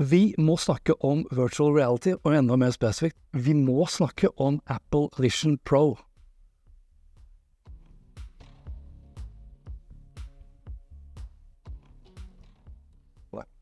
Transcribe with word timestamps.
Vi 0.00 0.32
må 0.40 0.56
snakke 0.56 0.94
om 1.04 1.26
virtual 1.30 1.74
reality, 1.76 2.14
og 2.24 2.36
enda 2.36 2.56
mer 2.56 2.72
spesifikt, 2.72 3.18
vi 3.32 3.52
må 3.52 3.84
snakke 3.90 4.32
om 4.40 4.60
Apple 4.66 5.10
Vision 5.20 5.58
Pro. 5.68 5.98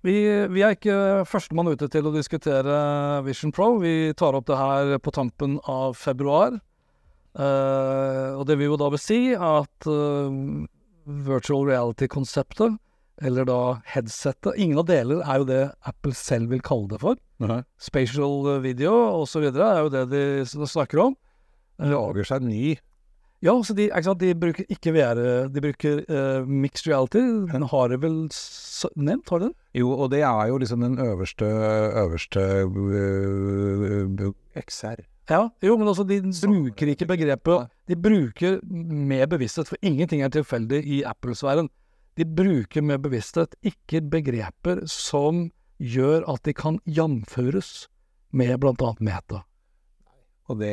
Vi, 0.00 0.14
vi 0.48 0.62
er 0.64 0.72
ikke 0.72 1.26
førstemann 1.28 1.68
ute 1.74 1.84
til 1.92 2.06
å 2.08 2.12
diskutere 2.14 2.76
Vision 3.26 3.52
Pro. 3.52 3.74
Vi 3.82 4.14
tar 4.16 4.36
opp 4.38 4.46
det 4.48 4.56
her 4.56 4.94
på 5.02 5.12
tampen 5.12 5.58
av 5.68 5.98
februar. 6.00 6.56
Uh, 7.36 8.38
og 8.40 8.46
det 8.48 8.56
vil 8.58 8.72
jo 8.72 8.78
da 8.80 8.88
besi 8.90 9.36
at 9.36 9.86
uh, 9.86 10.32
virtual 11.28 11.68
reality-konseptet, 11.68 12.80
eller 13.20 13.46
da 13.48 13.60
headsetet 13.92 14.58
Ingen 14.60 14.80
av 14.82 14.86
deler 14.88 15.22
er 15.24 15.40
jo 15.40 15.48
det 15.48 15.62
Apple 15.88 16.14
selv 16.16 16.52
vil 16.52 16.62
kalle 16.64 16.88
det 16.92 17.00
for. 17.02 17.16
Spatial 17.80 18.60
video 18.64 18.92
osv. 19.20 19.50
er 19.50 19.82
jo 19.84 19.92
det 19.92 20.06
de 20.12 20.68
snakker 20.68 21.04
om. 21.08 21.18
Lager 21.80 22.26
seg 22.28 22.44
ny 22.44 22.76
Ja, 23.40 23.54
så 23.64 23.72
de, 23.72 23.86
sant, 24.04 24.20
de 24.20 24.34
bruker 24.36 24.66
ikke 24.68 24.92
VR, 24.92 25.48
de 25.48 25.62
bruker 25.64 26.02
uh, 26.12 26.44
mixed 26.44 26.84
reality. 26.90 27.22
Den 27.48 27.64
har 27.72 27.88
de 27.88 27.96
vel 28.02 28.18
nevnt, 29.00 29.30
har 29.32 29.40
de 29.40 29.46
den? 29.48 29.54
Jo, 29.80 29.94
og 29.96 30.10
det 30.12 30.20
er 30.28 30.50
jo 30.50 30.58
liksom 30.60 30.84
den 30.84 30.98
øverste 31.00 31.48
øverste 32.02 32.40
øh, 32.68 34.28
XR. 34.60 35.00
Ja, 35.30 35.46
jo, 35.62 35.76
men 35.78 35.88
altså, 35.88 36.04
de 36.04 36.20
bruker 36.42 36.86
ikke 36.90 37.06
begrepet 37.06 37.68
De 37.88 37.96
bruker 37.96 38.58
med 38.66 39.26
bevissthet, 39.30 39.68
for 39.68 39.76
ingenting 39.82 40.22
er 40.22 40.28
tilfeldig 40.28 40.84
i 40.84 41.02
Apple-sfæren. 41.06 41.70
De 42.18 42.26
bruker 42.26 42.82
med 42.82 43.02
bevissthet 43.04 43.54
ikke 43.66 44.02
begreper 44.12 44.82
som 44.90 45.48
gjør 45.80 46.26
at 46.28 46.42
de 46.44 46.54
kan 46.56 46.80
jamføres 46.84 47.88
med 48.36 48.58
annet 48.90 49.00
meta. 49.00 49.44
Og 50.50 50.58
det 50.58 50.72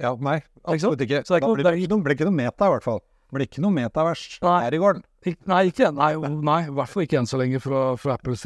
Ja, 0.00 0.14
nei, 0.16 0.40
absolutt 0.64 1.04
ikke. 1.04 1.22
Så 1.26 1.36
det 1.36 1.42
ikke 1.42 1.54
blir 1.58 1.68
det 1.68 2.02
blir 2.02 2.16
ikke 2.16 2.28
noe 2.28 2.38
meta, 2.40 2.68
i 2.68 2.74
hvert 2.74 2.86
fall. 2.86 3.02
Det 3.32 3.36
blir 3.36 3.48
ikke 3.48 3.62
noe 3.64 3.72
metavers 3.72 4.22
Nei. 4.44 4.58
her 4.64 4.74
i 4.76 4.80
gården. 4.80 5.04
Nei, 5.48 5.60
ikke, 5.70 5.88
nei, 5.96 6.10
nei, 6.20 6.58
i 6.68 6.74
hvert 6.76 6.90
fall 6.92 7.06
ikke 7.06 7.20
enn 7.20 7.28
så 7.28 7.38
lenge 7.40 7.60
fra, 7.64 7.84
fra 8.00 8.16
Apples 8.18 8.42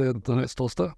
ståsted. 0.53 0.93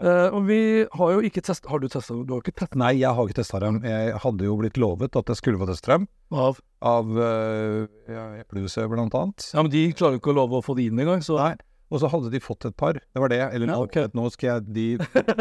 Eh, 0.00 0.32
og 0.32 0.46
vi 0.48 0.60
har 0.96 1.10
jo 1.12 1.20
ikke 1.28 1.42
testa 1.44 1.68
Har 1.68 1.82
du 1.82 1.84
testa? 1.92 2.14
Du 2.24 2.30
har 2.32 2.40
ikke 2.40 2.54
testa 2.56 2.78
Nei, 2.80 2.94
jeg 3.02 3.12
har 3.12 3.26
ikke 3.28 3.36
testa 3.42 3.58
dem. 3.60 3.82
Jeg 3.84 4.14
hadde 4.22 4.46
jo 4.46 4.54
blitt 4.56 4.78
lovet 4.80 5.16
at 5.18 5.28
jeg 5.28 5.40
skulle 5.40 5.60
få 5.60 5.68
teste 5.68 5.92
dem. 5.92 6.06
av 6.32 6.60
Av 6.80 7.10
uh, 7.12 7.84
ja, 8.08 8.22
Eplehuset, 8.40 8.86
blant 8.88 9.16
annet. 9.18 9.50
Ja, 9.52 9.60
men 9.60 9.72
de 9.74 9.82
klarer 9.92 10.16
jo 10.16 10.22
ikke 10.22 10.32
å 10.32 10.38
love 10.38 10.60
å 10.60 10.64
få 10.64 10.78
det 10.78 10.88
inn 10.88 11.02
engang, 11.04 11.20
så 11.24 11.36
Nei. 11.40 11.56
Og 11.90 11.98
så 11.98 12.06
hadde 12.06 12.30
de 12.30 12.38
fått 12.38 12.68
et 12.68 12.76
par. 12.78 12.94
Det 12.94 13.18
var 13.18 13.32
det. 13.32 13.40
Eller 13.50 13.66
Ja, 13.72 13.76
okay. 13.82 14.06
nå 14.14 14.28
skal 14.30 14.46
jeg 14.46 14.74
de 14.76 14.84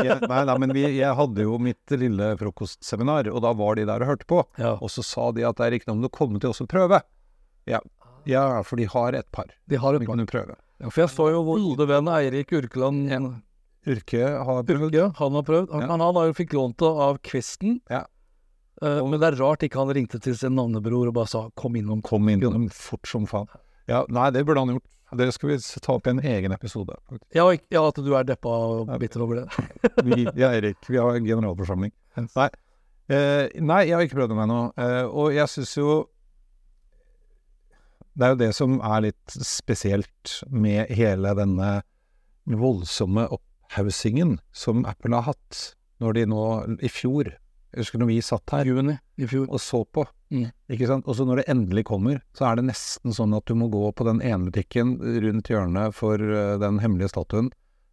jeg, 0.01 0.15
Nei, 0.25 0.39
nei, 0.49 0.55
men 0.57 0.73
vi, 0.73 0.81
jeg 0.97 1.13
hadde 1.19 1.45
jo 1.45 1.59
mitt 1.61 1.93
lille 1.93 2.31
frokostseminar, 2.39 3.29
og 3.29 3.43
da 3.45 3.53
var 3.53 3.77
de 3.77 3.85
der 3.85 4.01
og 4.01 4.09
hørte 4.15 4.25
på. 4.29 4.41
ja, 4.57 4.73
Og 4.81 4.89
så 4.89 5.05
sa 5.05 5.29
de 5.31 5.45
at 5.45 5.61
det 5.61 5.67
er 5.67 5.77
ikke 5.77 5.91
noe 5.91 5.99
om 5.99 6.07
du 6.07 6.09
kommer 6.09 6.41
til 6.41 6.49
oss 6.49 6.63
å 6.65 6.67
prøve. 6.69 7.03
Ja. 7.69 7.83
ja, 8.25 8.63
for 8.65 8.81
de 8.81 8.89
har 8.89 9.13
et 9.13 9.29
par. 9.31 9.53
de 9.69 9.77
har 9.77 9.93
Vi 9.93 10.01
et 10.01 10.09
kan 10.09 10.17
du 10.17 10.25
prøve. 10.25 10.57
Ja, 10.81 10.89
for 10.89 11.03
jeg 11.05 11.13
så 11.13 11.29
jo 11.29 11.45
vår 11.45 11.61
gode 11.67 11.87
venn 11.91 12.09
Eirik 12.09 12.51
Urkeland 12.55 13.13
Yrke 13.87 14.23
har 14.45 14.63
prøvd. 14.67 14.89
Urke, 14.89 15.05
han 15.17 15.31
har 15.37 15.43
prøvd. 15.47 15.71
Han, 15.71 15.81
Ja. 15.81 15.87
han 15.87 15.99
har 16.15 16.25
jo 16.27 16.33
fikk 16.33 16.53
lånt 16.53 16.77
det 16.77 16.89
av 17.07 17.19
Kvisten. 17.23 17.79
Ja. 17.89 18.05
Uh, 18.81 19.03
men 19.07 19.19
det 19.19 19.33
er 19.33 19.39
rart 19.39 19.63
ikke 19.63 19.79
han 19.79 19.91
ringte 19.95 20.19
til 20.23 20.35
sin 20.39 20.55
navnebror 20.55 21.07
og 21.07 21.13
bare 21.13 21.27
sa 21.27 21.49
'kom 21.55 21.73
innom'. 21.75 22.01
Kom 22.03 22.27
innom 22.29 22.69
fort 22.71 23.05
som 23.07 23.25
faen. 23.25 23.47
Ja, 23.87 24.05
nei, 24.09 24.29
det 24.31 24.45
burde 24.45 24.59
han 24.59 24.69
gjort. 24.69 24.83
Det 25.17 25.33
skal 25.33 25.49
vi 25.49 25.57
ta 25.57 25.93
opp 25.93 26.05
i 26.07 26.11
en 26.11 26.19
egen 26.19 26.51
episode. 26.51 26.93
Ja, 27.33 27.49
ja, 27.71 27.87
at 27.87 27.95
du 27.95 28.13
er 28.15 28.23
deppa 28.23 28.47
og 28.47 28.99
bitter 28.99 29.21
over 29.21 29.35
det. 29.41 29.47
Vi, 30.05 30.23
ja, 30.35 30.51
Erik, 30.53 30.77
vi 30.87 30.97
har 30.97 31.15
en 31.15 31.25
generalforsamling. 31.25 31.91
Nei. 32.15 32.49
uh, 33.09 33.49
nei, 33.59 33.87
jeg 33.87 33.95
har 33.95 34.01
ikke 34.05 34.19
prøvd 34.19 34.35
meg 34.35 34.43
ennå. 34.45 34.73
Uh, 34.77 35.07
og 35.09 35.33
jeg 35.33 35.47
syns 35.49 35.75
jo 35.77 36.07
Det 38.15 38.25
er 38.25 38.29
jo 38.29 38.35
det 38.35 38.55
som 38.55 38.79
er 38.81 39.01
litt 39.01 39.27
spesielt 39.31 40.43
med 40.51 40.89
hele 40.91 41.33
denne 41.33 41.81
voldsomme 42.45 43.27
opphaussingen 43.69 44.39
som 44.51 44.85
Apple 44.85 45.15
har 45.15 45.23
hatt 45.33 45.75
når 46.01 46.13
de 46.15 46.25
nå 46.31 46.43
i 46.81 46.89
fjor 46.89 47.29
Jeg 47.69 47.83
husker 47.83 47.99
når 48.01 48.07
vi 48.09 48.21
satt 48.25 48.49
her 48.49 48.65
Juni 48.65 48.95
i 49.21 49.27
fjor. 49.29 49.45
og 49.53 49.59
så 49.61 49.83
på. 49.93 50.01
Mm. 50.33 50.47
Ikke 50.73 50.87
sant? 50.89 51.05
Og 51.05 51.15
så 51.15 51.25
når 51.27 51.37
det 51.37 51.49
endelig 51.51 51.83
kommer, 51.85 52.21
så 52.33 52.47
er 52.49 52.55
det 52.57 52.63
nesten 52.65 53.13
sånn 53.13 53.35
at 53.37 53.45
du 53.45 53.53
må 53.53 53.67
gå 53.69 53.91
på 53.93 54.05
den 54.07 54.21
ene 54.25 54.47
butikken 54.49 54.95
rundt 55.21 55.49
hjørnet 55.51 55.93
for 55.93 56.15
eh, 56.17 56.55
den 56.57 56.79
hemmelige 56.81 57.11
statuen 57.13 57.51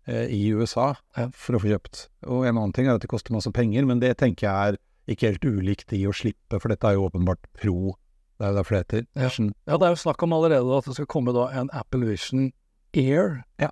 eh, 0.09 0.31
i 0.33 0.49
USA 0.57 0.95
Ja. 1.19 1.27
for 1.35 1.59
å 1.59 1.61
få 1.61 1.69
kjøpt. 1.75 2.07
Og 2.25 2.47
en 2.49 2.57
annen 2.57 2.73
ting 2.73 2.87
er 2.89 2.95
at 2.97 3.05
det 3.05 3.11
koster 3.13 3.37
masse 3.37 3.53
penger, 3.53 3.85
men 3.85 4.01
det 4.01 4.15
tenker 4.17 4.49
jeg 4.49 4.57
er 4.79 4.81
ikke 5.13 5.29
helt 5.35 5.45
ulikt 5.45 5.93
i 5.93 6.07
å 6.09 6.15
slippe, 6.17 6.57
for 6.59 6.73
dette 6.73 6.89
er 6.89 6.97
jo 6.97 7.11
åpenbart 7.11 7.45
pro. 7.61 7.93
Det 8.41 8.47
er 8.49 8.55
jo 8.55 8.57
derfor 8.63 8.79
det 8.79 8.85
heter. 8.87 9.05
Ja. 9.13 9.29
Ja, 9.69 9.77
det 9.77 9.85
er 9.91 9.93
jo 9.93 10.01
snakk 10.07 10.23
om 10.25 10.33
allerede 10.33 10.79
at 10.81 10.89
det 10.89 10.97
skal 10.97 11.07
komme 11.13 11.37
da 11.37 11.51
en 11.53 11.69
Apple 11.77 12.09
Vision 12.09 12.49
Air. 12.97 13.43
Ja. 13.61 13.69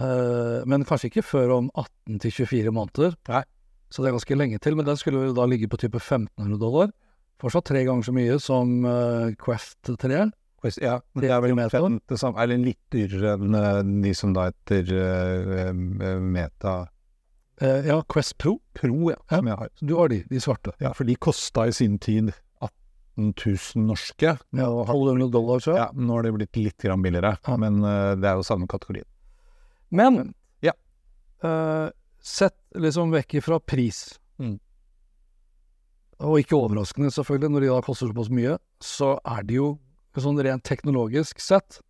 Eh, 0.00 0.62
men 0.66 0.84
kanskje 0.88 1.10
ikke 1.10 1.22
før 1.26 1.50
om 1.58 1.70
18 1.74 2.18
til 2.24 2.30
24 2.46 2.72
måneder. 2.72 3.16
Nei. 3.28 3.42
Så 3.92 4.00
det 4.02 4.08
er 4.08 4.16
ganske 4.16 4.36
lenge 4.38 4.58
til. 4.64 4.76
Men 4.76 4.86
den 4.88 4.96
skulle 4.96 5.34
da 5.36 5.44
ligge 5.46 5.68
på 5.68 5.76
type 5.82 6.00
1500 6.00 6.58
dollar. 6.62 6.92
Fortsatt 7.42 7.66
tre 7.68 7.82
ganger 7.84 8.06
så 8.06 8.12
mye 8.14 8.38
som 8.40 8.84
uh, 8.86 9.32
Quest 9.42 9.82
3. 9.98 10.30
Quest- 10.62 10.80
Ja, 10.80 11.00
men 11.12 11.24
det 11.24 11.30
er 11.34 11.40
vel 11.42 11.56
Meta? 11.58 11.80
det 12.08 12.18
samme, 12.20 12.38
eller 12.38 12.56
litt 12.62 12.78
dyrere 12.94 13.32
enn 13.34 13.52
uh, 13.58 13.82
de 14.04 14.12
som 14.14 14.32
da 14.32 14.44
heter 14.52 15.72
Meta 16.22 16.86
ja, 17.60 18.00
Quest 18.10 18.38
Pro. 18.38 18.56
Pro, 18.74 19.10
ja, 19.10 19.16
Ja. 19.30 19.36
som 19.38 19.46
jeg 19.46 19.56
har. 19.58 19.68
Du 19.82 19.94
har 19.98 20.08
de, 20.08 20.22
de 20.30 20.40
svarte. 20.40 20.72
Ja, 20.80 20.92
for 20.96 21.04
de 21.06 21.14
kosta 21.14 21.66
i 21.68 21.72
sin 21.76 21.98
tid 22.02 22.32
18 22.60 23.34
000 23.38 23.84
norske. 23.86 24.32
Ja, 24.56 24.66
1200 24.82 25.28
dollar, 25.30 25.60
tror 25.62 25.76
jeg. 25.76 25.82
Ja, 25.84 25.90
nå 25.94 26.16
har 26.16 26.22
det 26.26 26.32
blitt 26.38 26.56
litt 26.58 26.78
grann 26.82 27.02
billigere, 27.04 27.36
Ja. 27.46 27.56
men 27.60 27.82
det 27.82 28.26
er 28.30 28.34
jo 28.40 28.42
samme 28.46 28.66
kategorien. 28.66 29.06
Men 29.92 30.32
Ja. 30.64 30.72
uh, 31.44 31.90
sett 32.22 32.56
liksom 32.74 33.12
vekk 33.12 33.38
ifra 33.42 33.58
pris, 33.60 34.18
Mm. 34.40 34.58
og 36.22 36.38
ikke 36.40 36.56
overraskende 36.56 37.10
selvfølgelig, 37.12 37.50
når 37.52 37.60
de 37.64 37.70
da 37.72 37.80
koster 37.84 38.08
såpass 38.10 38.30
mye, 38.32 38.56
så 38.80 39.18
er 39.26 39.42
de 39.46 39.54
jo 39.58 39.68
sånn 40.16 40.38
rent 40.44 40.64
teknologisk 40.64 41.40
sett, 41.42 41.80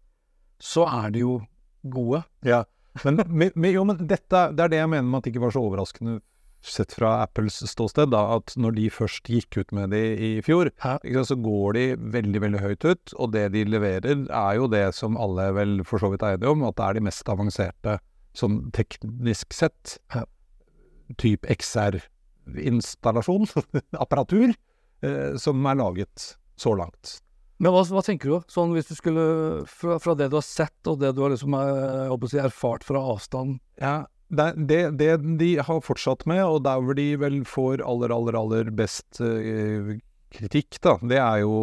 så 0.63 0.87
er 0.89 1.11
de 1.15 1.23
jo 1.25 1.37
gode. 1.85 2.23
Ja, 2.47 2.65
men, 3.05 3.23
men, 3.27 3.51
jo, 3.73 3.85
men 3.89 3.99
dette, 4.07 4.43
det 4.55 4.61
er 4.67 4.69
det 4.73 4.79
jeg 4.83 4.91
mener 4.93 5.09
med 5.09 5.19
at 5.21 5.25
det 5.27 5.33
ikke 5.35 5.45
var 5.47 5.55
så 5.55 5.63
overraskende 5.65 6.21
sett 6.67 6.95
fra 6.95 7.23
Apples 7.25 7.59
ståsted, 7.71 8.13
da, 8.13 8.23
at 8.37 8.55
når 8.61 8.77
de 8.77 8.87
først 8.93 9.29
gikk 9.31 9.59
ut 9.59 9.75
med 9.75 9.91
de 9.95 10.03
i 10.15 10.31
fjor, 10.47 10.71
sant, 10.83 11.07
så 11.29 11.37
går 11.39 11.79
de 11.79 11.85
veldig, 12.15 12.43
veldig 12.45 12.63
høyt 12.63 12.87
ut, 12.87 13.15
og 13.19 13.33
det 13.35 13.49
de 13.57 13.65
leverer 13.67 14.27
er 14.29 14.55
jo 14.59 14.69
det 14.71 14.87
som 14.97 15.19
alle 15.21 15.49
vel 15.57 15.81
for 15.89 16.03
så 16.03 16.13
vidt 16.13 16.23
er 16.27 16.39
enige 16.39 16.53
om, 16.55 16.63
at 16.69 16.79
det 16.79 16.87
er 16.87 16.99
de 16.99 17.07
mest 17.09 17.33
avanserte 17.33 17.99
sånn 18.37 18.71
teknisk 18.77 19.53
sett. 19.57 19.99
Ja. 20.15 20.25
Typ 21.21 21.45
XR-installasjon, 21.51 23.49
apparatur, 24.05 24.55
eh, 25.05 25.35
som 25.41 25.67
er 25.69 25.77
laget 25.83 26.37
så 26.61 26.75
langt. 26.79 27.19
Men 27.63 27.71
hva, 27.75 27.85
hva 27.95 28.03
tenker 28.03 28.27
du? 28.33 28.37
Sånn 28.51 28.73
hvis 28.75 28.89
du 28.89 28.97
skulle, 28.99 29.25
fra, 29.71 29.99
fra 30.03 30.15
det 30.19 30.31
du 30.33 30.39
har 30.39 30.47
sett, 30.47 30.81
og 30.91 30.99
det 31.03 31.13
du 31.15 31.21
har 31.23 31.31
liksom, 31.35 31.55
eh, 31.59 31.69
jeg 32.07 32.11
håper 32.15 32.27
å 32.27 32.33
si, 32.33 32.41
erfart 32.43 32.87
fra 32.87 33.01
avstand 33.13 33.61
Ja, 33.83 34.07
det, 34.33 34.49
det, 34.69 34.81
det 35.01 35.11
de 35.41 35.51
har 35.61 35.83
fortsatt 35.85 36.25
med, 36.31 36.43
og 36.45 36.63
der 36.67 36.81
hvor 36.81 36.97
de 36.99 37.09
vel 37.21 37.43
får 37.49 37.85
aller, 37.85 38.15
aller, 38.15 38.39
aller 38.39 38.71
best 38.75 39.21
uh, 39.21 39.93
kritikk, 40.33 40.81
da, 40.85 40.97
det 41.09 41.21
er 41.21 41.43
jo 41.45 41.59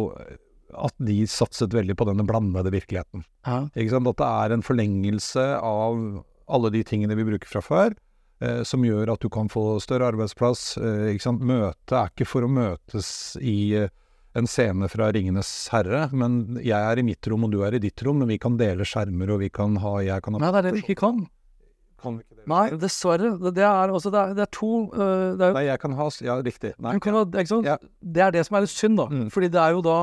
at 0.70 0.94
de 1.02 1.24
satset 1.26 1.74
veldig 1.74 1.96
på 1.98 2.06
denne 2.06 2.26
blandede 2.26 2.70
virkeligheten. 2.70 3.24
ja. 3.46 3.64
Ikke 3.74 3.96
sant? 3.96 4.10
At 4.12 4.20
det 4.20 4.28
er 4.28 4.54
en 4.54 4.62
forlengelse 4.62 5.46
av 5.58 6.22
alle 6.50 6.70
de 6.74 6.84
tingene 6.86 7.16
vi 7.18 7.26
bruker 7.26 7.50
fra 7.50 7.62
før, 7.64 7.96
eh, 8.42 8.62
som 8.66 8.84
gjør 8.86 9.14
at 9.14 9.22
du 9.22 9.30
kan 9.32 9.50
få 9.50 9.80
større 9.82 10.10
arbeidsplass. 10.12 10.76
Eh, 10.78 11.08
ikke 11.14 11.26
sant? 11.26 11.42
Møtet 11.46 11.96
er 11.96 12.12
ikke 12.12 12.28
for 12.28 12.46
å 12.46 12.52
møtes 12.52 13.10
i, 13.42 13.88
en 14.38 14.46
scene 14.46 14.86
fra 14.86 15.10
'Ringenes 15.10 15.50
herre', 15.72 16.06
men 16.14 16.60
jeg 16.62 16.78
er 16.78 16.98
i 16.98 17.02
mitt 17.02 17.26
rom 17.26 17.48
og 17.48 17.50
du 17.50 17.64
er 17.66 17.74
i 17.74 17.82
ditt 17.82 18.02
rom, 18.06 18.20
men 18.22 18.30
vi 18.30 18.38
kan 18.38 18.56
dele 18.60 18.86
skjermer, 18.86 19.34
og 19.34 19.40
vi 19.42 19.50
kan 19.50 19.76
ha 19.82 19.98
Jeg 20.06 20.22
kan 20.22 20.34
ha 20.34 20.40
Nei, 20.40 20.52
det 20.52 20.58
er 20.60 20.68
det 20.68 20.74
vi 20.78 20.84
ikke 20.86 21.00
kan. 21.02 21.24
Kan 22.00 22.20
ikke 22.20 22.38
det? 22.38 22.46
Nei, 22.50 22.62
dessverre. 22.80 23.34
Det, 23.42 23.64
er, 23.64 23.92
også, 23.92 24.12
det, 24.12 24.20
er, 24.20 24.32
det 24.38 24.44
er 24.46 24.50
to 24.54 24.70
øh, 24.94 25.36
det 25.38 25.46
er, 25.48 25.54
Nei, 25.56 25.66
jeg 25.68 25.82
kan 25.82 25.94
ha 25.98 26.08
Ja, 26.24 26.38
riktig. 26.44 26.72
Nei. 26.78 26.96
kan 27.02 27.18
ha? 27.18 27.24
Ja. 27.66 27.76
Det 28.00 28.24
er 28.24 28.34
det 28.34 28.46
som 28.48 28.56
er 28.58 28.64
litt 28.64 28.74
synd, 28.74 28.98
da. 29.00 29.06
Mm. 29.10 29.28
Fordi 29.34 29.50
det 29.52 29.60
er 29.60 29.76
jo 29.76 29.82
da 29.84 29.98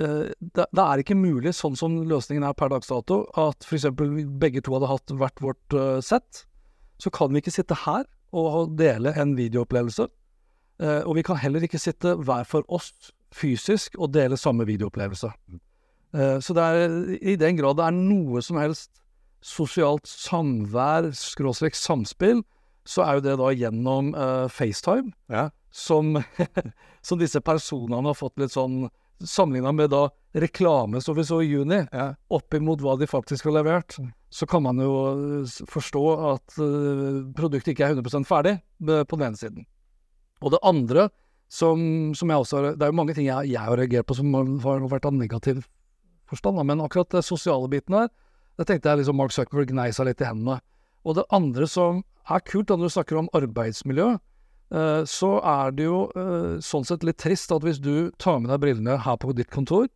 øh, 0.00 0.30
det, 0.40 0.66
det 0.66 0.86
er 0.86 1.02
ikke 1.04 1.18
mulig, 1.18 1.54
sånn 1.56 1.76
som 1.78 2.00
løsningen 2.08 2.46
er 2.48 2.56
per 2.58 2.72
dags 2.72 2.90
dato, 2.90 3.24
at 3.40 3.68
f.eks. 3.68 3.90
begge 4.40 4.64
to 4.64 4.76
hadde 4.76 4.90
hatt 4.90 5.14
hvert 5.20 5.44
vårt 5.44 5.76
uh, 5.76 6.00
sett. 6.04 6.44
Så 7.02 7.12
kan 7.14 7.34
vi 7.34 7.42
ikke 7.42 7.54
sitte 7.54 7.76
her 7.84 8.06
og 8.34 8.74
dele 8.78 9.12
en 9.20 9.36
videoopplevelse. 9.38 10.08
Og 11.06 11.12
vi 11.14 11.22
kan 11.22 11.38
heller 11.38 11.62
ikke 11.62 11.78
sitte 11.78 12.16
hver 12.26 12.46
for 12.50 12.66
oss 12.72 13.12
fysisk 13.34 13.94
og 13.98 14.10
dele 14.14 14.38
samme 14.38 14.66
videoopplevelse. 14.66 15.30
Eh, 16.14 16.38
så 16.40 16.54
det 16.54 16.62
er 16.62 16.92
i 17.20 17.36
den 17.40 17.58
grad 17.58 17.78
det 17.78 17.88
er 17.88 17.96
noe 17.96 18.42
som 18.44 18.60
helst 18.62 18.92
sosialt 19.44 20.08
samvær, 20.08 21.10
skråstrek 21.16 21.76
samspill, 21.76 22.42
så 22.88 23.04
er 23.04 23.18
jo 23.18 23.24
det 23.24 23.36
da 23.40 23.52
gjennom 23.56 24.12
uh, 24.16 24.48
FaceTime, 24.52 25.12
Ja. 25.32 25.50
som, 25.74 26.16
som 27.06 27.20
disse 27.20 27.40
personene 27.44 28.08
har 28.08 28.18
fått 28.18 28.38
litt 28.40 28.54
sånn 28.56 28.86
Sammenligna 29.24 29.70
med 29.72 29.92
da 29.92 30.08
reklame 30.34 30.98
som 31.00 31.14
vi 31.16 31.22
så 31.24 31.38
i 31.40 31.46
juni, 31.46 31.78
Ja. 31.94 32.14
oppimot 32.34 32.82
hva 32.82 32.96
de 32.98 33.06
faktisk 33.08 33.46
har 33.46 33.54
levert, 33.60 33.94
så 34.28 34.46
kan 34.50 34.64
man 34.66 34.80
jo 34.82 35.44
forstå 35.70 36.02
at 36.32 36.56
eh, 36.58 37.20
produktet 37.38 37.72
ikke 37.72 37.86
er 37.86 37.94
100 37.94 38.26
ferdig 38.26 38.56
eh, 38.58 39.04
på 39.06 39.16
den 39.16 39.28
ene 39.28 39.38
siden. 39.38 39.68
Og 40.42 40.50
det 40.52 40.60
andre, 40.66 41.06
som, 41.48 41.78
som 42.18 42.28
jeg 42.28 42.42
også 42.42 42.58
har 42.58 42.66
Det 42.74 42.82
er 42.82 42.90
jo 42.90 42.98
mange 42.98 43.14
ting 43.14 43.28
jeg, 43.28 43.52
jeg 43.54 43.62
har 43.62 43.78
reagert 43.78 44.10
på 44.10 44.18
som 44.18 44.34
har 44.34 44.82
vært 44.90 45.06
av 45.06 45.14
negativ 45.14 45.62
forstand, 46.28 46.58
da, 46.58 46.66
men 46.66 46.82
akkurat 46.82 47.14
det 47.14 47.22
sosiale 47.24 47.70
biten 47.70 47.94
her, 47.94 48.10
det 48.58 48.66
tenkte 48.68 48.88
jeg 48.92 48.98
liksom 49.02 49.16
Mark 49.18 49.32
Zuckerberg 49.34 49.70
gnei 49.72 49.90
seg 49.92 50.06
litt 50.06 50.20
i 50.22 50.28
hendene. 50.28 50.60
Og 51.04 51.16
det 51.18 51.24
andre 51.34 51.66
som 51.68 52.04
er 52.30 52.40
kult, 52.40 52.68
da 52.68 52.76
når 52.76 52.88
du 52.88 52.94
snakker 52.94 53.18
om 53.20 53.28
arbeidsmiljø, 53.36 54.06
eh, 54.74 55.02
så 55.04 55.32
er 55.44 55.74
det 55.76 55.84
jo 55.88 55.98
eh, 56.16 56.54
sånn 56.64 56.86
sett 56.88 57.04
litt 57.04 57.18
trist 57.20 57.52
at 57.52 57.62
hvis 57.66 57.80
du 57.82 58.10
tar 58.18 58.38
med 58.40 58.50
deg 58.54 58.62
brillene 58.62 58.96
her 59.04 59.16
på 59.20 59.34
ditt 59.36 59.50
kontor, 59.52 59.88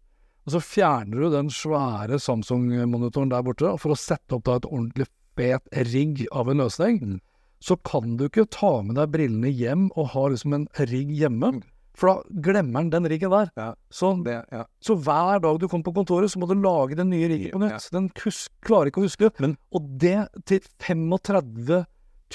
og 0.48 0.52
så 0.54 0.60
fjerner 0.64 1.20
du 1.20 1.30
den 1.30 1.48
svære 1.52 2.18
Samsung-monitoren 2.24 3.30
der 3.32 3.42
borte 3.44 3.74
for 3.80 3.92
å 3.92 3.98
sette 4.00 4.36
opp 4.38 4.44
da 4.48 4.56
et 4.56 4.68
ordentlig 4.68 5.06
fet 5.36 5.68
rigg 5.92 6.26
av 6.32 6.48
en 6.50 6.58
løsning, 6.64 6.98
Mm. 7.00 7.18
så 7.60 7.76
kan 7.84 8.16
du 8.16 8.28
ikke 8.28 8.48
ta 8.50 8.82
med 8.82 8.96
deg 8.96 9.10
brillene 9.12 9.50
hjem 9.52 9.90
og 9.96 10.08
ha 10.14 10.28
liksom 10.28 10.54
en 10.54 10.68
rigg 10.78 11.10
hjemme, 11.10 11.52
Mm. 11.52 11.62
For 11.98 12.06
da 12.12 12.40
glemmer 12.46 12.84
den 12.86 12.90
den 12.94 13.08
riggen 13.10 13.32
der. 13.34 13.48
Ja. 13.58 13.72
Så, 13.90 14.12
Det, 14.24 14.36
ja. 14.54 14.62
så 14.80 14.94
hver 14.94 15.40
dag 15.42 15.58
du 15.58 15.66
kommer 15.68 15.88
på 15.88 15.94
kontoret, 15.96 16.30
så 16.30 16.38
må 16.38 16.46
du 16.46 16.54
lage 16.54 16.94
den 16.98 17.10
nye 17.10 17.26
riggen 17.28 17.50
på 17.56 17.58
nytt. 17.64 17.88
Den 17.92 18.08
kus 18.14 18.44
klarer 18.62 18.92
ikke 18.92 19.02
å 19.02 19.06
huske. 19.08 19.30
Men- 19.42 19.56
og 19.74 19.88
det 19.98 20.28
til 20.46 20.60
35 20.78 21.84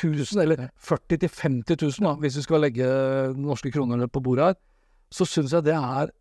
000, 0.04 0.42
eller 0.44 0.68
40 0.76 1.18
til 1.22 1.30
50 1.30 1.78
000, 1.82 1.92
da, 2.04 2.14
hvis 2.20 2.36
vi 2.38 2.42
skal 2.44 2.62
legge 2.66 2.86
norske 3.38 3.72
kroner 3.72 4.08
på 4.08 4.22
bordet 4.26 4.46
her, 4.52 4.56
så 5.14 5.26
syns 5.30 5.54
jeg 5.54 5.64
det 5.64 5.76
er 5.78 6.12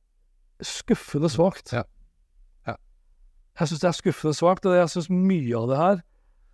skuffende 0.63 1.31
svakt. 1.33 1.73
Ja. 1.73 1.83
Ja. 2.69 2.75
Jeg 3.59 3.69
syns 3.73 3.81
det 3.81 3.89
er 3.89 3.97
skuffende 3.99 4.37
svakt, 4.37 4.67
og 4.69 4.77
jeg 4.77 4.89
syns 4.93 5.09
mye 5.11 5.57
av 5.59 5.69
det 5.73 5.79
her 5.81 5.97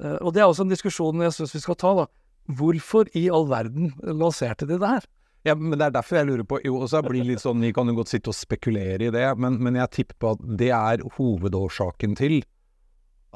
eh, 0.00 0.19
Og 0.23 0.32
det 0.32 0.41
er 0.41 0.46
også 0.49 0.64
en 0.64 0.73
diskusjon 0.73 1.20
jeg 1.26 1.34
syns 1.37 1.55
vi 1.55 1.61
skal 1.61 1.76
ta, 1.76 1.93
da. 1.99 2.06
Hvorfor 2.49 3.11
i 3.19 3.26
all 3.29 3.44
verden 3.50 3.93
lanserte 4.02 4.64
de 4.67 4.79
det 4.81 4.88
her? 4.88 5.05
Ja, 5.48 5.56
men 5.56 5.74
det 5.78 5.88
er 5.88 5.96
derfor 5.96 6.20
jeg 6.20 6.28
lurer 6.28 6.46
på 6.48 6.60
Jo, 6.64 6.76
og 6.82 6.90
så 6.92 7.00
blir 7.04 7.22
det 7.22 7.32
litt 7.32 7.42
sånn 7.44 7.62
Vi 7.64 7.72
kan 7.76 7.88
jo 7.90 7.96
godt 7.98 8.12
sitte 8.12 8.32
og 8.32 8.36
spekulere 8.36 9.08
i 9.08 9.12
det, 9.14 9.24
men, 9.40 9.58
men 9.64 9.78
jeg 9.80 9.94
tipper 9.96 10.20
på 10.20 10.36
at 10.36 10.46
det 10.60 10.70
er 10.76 11.04
hovedårsaken 11.16 12.16
til 12.18 12.40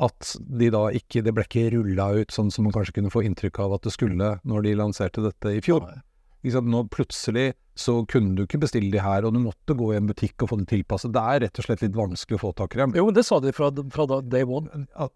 at 0.03 0.37
de 0.41 0.71
da 0.73 0.87
ikke 0.97 1.21
Det 1.25 1.35
ble 1.37 1.45
ikke 1.45 1.67
rulla 1.75 2.09
ut 2.23 2.33
sånn 2.33 2.51
som 2.53 2.65
man 2.67 2.75
kanskje 2.75 2.97
kunne 2.97 3.13
få 3.13 3.25
inntrykk 3.29 3.61
av 3.65 3.77
at 3.77 3.89
det 3.89 3.93
skulle 3.95 4.31
når 4.49 4.65
de 4.65 4.79
lanserte 4.79 5.25
dette 5.25 5.53
i 5.53 5.61
fjor. 5.65 5.85
Liksom. 6.43 6.71
Nå 6.73 6.87
plutselig 6.91 7.53
så 7.79 7.99
kunne 8.09 8.35
du 8.37 8.45
ikke 8.45 8.61
bestille 8.65 8.93
de 8.93 9.01
her, 9.01 9.25
og 9.25 9.37
du 9.37 9.41
måtte 9.41 9.77
gå 9.77 9.93
i 9.93 9.99
en 10.01 10.09
butikk 10.09 10.45
og 10.45 10.51
få 10.51 10.59
det 10.61 10.69
tilpasset. 10.73 11.13
Det 11.15 11.21
er 11.23 11.45
rett 11.47 11.61
og 11.61 11.69
slett 11.69 11.85
litt 11.85 11.97
vanskelig 11.97 12.41
å 12.41 12.43
få 12.43 12.51
tak 12.59 12.75
i 12.77 12.83
dem. 12.83 12.97
Jo, 12.99 13.07
men 13.09 13.17
det 13.17 13.25
sa 13.29 13.39
de 13.41 13.53
fra, 13.57 13.71
fra 13.95 14.09
da, 14.11 14.19
day 14.35 14.45
one. 14.49 14.85
At, 14.93 15.15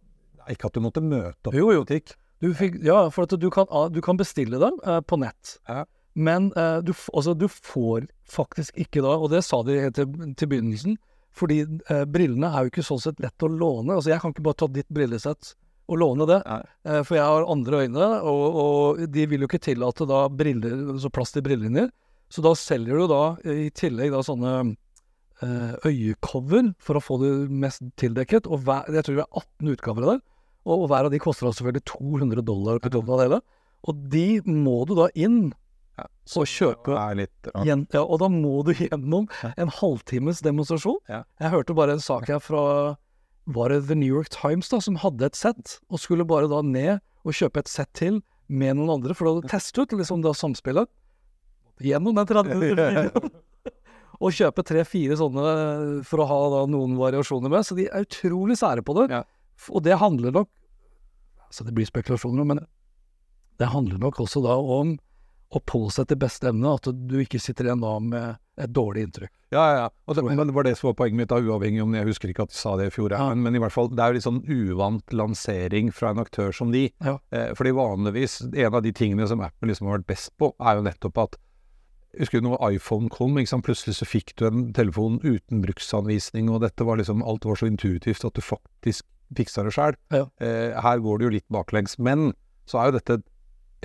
ikke 0.53 0.71
at 0.71 0.79
du 0.79 0.85
måtte 0.85 1.03
møte 1.05 1.51
opp 1.51 1.57
Jo, 1.57 1.73
jo. 1.75 1.83
i 1.83 1.89
butikk. 1.89 2.15
Du 2.45 2.51
fikk, 2.57 2.79
ja, 2.85 2.99
for 3.13 3.25
at 3.25 3.33
du 3.41 3.49
kan, 3.53 3.69
du 3.93 4.01
kan 4.05 4.21
bestille 4.21 4.61
det 4.61 4.73
eh, 4.85 5.01
på 5.09 5.19
nett. 5.21 5.57
Ja. 5.69 5.85
Men 6.17 6.49
uh, 6.57 6.81
du, 6.81 6.95
altså, 7.13 7.35
du 7.37 7.45
får 7.49 8.09
faktisk 8.31 8.79
ikke 8.81 9.03
da, 9.05 9.19
og 9.21 9.29
det 9.35 9.43
sa 9.45 9.61
de 9.67 9.77
helt 9.83 9.99
til, 9.99 10.33
til 10.39 10.51
begynnelsen, 10.51 10.97
fordi 11.37 11.61
uh, 11.91 12.07
brillene 12.09 12.49
er 12.49 12.65
jo 12.65 12.73
ikke 12.73 12.87
sånn 12.87 13.03
sett 13.03 13.21
lett 13.21 13.45
å 13.45 13.53
låne. 13.53 13.93
Altså, 13.93 14.15
jeg 14.15 14.23
kan 14.23 14.33
ikke 14.33 14.47
bare 14.47 14.61
ta 14.63 14.71
ditt 14.73 14.89
brillesett 14.89 15.53
og 15.87 16.01
låne 16.01 16.27
det, 16.27 16.41
eh, 16.43 17.03
for 17.07 17.15
jeg 17.15 17.23
har 17.23 17.45
andre 17.47 17.85
øyne, 17.85 18.07
og, 18.27 18.57
og 18.59 19.03
de 19.15 19.27
vil 19.31 19.45
jo 19.45 19.47
ikke 19.47 19.61
tillate 19.63 20.03
da 20.11 20.25
briller, 20.35 20.73
altså 20.97 21.13
plass 21.15 21.31
til 21.31 21.45
brillelinjer. 21.47 21.93
Så 22.27 22.43
da 22.43 22.51
selger 22.59 22.99
du 22.99 23.05
da 23.13 23.21
i 23.47 23.69
tillegg 23.71 24.11
da 24.11 24.25
sånne 24.27 24.57
øyecover 25.87 26.73
for 26.83 26.99
å 26.99 27.05
få 27.05 27.21
det 27.21 27.31
mest 27.55 27.85
tildekket, 28.03 28.49
og 28.51 28.65
hver, 28.67 28.91
jeg 28.97 29.07
tror 29.07 29.21
det 29.21 29.27
er 29.29 29.45
18 29.45 29.71
utgaver 29.77 30.09
av 30.09 30.11
det. 30.11 30.19
Og, 30.67 30.75
og 30.75 30.89
hver 30.91 31.07
av 31.07 31.15
de 31.15 31.23
koster 31.23 31.47
da 31.47 31.55
selvfølgelig 31.55 31.87
200 31.93 32.47
dollar 32.51 32.83
per 32.83 32.97
tonn 32.97 33.07
av 33.07 33.21
det 33.21 33.29
hele. 33.29 33.41
Og 33.87 34.03
de 34.17 34.27
må 34.49 34.81
du 34.91 34.97
da 34.99 35.07
inn 35.15 35.39
og 36.05 36.51
kjøpe. 36.51 36.93
Det 36.93 37.01
er 37.01 37.19
litt 37.23 37.51
rart. 37.53 37.71
Ja, 37.95 38.03
og 38.03 38.21
da 38.23 38.29
må 38.33 38.61
du 38.67 38.73
gjennom 38.77 39.29
en 39.49 39.73
halvtimes 39.79 40.43
demonstrasjon. 40.45 41.01
Ja. 41.11 41.25
Jeg 41.41 41.53
hørte 41.55 41.77
bare 41.77 41.97
en 41.97 42.05
sak 42.05 42.29
her 42.31 42.43
fra 42.43 42.97
Var 43.47 43.71
det 43.71 43.87
The 43.87 43.97
New 43.99 44.11
York 44.11 44.29
Times 44.35 44.69
da, 44.73 44.81
som 44.83 44.99
hadde 45.01 45.29
et 45.29 45.39
sett, 45.39 45.79
og 45.89 46.03
skulle 46.03 46.27
bare 46.27 46.51
da 46.51 46.63
ned 46.67 46.99
og 47.27 47.35
kjøpe 47.37 47.63
et 47.63 47.71
sett 47.71 47.93
til 47.95 48.21
med 48.47 48.77
noen 48.79 48.99
andre 48.99 49.15
for 49.19 49.31
å 49.31 49.47
teste 49.47 49.83
ut 49.83 49.95
liksom 49.99 50.23
da 50.23 50.35
samspillet. 50.37 50.91
Gjennom 51.83 52.17
den 52.17 52.29
30 52.29 52.63
videoen. 52.63 53.11
Og 54.17 54.33
kjøpe 54.33 54.63
tre-fire 54.65 55.17
sånne 55.21 55.43
for 56.09 56.23
å 56.23 56.29
ha 56.31 56.39
da 56.55 56.61
noen 56.73 56.95
variasjoner 56.97 57.53
med. 57.53 57.67
Så 57.69 57.77
de 57.77 57.85
er 57.91 58.07
utrolig 58.07 58.57
sære 58.57 58.81
på 58.87 58.95
det. 58.97 59.11
Ja. 59.13 59.19
Og 59.69 59.85
det 59.85 59.99
handler 60.01 60.33
nok 60.43 60.53
Altså, 61.47 61.63
det 61.63 61.77
blir 61.77 61.87
spekulasjoner, 61.87 62.43
men 62.43 62.59
det 63.63 63.69
handler 63.71 64.01
nok 64.03 64.19
også 64.25 64.41
da 64.43 64.57
om 64.59 64.97
å 65.55 65.61
påse 65.63 66.03
etter 66.03 66.19
beste 66.19 66.49
evne, 66.51 66.75
at 66.75 66.89
du 66.91 67.17
ikke 67.23 67.41
sitter 67.43 67.69
igjen 67.69 67.85
da 67.85 67.93
med 68.03 68.43
et 68.57 68.73
dårlig 68.73 69.05
inntrykk. 69.07 69.33
Ja, 69.55 69.63
ja, 69.63 69.75
ja. 69.85 69.89
Og 70.09 70.17
det, 70.17 70.25
men 70.27 70.49
det 70.49 70.55
var 70.57 70.67
det 70.67 70.75
som 70.79 70.89
var 70.89 70.97
poenget 70.99 71.21
mitt, 71.21 71.31
da, 71.31 71.39
uavhengig 71.39 71.85
om 71.85 71.95
jeg 71.95 72.09
husker 72.09 72.33
ikke 72.33 72.47
at 72.49 72.55
de 72.55 72.59
sa 72.59 72.75
det 72.81 72.89
i 72.89 72.95
fjor, 72.95 73.15
ja. 73.15 73.29
Men, 73.31 73.45
men 73.47 73.59
i 73.59 73.63
hvert 73.63 73.75
fall, 73.75 73.91
det 73.93 74.03
er 74.03 74.11
jo 74.11 74.19
litt 74.19 74.27
sånn 74.27 74.43
uvant 74.49 75.17
lansering 75.17 75.93
fra 75.95 76.13
en 76.13 76.23
aktør 76.25 76.55
som 76.57 76.73
de. 76.75 76.87
Ja. 77.05 77.19
Eh, 77.31 77.51
fordi 77.59 77.75
vanligvis, 77.77 78.41
en 78.49 78.79
av 78.79 78.83
de 78.87 78.95
tingene 78.97 79.29
som 79.31 79.45
Apple 79.45 79.71
liksom 79.71 79.91
har 79.91 80.01
vært 80.01 80.11
best 80.15 80.33
på, 80.41 80.51
er 80.59 80.81
jo 80.81 80.87
nettopp 80.89 81.27
at 81.27 81.43
Husker 82.17 82.41
du 82.41 82.47
når 82.47 82.63
iPhone 82.73 83.11
kom, 83.13 83.35
plutselig 83.37 83.99
så 83.99 84.07
fikk 84.09 84.31
du 84.41 84.47
en 84.47 84.61
telefon 84.73 85.19
uten 85.21 85.61
bruksanvisning, 85.61 86.49
og 86.49 86.63
dette 86.65 86.87
var 86.89 86.97
liksom, 86.97 87.21
alt 87.21 87.45
var 87.45 87.59
så 87.61 87.69
intuitivt 87.69 88.25
at 88.25 88.33
du 88.33 88.41
faktisk 88.41 89.05
fiksa 89.37 89.67
det 89.67 89.75
sjøl. 89.77 89.99
Ja. 90.15 90.25
Eh, 90.41 90.73
her 90.81 91.03
går 91.05 91.19
det 91.19 91.27
jo 91.27 91.35
litt 91.35 91.49
baklengs. 91.53 91.99
Men 91.99 92.31
så 92.65 92.81
er 92.81 92.89
jo 92.89 92.97
dette 92.97 93.19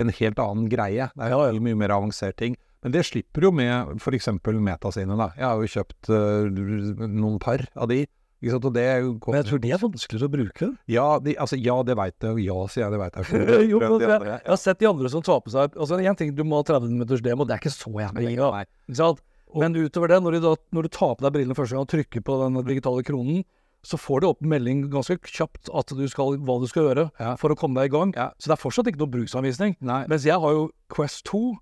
en 0.00 0.12
helt 0.12 0.40
annen 0.42 0.68
greie. 0.72 1.10
Det 1.12 1.28
er 1.28 1.34
jo 1.56 1.64
mye 1.64 1.78
mer 1.78 1.94
avansert 1.94 2.38
ting. 2.40 2.56
Men 2.82 2.94
det 2.96 3.04
slipper 3.06 3.46
jo 3.46 3.52
med 3.54 3.94
f.eks. 4.00 4.28
Meta 4.58 4.90
sine, 4.94 5.14
da. 5.18 5.30
Jeg 5.38 5.46
har 5.46 5.60
jo 5.60 5.70
kjøpt 5.76 6.10
uh, 6.10 7.06
noen 7.06 7.38
par 7.42 7.62
av 7.78 7.90
de. 7.92 8.02
Ikke 8.42 8.56
sant? 8.56 8.64
Og 8.66 8.74
det 8.74 8.82
er 8.90 9.04
jo 9.04 9.12
Men 9.28 9.38
jeg 9.38 9.48
tror 9.52 9.60
de 9.62 9.70
er 9.70 9.82
vanskeligere 9.84 10.26
å 10.28 10.32
bruke. 10.32 10.70
Ja, 10.90 11.06
de, 11.22 11.36
altså, 11.38 11.58
ja 11.62 11.76
det 11.86 11.94
veit 11.98 12.26
jeg. 12.26 12.40
Ja, 12.48 12.56
sier 12.66 12.88
jeg. 12.88 12.94
Det 12.96 13.02
veit 13.04 13.20
jeg. 13.20 13.68
jo, 13.72 13.82
men 13.84 14.02
jeg, 14.02 14.16
jeg 14.32 14.50
har 14.50 14.62
sett 14.64 14.82
de 14.82 14.90
andre 14.90 15.12
som 15.12 15.22
tar 15.22 15.44
på 15.44 15.54
seg 15.54 15.78
Altså, 15.78 16.00
en 16.02 16.18
ting 16.18 16.34
du 16.34 16.42
må 16.42 16.58
ha 16.58 16.66
30 16.66 16.90
minutters 16.96 17.22
demo, 17.22 17.46
det 17.46 17.54
er 17.54 17.62
ikke 17.62 17.74
så 17.74 17.92
jævlig 17.94 18.32
lenge. 18.32 18.64
Ikke 18.90 18.98
sant? 18.98 19.22
Men 19.52 19.76
utover 19.76 20.08
det, 20.08 20.18
når 20.24 20.34
du, 20.34 20.44
da, 20.46 20.52
når 20.72 20.86
du 20.88 20.94
tar 20.96 21.14
på 21.14 21.26
deg 21.26 21.34
brillene 21.34 21.56
første 21.56 21.76
gang 21.76 21.84
og 21.84 21.90
trykker 21.92 22.24
på 22.24 22.38
den 22.40 22.58
digitale 22.66 23.04
kronen, 23.06 23.42
så 23.84 23.98
får 23.98 24.20
du 24.22 24.26
opp 24.28 24.40
melding 24.46 24.84
ganske 24.92 25.18
kjapt 25.26 25.68
at 25.74 25.86
du 25.96 26.06
skal, 26.08 26.36
hva 26.38 26.60
du 26.62 26.66
skal 26.70 26.88
gjøre 26.90 27.10
Ja. 27.18 27.34
for 27.36 27.50
å 27.50 27.56
komme 27.58 27.74
deg 27.80 27.92
i 27.92 27.96
gang. 27.96 28.12
Ja. 28.16 28.30
Så 28.38 28.46
det 28.48 28.58
er 28.58 28.62
fortsatt 28.62 28.86
ikke 28.86 28.98
noe 29.02 29.10
bruksanvisning. 29.10 29.76
Nei. 29.80 30.06
Mens 30.06 30.24
jeg 30.24 30.38
har 30.38 30.52
jo 30.52 30.70
Quest 30.88 31.24
2. 31.26 31.56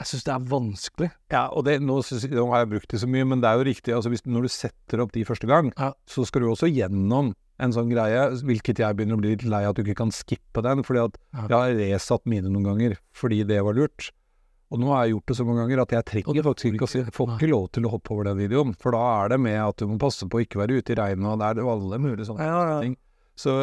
Jeg 0.00 0.06
syns 0.10 0.24
det 0.24 0.34
er 0.34 0.44
vanskelig. 0.50 1.10
Ja, 1.30 1.48
og 1.54 1.64
det, 1.64 1.80
nå, 1.80 2.02
synes, 2.02 2.22
jeg- 2.22 2.32
nå 2.32 2.48
har 2.50 2.64
jeg 2.66 2.70
brukt 2.70 2.88
det 2.90 3.00
så 3.00 3.06
mye, 3.08 3.24
men 3.26 3.40
det 3.40 3.48
er 3.48 3.56
jo 3.58 3.64
riktig. 3.70 3.94
Altså 3.94 4.10
hvis, 4.10 4.26
når 4.26 4.42
du 4.42 4.48
setter 4.48 5.00
opp 5.00 5.12
de 5.12 5.24
første 5.24 5.46
gang, 5.46 5.72
Ja. 5.78 5.92
så 6.06 6.26
skal 6.26 6.40
du 6.42 6.48
også 6.48 6.66
gjennom 6.68 7.32
en 7.60 7.70
sånn 7.72 7.88
greie, 7.88 8.30
hvilket 8.42 8.76
jeg 8.78 8.96
begynner 8.96 9.14
å 9.16 9.20
bli 9.20 9.30
litt 9.36 9.44
lei 9.44 9.62
at 9.64 9.76
du 9.76 9.84
ikke 9.84 9.94
kan 9.96 10.10
skippe 10.10 10.60
den. 10.62 10.82
fordi 10.82 11.04
at 11.04 11.16
jeg 11.48 11.48
har 11.48 11.70
resatt 11.94 12.26
mine 12.26 12.50
noen 12.50 12.64
ganger 12.64 12.96
fordi 13.14 13.46
det 13.46 13.62
var 13.62 13.72
lurt. 13.72 14.10
Og 14.74 14.80
nå 14.82 14.90
har 14.90 15.04
jeg 15.04 15.14
gjort 15.14 15.30
det 15.30 15.36
så 15.38 15.44
mange 15.46 15.62
ganger 15.62 15.80
at 15.84 15.92
jeg 15.94 16.06
trenger 16.08 16.46
faktisk 16.48 16.68
ikke 16.72 16.86
å 16.86 16.90
si 16.90 17.02
Får 17.14 17.32
ikke 17.36 17.50
lov 17.52 17.68
til 17.76 17.86
å 17.86 17.92
hoppe 17.92 18.10
over 18.10 18.26
den 18.26 18.40
videoen. 18.42 18.74
For 18.82 18.96
da 18.96 19.02
er 19.22 19.34
det 19.34 19.38
med 19.44 19.60
at 19.62 19.78
du 19.78 19.86
må 19.86 19.98
passe 20.02 20.26
på 20.26 20.40
å 20.40 20.42
ikke 20.42 20.60
være 20.64 20.80
ute 20.80 20.94
i 20.94 20.98
regnet, 20.98 21.28
og 21.30 21.38
det 21.38 21.50
er 21.50 21.62
jo 21.62 21.72
alle 21.76 22.00
mulige 22.02 22.26
sånne 22.26 22.48
Ja, 22.48 22.62
ja. 22.72 22.78
ting. 22.82 22.96
Så 23.38 23.54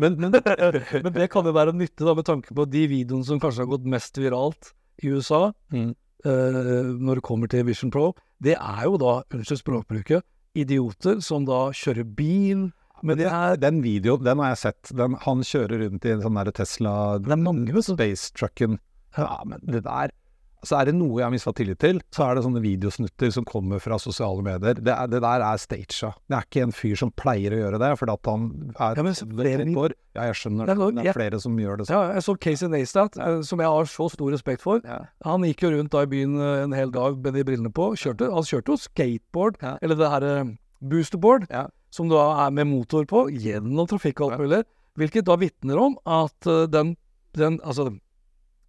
men, 0.00 0.16
men 0.16 0.32
Men 0.32 1.12
det 1.16 1.28
kan 1.32 1.44
jo 1.44 1.52
være 1.56 1.74
nyttig 1.76 2.06
da, 2.06 2.14
med 2.16 2.28
tanke 2.28 2.54
på 2.56 2.66
de 2.70 2.84
videoene 2.88 3.26
som 3.26 3.42
kanskje 3.42 3.66
har 3.66 3.72
gått 3.72 3.88
mest 3.90 4.20
viralt 4.20 4.72
i 5.02 5.10
USA. 5.10 5.50
Mm. 5.74 5.90
uh, 6.26 6.92
når 7.00 7.18
det 7.20 7.24
kommer 7.26 7.50
til 7.50 7.66
Vision 7.66 7.90
Pro, 7.92 8.12
det 8.40 8.54
er 8.56 8.84
jo 8.86 8.96
da, 9.00 9.20
unnskyld 9.34 9.60
språkbruket, 9.60 10.24
idioter 10.56 11.20
som 11.24 11.44
da 11.46 11.68
kjører 11.76 12.04
bil 12.04 12.70
Men 13.06 13.16
det 13.16 13.28
er, 13.30 13.54
Den 13.56 13.78
videoen, 13.80 14.24
den 14.24 14.40
har 14.42 14.50
jeg 14.52 14.60
sett. 14.60 14.90
Den, 14.92 15.14
han 15.24 15.44
kjører 15.46 15.86
rundt 15.86 16.04
i 16.04 16.10
en 16.12 16.20
sånn 16.20 16.36
der 16.36 16.50
Tesla. 16.52 16.94
Space-trucken. 17.86 18.76
Ja, 19.16 19.40
men 19.48 19.62
det 19.64 19.84
der 19.86 20.12
Så 20.62 20.76
er 20.76 20.84
det 20.90 20.94
noe 20.94 21.18
jeg 21.20 21.24
har 21.24 21.32
mista 21.32 21.52
tillit 21.56 21.78
til, 21.80 22.00
så 22.12 22.26
er 22.28 22.34
det 22.36 22.44
sånne 22.44 22.60
videosnutter 22.60 23.30
som 23.32 23.44
kommer 23.48 23.80
fra 23.80 23.96
sosiale 23.98 24.42
medier. 24.44 24.74
Det, 24.76 24.92
er, 24.92 25.06
det 25.08 25.20
der 25.24 25.40
er 25.46 25.56
staged. 25.56 26.12
Det 26.28 26.36
er 26.36 26.44
ikke 26.44 26.62
en 26.66 26.72
fyr 26.76 26.96
som 27.00 27.10
pleier 27.16 27.54
å 27.56 27.60
gjøre 27.62 27.78
det, 27.80 27.90
fordi 27.98 28.12
at 28.12 28.26
han 28.28 28.44
er 28.76 28.96
Ja, 29.00 29.02
men 29.06 29.14
flere- 29.14 29.66
år. 29.84 29.94
Ja, 30.14 30.22
jeg 30.28 30.34
skjønner 30.40 30.66
Det 30.66 30.76
det. 30.76 31.04
er 31.06 31.08
er 31.08 31.16
flere 31.16 31.40
som 31.40 31.56
gjør 31.56 31.78
det 31.78 31.88
Ja, 31.88 31.94
sånn. 32.02 32.14
jeg 32.14 32.22
så 32.26 32.34
Casey 32.40 32.68
Neistat, 32.68 33.16
eh, 33.16 33.40
som 33.42 33.58
jeg 33.58 33.66
har 33.68 33.84
så 33.84 34.10
stor 34.10 34.30
respekt 34.32 34.60
for. 34.60 34.80
Ja. 34.84 34.98
Han 35.24 35.42
gikk 35.42 35.62
jo 35.62 35.70
rundt 35.70 35.90
da 35.90 36.02
i 36.02 36.06
byen 36.06 36.36
eh, 36.40 36.62
en 36.64 36.72
hel 36.72 36.90
dag 36.90 37.16
med 37.22 37.32
de 37.34 37.44
brillene 37.44 37.72
på. 37.72 37.92
Kjørte, 37.96 38.28
han 38.32 38.42
kjørte 38.42 38.74
jo 38.74 38.76
skateboard, 38.76 39.56
Ja. 39.62 39.78
eller 39.80 39.94
det 39.96 40.10
her 40.10 40.22
eh, 40.24 40.44
boosterboard, 40.82 41.46
Ja. 41.50 41.68
som 41.90 42.08
da 42.08 42.46
er 42.46 42.50
med 42.50 42.66
motor 42.66 43.04
på, 43.06 43.30
gjennom 43.30 43.86
trafikk 43.88 44.20
og 44.20 44.32
alt 44.32 44.40
mulig. 44.40 44.64
Hvilket 44.98 45.24
da 45.24 45.36
vitner 45.36 45.78
om 45.80 45.96
at 46.04 46.38
den, 46.70 46.96
den 47.32 47.60
Altså, 47.64 47.98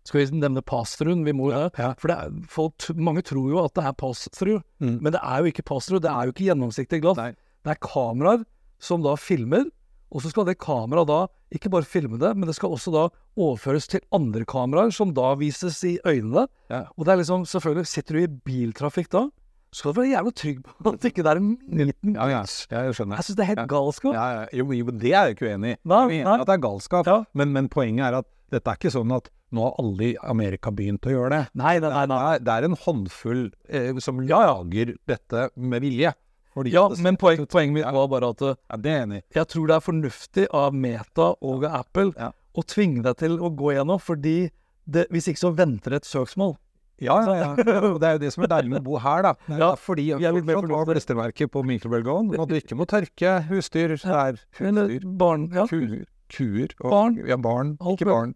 skal 0.08 0.20
vi 0.24 0.40
nevne 0.42 0.62
pass-throughen? 0.66 1.26
Vi 1.28 1.34
må 1.38 1.52
jo. 1.52 1.66
Ja. 1.78 1.92
For 2.02 2.08
det 2.12 2.18
er, 2.18 2.32
folk, 2.50 2.88
mange 2.98 3.22
tror 3.28 3.50
jo 3.52 3.60
at 3.66 3.76
det 3.78 3.84
er 3.86 3.94
pass-through, 4.00 4.62
Mm. 4.82 4.96
men 5.02 5.12
det 5.14 5.20
er 5.22 5.40
jo 5.44 5.52
ikke 5.52 5.64
pass-through. 5.68 6.02
Det 6.02 6.10
er 6.10 6.26
jo 6.26 6.34
ikke 6.34 6.48
gjennomsiktig 6.50 7.02
glass. 7.04 7.18
Nei. 7.22 7.32
Det 7.64 7.76
er 7.76 7.82
kameraer 7.86 8.46
som 8.82 9.04
da 9.06 9.14
filmer, 9.16 9.68
og 10.12 10.24
så 10.24 10.32
skal 10.34 10.48
det 10.50 10.58
kameraet 10.60 11.08
da 11.08 11.20
ikke 11.54 11.70
bare 11.70 11.86
filme 11.86 12.18
det, 12.20 12.32
men 12.36 12.48
det 12.50 12.56
skal 12.58 12.74
også 12.74 12.92
da 12.96 13.04
overføres 13.38 13.86
til 13.88 14.02
andre 14.12 14.42
kameraer, 14.50 14.90
som 14.92 15.14
da 15.14 15.36
vises 15.40 15.78
i 15.88 16.00
øynene. 16.08 16.48
Ja. 16.72 16.86
Og 16.98 17.06
det 17.06 17.14
er 17.14 17.22
liksom, 17.22 17.46
selvfølgelig, 17.46 17.88
sitter 17.88 18.18
du 18.18 18.24
i 18.24 18.28
biltrafikk 18.50 19.12
da, 19.14 19.28
så 19.72 19.80
skal 19.86 19.94
du 19.94 20.02
være 20.02 20.12
jævlig 20.18 20.34
trygg 20.36 20.64
på 20.66 20.92
at 20.98 21.06
ikke 21.08 21.24
det 21.24 21.32
er 21.32 21.40
en 21.40 21.52
liten 21.72 22.16
Ja, 22.18 22.26
ja, 22.28 22.42
ja, 22.44 22.82
jeg 22.90 22.98
skjønner. 22.98 23.22
Jeg 23.22 23.24
synes 23.30 23.38
det 23.38 23.44
er 23.46 23.52
helt 23.54 23.70
galskap. 23.72 24.14
Ja, 24.18 24.26
ja. 24.42 24.42
Jo, 24.60 24.66
jo, 24.76 24.86
det 24.92 25.14
er 25.14 25.30
jeg 25.30 25.38
ikke 25.38 25.48
uenig 25.54 25.76
i. 25.78 25.78
Nei, 25.88 26.02
nei. 26.26 26.36
at 26.42 26.48
det 26.50 26.58
er 26.58 26.66
galskap. 26.66 27.08
Men, 27.38 27.54
men 27.56 27.70
poenget 27.72 28.10
er 28.10 28.18
at 28.20 28.28
dette 28.52 28.72
er 28.72 28.80
ikke 28.80 28.94
sånn 28.94 29.14
at 29.16 29.30
nå 29.52 29.66
har 29.66 29.78
alle 29.82 30.10
i 30.12 30.18
Amerika 30.32 30.72
begynt 30.72 31.08
å 31.08 31.14
gjøre 31.14 31.32
det. 31.34 31.42
Nei, 31.60 31.78
nei, 31.84 31.92
nei. 31.92 32.04
Det 32.08 32.20
er, 32.20 32.44
det 32.48 32.58
er 32.58 32.68
en 32.68 32.78
håndfull 32.86 33.46
eh, 33.68 34.00
som 34.04 34.22
lager 34.24 34.94
dette 35.10 35.50
med 35.56 35.84
vilje. 35.84 36.14
Fordi 36.52 36.74
Ja, 36.74 36.86
men 37.00 37.16
poen, 37.20 37.46
poenget 37.48 37.78
mitt 37.78 37.88
var 37.96 38.10
bare 38.12 38.32
at 38.34 38.42
eh, 38.44 38.58
ja, 38.60 38.80
det 38.84 38.92
er 38.92 39.06
enig 39.06 39.22
jeg 39.32 39.48
tror 39.54 39.70
det 39.70 39.76
er 39.78 39.86
fornuftig 39.86 40.48
av 40.52 40.76
Meta 40.76 41.30
og 41.40 41.64
av 41.64 41.78
Apple 41.86 42.32
å 42.52 42.64
tvinge 42.68 43.06
deg 43.06 43.16
til 43.22 43.38
å 43.40 43.52
gå 43.56 43.72
gjennom, 43.78 44.02
fordi 44.04 44.50
det, 44.84 45.06
hvis 45.14 45.30
ikke 45.32 45.40
så 45.46 45.54
venter 45.56 45.96
et 45.96 46.08
søksmål. 46.08 46.58
Ja, 47.02 47.16
ja, 47.26 47.36
ja. 47.40 47.52
Det 47.58 48.06
er 48.06 48.18
jo 48.18 48.22
det 48.22 48.30
som 48.36 48.44
er 48.46 48.52
deilig 48.52 48.74
med 48.76 48.82
å 48.84 48.86
bo 48.92 49.00
her, 49.02 49.24
da. 49.26 49.32
Ja, 49.62 49.72
fordi 49.80 50.10
fortsatt 50.14 50.74
har 50.76 50.90
klistremerket 50.92 51.54
på 51.54 51.64
mikrovelgeovn, 51.66 52.36
og 52.38 52.50
du 52.52 52.58
ikke 52.60 52.78
må 52.78 52.86
tørke 52.90 53.38
husdyr. 53.48 53.96
Det 53.96 54.18
er 54.18 54.42
Eller 54.60 54.92
husdyr, 54.92 55.08
barn. 55.24 55.48
Ja. 55.56 55.66
kuer, 55.72 56.04
kuer 56.32 56.72
og 56.82 56.94
Barn. 56.94 57.20
Ja, 57.28 57.38
barn. 57.42 57.76
Ikke 57.94 58.10
barn. 58.10 58.36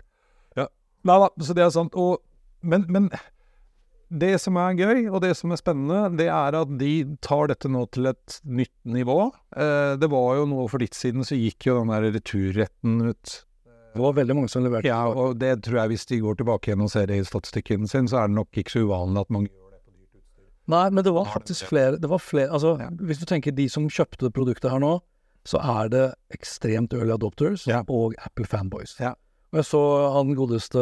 Ja. 0.59 0.67
Nei 1.07 1.21
da, 1.23 1.31
så 1.41 1.55
det 1.57 1.65
er 1.65 1.73
sant. 1.73 1.95
Og, 1.97 2.19
men, 2.65 2.85
men 2.91 3.09
det 4.13 4.35
som 4.41 4.57
er 4.61 4.77
gøy, 4.77 5.07
og 5.09 5.21
det 5.23 5.33
som 5.39 5.53
er 5.53 5.59
spennende, 5.59 6.11
det 6.19 6.27
er 6.29 6.55
at 6.59 6.71
de 6.79 6.93
tar 7.25 7.49
dette 7.51 7.69
nå 7.71 7.85
til 7.95 8.11
et 8.11 8.37
nytt 8.45 8.75
nivå. 8.85 9.31
Eh, 9.57 9.95
det 10.01 10.09
var 10.11 10.37
jo 10.39 10.45
noe 10.51 10.67
for 10.71 10.83
litt 10.83 10.97
siden, 10.97 11.25
så 11.25 11.37
gikk 11.39 11.69
jo 11.69 11.79
den 11.79 11.93
der 11.93 12.09
returretten 12.13 13.01
ut. 13.09 13.35
Det 13.95 14.03
var 14.03 14.17
veldig 14.17 14.35
mange 14.35 14.51
som 14.51 14.65
leverte. 14.65 14.91
Ja, 14.91 15.05
og 15.07 15.37
det 15.39 15.53
tror 15.65 15.81
jeg 15.81 15.93
hvis 15.93 16.05
de 16.09 16.19
går 16.19 16.37
tilbake 16.41 16.69
igjen 16.69 16.83
og 16.83 16.91
ser 16.91 17.07
det 17.07 17.21
i 17.21 17.27
statistikken 17.27 17.87
sin, 17.87 18.09
så 18.11 18.21
er 18.21 18.29
det 18.29 18.35
nok 18.37 18.59
ikke 18.59 18.75
så 18.75 18.83
uvanlig 18.83 19.23
at 19.23 19.31
mange 19.31 19.49
gjør 19.49 19.69
det 19.71 19.79
på 19.79 19.93
dyrt 19.93 20.19
utstyr. 20.19 20.47
Nei, 20.75 20.85
men 20.91 21.07
det 21.07 21.13
var 21.15 21.29
faktisk 21.31 21.69
flere, 21.71 21.99
det 22.03 22.09
var 22.11 22.19
flere 22.19 22.51
altså. 22.51 22.75
Hvis 22.99 23.21
du 23.23 23.27
tenker 23.29 23.55
de 23.55 23.69
som 23.71 23.87
kjøpte 23.87 24.33
produktet 24.35 24.67
her 24.73 24.83
nå, 24.83 24.97
så 25.45 25.61
er 25.61 25.89
det 25.93 26.03
ekstremt 26.33 26.93
early 26.97 27.13
adopters 27.13 27.67
Ja. 27.69 27.83
og 27.87 28.15
Apple 28.25 28.47
fanboys. 28.49 28.95
Ja. 28.99 29.13
Og 29.53 29.61
jeg 29.61 29.67
så 29.69 29.81
han 30.15 30.33
godeste 30.35 30.81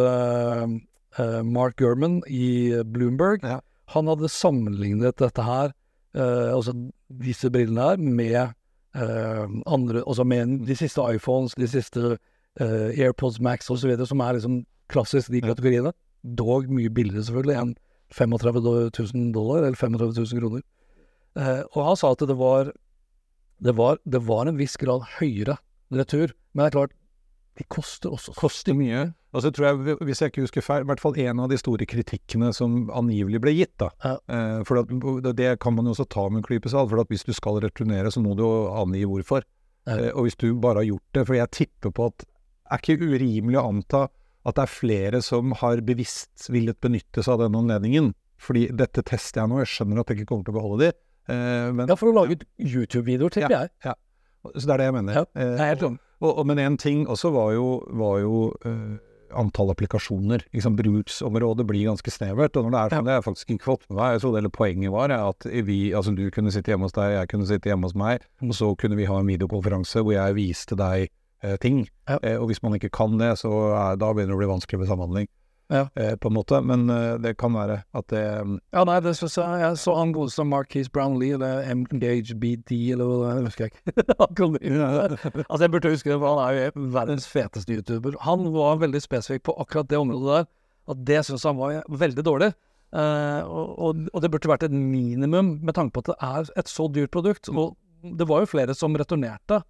uh, 1.20 1.41
Mark 1.46 1.75
Gurman 1.77 2.22
i 2.27 2.72
Bloomberg. 2.89 3.43
Ja. 3.43 3.60
Han 3.93 4.08
hadde 4.08 4.32
sammenlignet 4.32 5.20
dette 5.20 5.43
her, 5.46 5.74
uh, 6.17 6.50
altså 6.55 6.74
disse 7.22 7.51
brillene 7.53 7.89
her, 7.91 7.98
med 7.98 8.53
uh, 8.96 9.46
andre 9.67 10.01
Altså 10.08 10.24
med 10.24 10.63
de 10.65 10.75
siste 10.75 11.01
iPhones, 11.12 11.55
de 11.60 11.67
siste 11.67 12.17
AirPods 12.62 13.39
Max 13.41 13.70
osv., 13.74 13.96
som 14.05 14.20
er 14.22 14.38
liksom 14.38 14.60
klassisk 14.89 15.32
de 15.34 15.41
kategoriene. 15.41 15.91
Dog 16.38 16.70
mye 16.70 16.89
billigere, 16.93 17.24
selvfølgelig, 17.25 17.55
enn 17.62 17.75
35 18.13 18.62
000 18.93 19.32
dollar, 19.34 19.63
eller 19.65 19.75
35 19.75 20.13
000 20.22 20.39
kroner. 20.39 20.62
Og 21.74 21.79
han 21.88 21.98
sa 21.98 22.12
at 22.13 22.22
det 22.29 22.38
var, 22.38 22.70
det 23.62 23.75
var 23.77 24.00
Det 24.03 24.24
var 24.25 24.48
en 24.48 24.57
viss 24.57 24.75
grad 24.77 25.05
høyere 25.19 25.57
retur, 25.93 26.33
men 26.53 26.63
det 26.63 26.72
er 26.72 26.77
klart, 26.77 26.93
de 27.57 27.65
koster 27.69 28.10
også. 28.10 28.33
koster 28.33 28.74
mye. 28.74 29.12
Og 29.33 29.43
så 29.45 29.50
tror 29.53 29.67
jeg, 29.67 29.98
hvis 30.05 30.22
jeg 30.22 30.31
ikke 30.31 30.45
husker 30.45 30.65
feil, 30.65 30.86
i 30.86 30.89
hvert 30.89 31.01
fall 31.01 31.17
en 31.22 31.41
av 31.43 31.51
de 31.51 31.57
store 31.57 31.86
kritikkene 31.89 32.51
som 32.53 32.89
angivelig 32.93 33.41
ble 33.41 33.53
gitt, 33.53 33.74
da. 33.81 33.89
Ja. 34.05 34.15
Eh, 34.25 34.63
for 34.65 34.81
at, 34.81 34.89
det 35.38 35.51
kan 35.62 35.75
man 35.77 35.86
jo 35.86 35.93
også 35.93 36.07
ta 36.10 36.27
med 36.29 36.41
en 36.41 36.48
klype 36.48 36.69
salt, 36.69 36.89
for 36.89 37.05
hvis 37.10 37.25
du 37.25 37.33
skal 37.33 37.62
returnere, 37.62 38.10
så 38.13 38.22
må 38.25 38.33
du 38.38 38.43
jo 38.45 38.53
angi 38.81 39.05
hvorfor. 39.10 39.45
Ja. 39.86 40.00
Eh, 40.00 40.10
og 40.13 40.27
hvis 40.27 40.38
du 40.41 40.51
bare 40.57 40.81
har 40.81 40.89
gjort 40.89 41.17
det, 41.17 41.25
for 41.29 41.38
jeg 41.38 41.53
tipper 41.62 41.93
på 41.93 42.10
at 42.10 42.25
er 42.74 42.81
ikke 42.81 43.10
urimelig 43.13 43.60
å 43.60 43.67
anta 43.69 44.03
at 44.43 44.57
det 44.57 44.65
er 44.65 44.72
flere 44.72 45.22
som 45.24 45.53
har 45.62 45.81
bevisst 45.86 46.50
villet 46.51 46.79
benytte 46.83 47.24
seg 47.24 47.38
av 47.38 47.45
den 47.45 47.57
anledningen. 47.60 48.12
Fordi 48.43 48.67
dette 48.75 49.05
tester 49.07 49.43
jeg 49.43 49.51
nå, 49.51 49.62
jeg 49.62 49.72
skjønner 49.72 50.01
at 50.01 50.12
jeg 50.12 50.19
ikke 50.19 50.31
kommer 50.33 50.48
til 50.48 50.55
å 50.55 50.57
beholde 50.57 50.88
de. 50.89 50.95
Eh, 51.30 51.70
men, 51.72 51.88
Ja, 51.88 51.96
for 52.00 52.12
å 52.12 52.15
lage 52.15 52.39
YouTube-videoer, 52.60 53.34
tenker 53.34 53.56
jeg. 53.56 53.96
Så 54.44 54.68
det 54.68 54.74
er 54.75 54.82
det 54.84 54.89
jeg 54.89 54.98
mener. 55.00 55.22
Ja, 55.22 55.25
Eh, 55.39 55.56
Jeg 55.58 55.77
er 55.77 55.98
og, 56.24 56.38
og, 56.39 56.46
men 56.48 56.60
en 56.60 56.77
ting 56.80 57.08
også 57.08 57.34
var 57.36 57.51
jo, 57.51 57.84
var 58.00 58.20
jo 58.24 58.53
uh, 58.63 58.96
antall 59.36 59.74
applikasjoner. 59.74 60.46
Liksom, 60.53 60.77
bruksområdet 60.77 61.65
blir 61.68 61.89
ganske 61.89 62.12
snevert. 62.13 62.56
Og 62.56 62.63
når 62.68 62.72
det 62.72 62.80
er 62.80 62.94
sånn, 62.94 63.08
det 63.08 63.12
har 63.12 63.20
jeg 63.20 63.25
faktisk 63.27 63.51
ikke 63.56 63.68
fått 63.68 63.84
med 63.89 63.98
meg. 63.98 64.13
Jeg 64.15 64.24
trodde 64.24 64.39
hele 64.39 64.53
poenget 64.53 64.94
var 64.94 65.12
ja, 65.12 65.20
at 65.34 65.48
vi, 65.68 65.80
altså 65.92 66.13
du 66.15 66.24
kunne 66.32 66.53
sitte 66.56 66.72
hjemme 66.72 66.88
hos 66.88 66.96
deg, 66.96 67.18
jeg 67.18 67.32
kunne 67.34 67.50
sitte 67.50 67.72
hjemme 67.72 67.89
hos 67.89 67.98
meg, 68.00 68.24
og 68.46 68.56
så 68.56 68.72
kunne 68.80 69.00
vi 69.00 69.10
ha 69.10 69.20
en 69.20 69.32
videokonferanse 69.34 70.03
hvor 70.06 70.15
jeg 70.15 70.38
viste 70.38 70.77
deg 70.80 71.10
eh, 71.44 71.58
ting. 71.63 71.84
Ja. 72.08 72.20
Eh, 72.22 72.38
og 72.39 72.48
hvis 72.51 72.63
man 72.63 72.77
ikke 72.80 72.94
kan 72.94 73.18
det, 73.20 73.34
så 73.42 73.51
er, 73.74 74.00
da 74.00 74.13
begynner 74.13 74.36
det 74.36 74.39
å 74.39 74.44
bli 74.46 74.51
vanskelig 74.53 74.84
med 74.84 74.92
samhandling. 74.94 75.32
Ja. 75.72 75.88
Eh, 75.96 76.15
på 76.15 76.27
en 76.27 76.36
måte. 76.36 76.60
Men 76.62 76.89
eh, 76.89 77.15
det 77.24 77.36
kan 77.39 77.55
være 77.55 77.79
at 77.96 78.10
det 78.12 78.24
Ja, 78.74 78.84
nei, 78.88 79.00
det 79.03 79.15
synes 79.17 79.38
jeg 79.38 79.62
Jeg 79.62 79.77
så 79.79 79.96
han 79.98 80.13
godeste 80.13 80.46
Marquise 80.46 80.91
Brownlee, 80.91 81.38
eller 81.38 81.63
MGHBD, 81.75 82.74
eller 82.93 83.08
hva 83.08 83.20
det 83.22 83.29
er, 83.32 83.48
husker 83.48 83.65
jeg 83.65 83.72
ikke. 83.72 83.84
Altså, 85.50 85.63
jeg 85.63 85.72
burde 85.72 85.93
huske 85.93 86.12
det, 86.12 86.20
for 86.20 86.36
han 86.36 86.43
er 86.43 86.60
jo 86.60 86.89
verdens 86.93 87.27
feteste 87.29 87.74
YouTuber. 87.74 88.20
Han 88.27 88.51
var 88.53 88.82
veldig 88.84 89.01
spesifikk 89.01 89.48
på 89.50 89.58
akkurat 89.63 89.89
det 89.89 89.98
området 89.98 90.36
der, 90.36 90.51
at 90.93 91.03
det 91.08 91.25
synes 91.25 91.43
han 91.48 91.58
var 91.58 91.84
veldig 91.89 92.25
dårlig. 92.25 92.53
Uh, 92.93 93.41
og, 93.50 94.03
og 94.13 94.22
det 94.22 94.29
burde 94.29 94.51
vært 94.51 94.67
et 94.67 94.74
minimum, 94.75 95.55
med 95.65 95.74
tanke 95.74 95.96
på 95.96 96.03
at 96.03 96.12
det 96.12 96.17
er 96.22 96.50
et 96.62 96.70
så 96.70 96.86
dyrt 96.93 97.13
produkt. 97.15 97.50
Og 97.50 97.74
det 98.03 98.27
var 98.29 98.43
jo 98.43 98.51
flere 98.51 98.75
som 98.77 98.93
returnerte, 99.00 99.63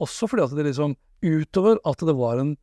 også 0.00 0.30
fordi 0.30 0.46
at 0.46 0.56
det 0.56 0.70
liksom 0.70 0.96
Utover 1.20 1.76
at 1.84 2.00
det 2.00 2.14
var 2.16 2.38
en 2.40 2.54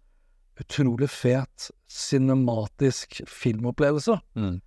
utrolig 0.57 1.09
fet 1.13 1.67
cinematisk 1.87 3.21
filmopplevelse, 3.27 4.19
Mm. 4.35 4.61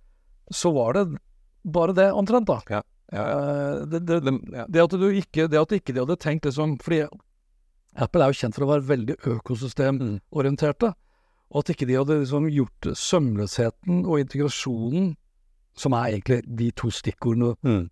så 0.51 0.71
var 0.73 0.93
det 0.93 1.17
bare 1.65 1.93
det 1.93 2.11
omtrent, 2.13 2.47
da. 2.47 2.59
Ja, 2.69 2.81
ja. 3.13 3.25
ja. 3.27 3.85
det, 3.85 4.05
det, 4.07 4.23
Dem- 4.23 4.41
det 4.69 4.81
at 4.81 4.89
du 4.91 5.09
ikke 5.11 5.47
Det 5.49 5.59
at 5.59 5.71
ikke 5.71 5.93
de 5.93 5.99
hadde 5.99 6.15
tenkt 6.17 6.45
liksom 6.45 6.77
Fordi 6.81 7.07
Apple 7.95 8.23
er 8.23 8.31
jo 8.31 8.39
kjent 8.39 8.55
for 8.55 8.63
å 8.65 8.69
være 8.71 8.87
veldig 8.87 9.15
økosystemorienterte. 9.27 10.93
Og 11.51 11.59
at 11.59 11.69
ikke 11.75 11.87
de 11.89 11.97
hadde 11.99 12.21
liksom 12.21 12.45
gjort 12.49 12.87
sømløsheten 12.95 14.05
og 14.07 14.21
integrasjonen, 14.21 15.15
som 15.75 15.91
er 15.93 16.13
egentlig 16.13 16.41
de 16.57 16.69
to 16.71 16.87
stikkordene 16.89 17.55
Mm. 17.63 17.89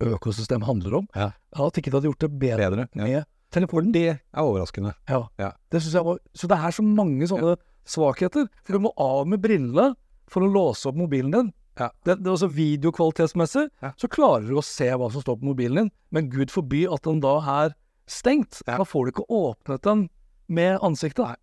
økosystem 0.00 0.62
handler 0.62 0.94
om, 0.98 1.08
Ja. 1.16 1.32
at 1.52 1.74
ikke 1.76 1.90
de 1.90 1.96
hadde 1.96 2.06
gjort 2.08 2.18
det 2.20 2.38
bedre 2.38 2.70
Bedre. 2.70 2.88
Med 2.94 3.24
telefonen. 3.50 3.92
Det 3.92 4.08
er 4.08 4.18
overraskende. 4.40 4.94
Ja. 5.08 5.26
Ja. 5.38 5.50
Det 5.70 5.82
synes 5.82 5.94
jeg 5.94 6.04
var 6.04 6.18
Så 6.34 6.46
det 6.46 6.56
er 6.56 6.70
så 6.70 6.82
mange 6.82 7.26
sånne 7.26 7.56
svakheter. 7.90 8.46
For 8.64 8.76
du 8.76 8.86
må 8.86 8.94
av 9.00 9.26
med 9.30 9.42
brillene 9.42 9.92
for 10.30 10.46
å 10.46 10.50
låse 10.50 10.88
opp 10.90 10.98
mobilen 10.98 11.34
din. 11.34 11.50
Ja. 11.80 11.90
Det, 12.04 12.18
det 12.20 12.28
er 12.28 12.34
også 12.34 12.50
Videokvalitetsmessig 12.52 13.68
Ja. 13.82 13.92
så 13.96 14.08
klarer 14.10 14.48
du 14.48 14.58
å 14.58 14.64
se 14.64 14.90
hva 14.90 15.10
som 15.12 15.22
står 15.24 15.38
på 15.40 15.48
mobilen 15.48 15.84
din, 15.84 15.92
men 16.12 16.30
gud 16.32 16.52
forby 16.52 16.84
at 16.92 17.06
den 17.06 17.22
da 17.24 17.38
er 17.62 17.76
stengt. 18.10 18.60
Ja. 18.66 18.80
Da 18.80 18.86
får 18.86 19.06
du 19.06 19.14
ikke 19.14 19.28
åpnet 19.30 19.86
den 19.86 20.08
med 20.50 20.78
ansiktet. 20.84 21.38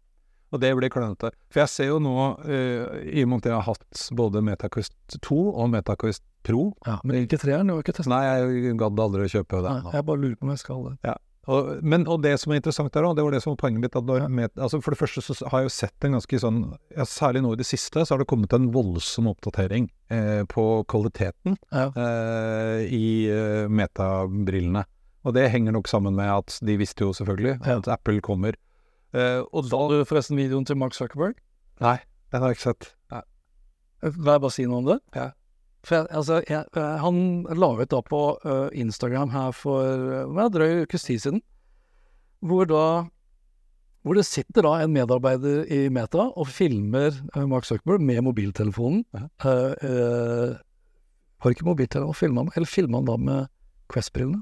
Og 0.51 0.61
det 0.63 0.71
blir 0.77 0.91
klønete. 0.91 1.33
For 1.51 1.63
jeg 1.65 1.71
ser 1.73 1.89
jo 1.89 1.97
nå, 1.99 2.15
uh, 2.47 2.99
i 3.03 3.23
og 3.25 3.31
med 3.31 3.41
at 3.41 3.49
jeg 3.49 3.55
har 3.57 3.65
hatt 3.67 4.03
både 4.15 4.43
Metaquest 4.47 5.17
2 5.19 5.39
og 5.51 5.71
Metaquest 5.73 6.23
Pro 6.47 6.69
Ja, 6.87 7.01
men 7.03 7.25
ikke 7.25 7.41
treeren. 7.41 7.67
Nei, 7.67 8.21
jeg 8.23 8.75
gadd 8.79 9.01
aldri 9.03 9.25
å 9.27 9.31
kjøpe 9.33 9.59
det. 9.65 9.73
Nei, 9.83 9.95
jeg 9.97 10.07
bare 10.07 10.21
lurer 10.21 10.37
på 10.39 10.47
om 10.47 10.53
jeg 10.53 10.61
skal 10.63 10.85
det. 10.85 10.93
Og, 11.47 11.69
men, 11.81 12.03
og 12.11 12.21
det 12.25 12.33
som 12.41 12.51
er 12.51 12.59
interessant 12.59 12.91
der 12.91 13.05
òg, 13.07 13.13
det 13.15 13.23
var 13.23 13.31
det 13.31 13.39
som 13.43 13.53
var 13.53 13.59
poenget 13.61 13.79
mitt. 13.85 13.93
Med, 14.29 14.51
altså 14.59 14.81
for 14.83 14.91
det 14.91 14.99
første 14.99 15.21
så 15.23 15.35
har 15.47 15.61
jeg 15.63 15.69
jo 15.69 15.75
sett 15.77 16.03
en 16.07 16.17
ganske 16.17 16.39
sånn 16.43 16.57
ja, 16.91 17.05
Særlig 17.07 17.41
nå 17.45 17.53
i 17.55 17.59
det 17.61 17.67
siste 17.69 18.03
så 18.03 18.13
har 18.13 18.19
det 18.19 18.27
kommet 18.27 18.51
en 18.57 18.65
voldsom 18.75 19.29
oppdatering 19.31 19.87
eh, 20.11 20.43
på 20.51 20.65
kvaliteten 20.91 21.55
Ja. 21.71 21.85
eh, 21.95 22.83
i 22.91 23.07
eh, 23.31 23.67
metabrillene. 23.71 24.83
Og 25.27 25.33
det 25.35 25.47
henger 25.51 25.71
nok 25.75 25.87
sammen 25.91 26.15
med 26.19 26.27
at 26.31 26.59
de 26.67 26.75
visste 26.79 27.07
jo 27.07 27.13
selvfølgelig 27.15 27.57
Ja. 27.65 27.77
at 27.79 27.87
Apple 27.95 28.19
kommer. 28.21 28.59
Eh, 29.15 29.39
og 29.53 29.71
da 29.71 29.79
du 29.91 30.01
forresten 30.05 30.35
videoen 30.39 30.67
til 30.67 30.75
Mark 30.79 30.93
Zuckerberg? 30.99 31.39
Nei, 31.79 31.97
den 32.31 32.41
har 32.43 32.51
jeg 32.51 32.59
ikke 32.59 32.69
sett. 32.73 32.93
Vil 34.03 34.27
jeg 34.29 34.41
bare 34.43 34.53
si 34.53 34.65
noe 34.69 34.77
om 34.83 34.85
det? 34.91 34.99
Ja. 35.15 35.31
For 35.87 35.95
jeg, 36.01 36.07
altså, 36.11 36.41
jeg, 36.43 36.65
eh, 36.75 36.95
han 36.99 37.19
la 37.55 37.69
ut 37.79 37.91
da 37.93 38.01
på 38.03 38.23
uh, 38.43 38.67
Instagram 38.75 39.31
her 39.31 39.53
for 39.55 40.25
uh, 40.27 40.41
en 40.43 40.51
drøy 40.51 40.81
ukes 40.83 41.07
tid 41.07 41.23
siden, 41.23 41.43
hvor 42.43 42.67
da 42.67 42.87
hvor 44.07 44.15
det 44.15 44.23
sitter 44.23 44.63
da 44.63 44.77
en 44.79 44.93
medarbeider 44.95 45.65
i 45.73 45.87
Meta 45.91 46.29
og 46.29 46.47
filmer 46.47 47.11
uh, 47.35 47.43
Mark 47.49 47.67
Zuckerberg 47.67 48.03
med 48.07 48.21
mobiltelefonen. 48.23 49.03
Eh, 49.17 49.73
eh, 49.83 50.53
var 51.37 51.51
det 51.51 51.57
ikke 51.57 51.67
mobiltelefonen 51.67 52.15
filma 52.15 52.45
han, 52.45 52.51
eller 52.55 52.71
filma 52.71 53.01
han 53.01 53.09
da 53.09 53.17
med 53.19 53.51
Quest-brillene? 53.91 54.39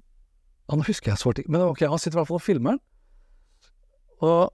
Han 0.69 0.85
husker 0.85 1.11
jeg 1.11 1.21
svart 1.21 1.41
ikke, 1.41 1.53
men 1.53 1.65
ok, 1.65 1.81
han 1.89 2.01
sitter 2.01 2.19
i 2.19 2.21
hvert 2.21 2.29
fall 2.29 2.39
og 2.39 2.45
filmer 2.45 2.77
den. 2.77 2.83
Og 4.25 4.53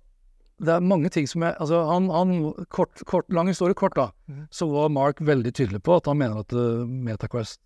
det 0.61 0.75
er 0.75 0.83
mange 0.85 1.09
ting 1.13 1.25
som 1.29 1.43
jeg 1.45 1.55
Altså, 1.61 1.79
han, 1.89 2.09
han 2.13 2.33
kort, 2.73 3.01
kort, 3.09 3.29
Lang 3.33 3.49
historie 3.49 3.77
kort, 3.77 3.95
da. 3.97 4.11
Så 4.53 4.67
var 4.69 4.93
Mark 4.93 5.21
veldig 5.21 5.53
tydelig 5.57 5.81
på 5.85 5.97
at 5.97 6.09
han 6.09 6.19
mener 6.19 6.43
at 6.43 6.53
uh, 6.53 6.85
MetaQuest 6.85 7.59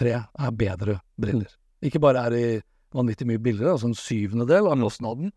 3 0.00 0.12
er 0.20 0.52
bedre 0.56 0.98
briller. 1.20 1.50
Ikke 1.84 2.00
bare 2.02 2.26
er 2.26 2.36
de 2.36 2.44
vanvittig 2.92 3.26
mye 3.28 3.40
billigere, 3.40 3.74
altså 3.74 3.88
en 3.90 3.96
syvendedel 3.96 4.68
av 4.68 4.80
kostnaden, 4.80 5.32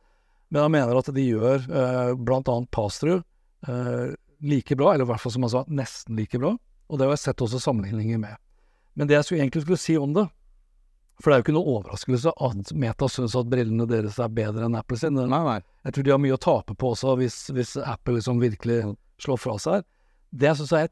men 0.52 0.62
han 0.62 0.74
mener 0.74 1.00
at 1.00 1.10
de 1.16 1.24
gjør 1.24 1.64
uh, 1.72 2.14
blant 2.20 2.50
annet 2.52 2.72
pass-through 2.76 3.24
uh, 3.68 4.12
like 4.44 4.76
bra, 4.78 4.94
eller 4.94 5.08
i 5.08 5.10
hvert 5.10 5.24
fall 5.24 5.34
som 5.36 5.48
han 5.48 5.54
sa, 5.54 5.64
nesten 5.72 6.20
like 6.20 6.40
bra. 6.40 6.54
Og 6.88 7.00
det 7.00 7.08
har 7.08 7.16
jeg 7.16 7.24
sett 7.24 7.44
også 7.44 7.64
sammenligninger 7.64 8.20
med. 8.22 8.36
Men 8.96 9.10
det 9.10 9.18
jeg 9.18 9.28
skulle 9.28 9.44
egentlig 9.44 9.64
skulle 9.66 9.82
si 9.82 9.96
om 10.00 10.14
det, 10.16 10.28
for 11.22 11.32
det 11.32 11.36
er 11.36 11.40
jo 11.40 11.46
ikke 11.46 11.56
noe 11.56 11.74
overraskelse 11.78 12.34
at 12.44 12.72
Meta 12.76 13.08
syns 13.10 13.36
at 13.40 13.48
brillene 13.52 13.88
deres 13.88 14.18
er 14.20 14.34
bedre 14.36 14.68
enn 14.68 14.76
Apple 14.76 14.98
sine. 15.00 15.26
Nei, 15.32 15.42
nei. 15.48 15.60
Jeg 15.88 15.96
tror 15.96 16.06
de 16.08 16.14
har 16.16 16.22
mye 16.22 16.36
å 16.36 16.42
tape 16.44 16.76
på 16.76 16.92
også, 16.92 17.16
hvis, 17.22 17.38
hvis 17.56 17.76
Apple 17.80 18.18
liksom 18.18 18.42
virkelig 18.44 18.82
slår 19.24 19.40
fra 19.40 19.56
seg. 19.62 19.86
Det 20.36 20.50
jeg 20.50 20.60
syns 20.60 20.74
er 20.76 20.90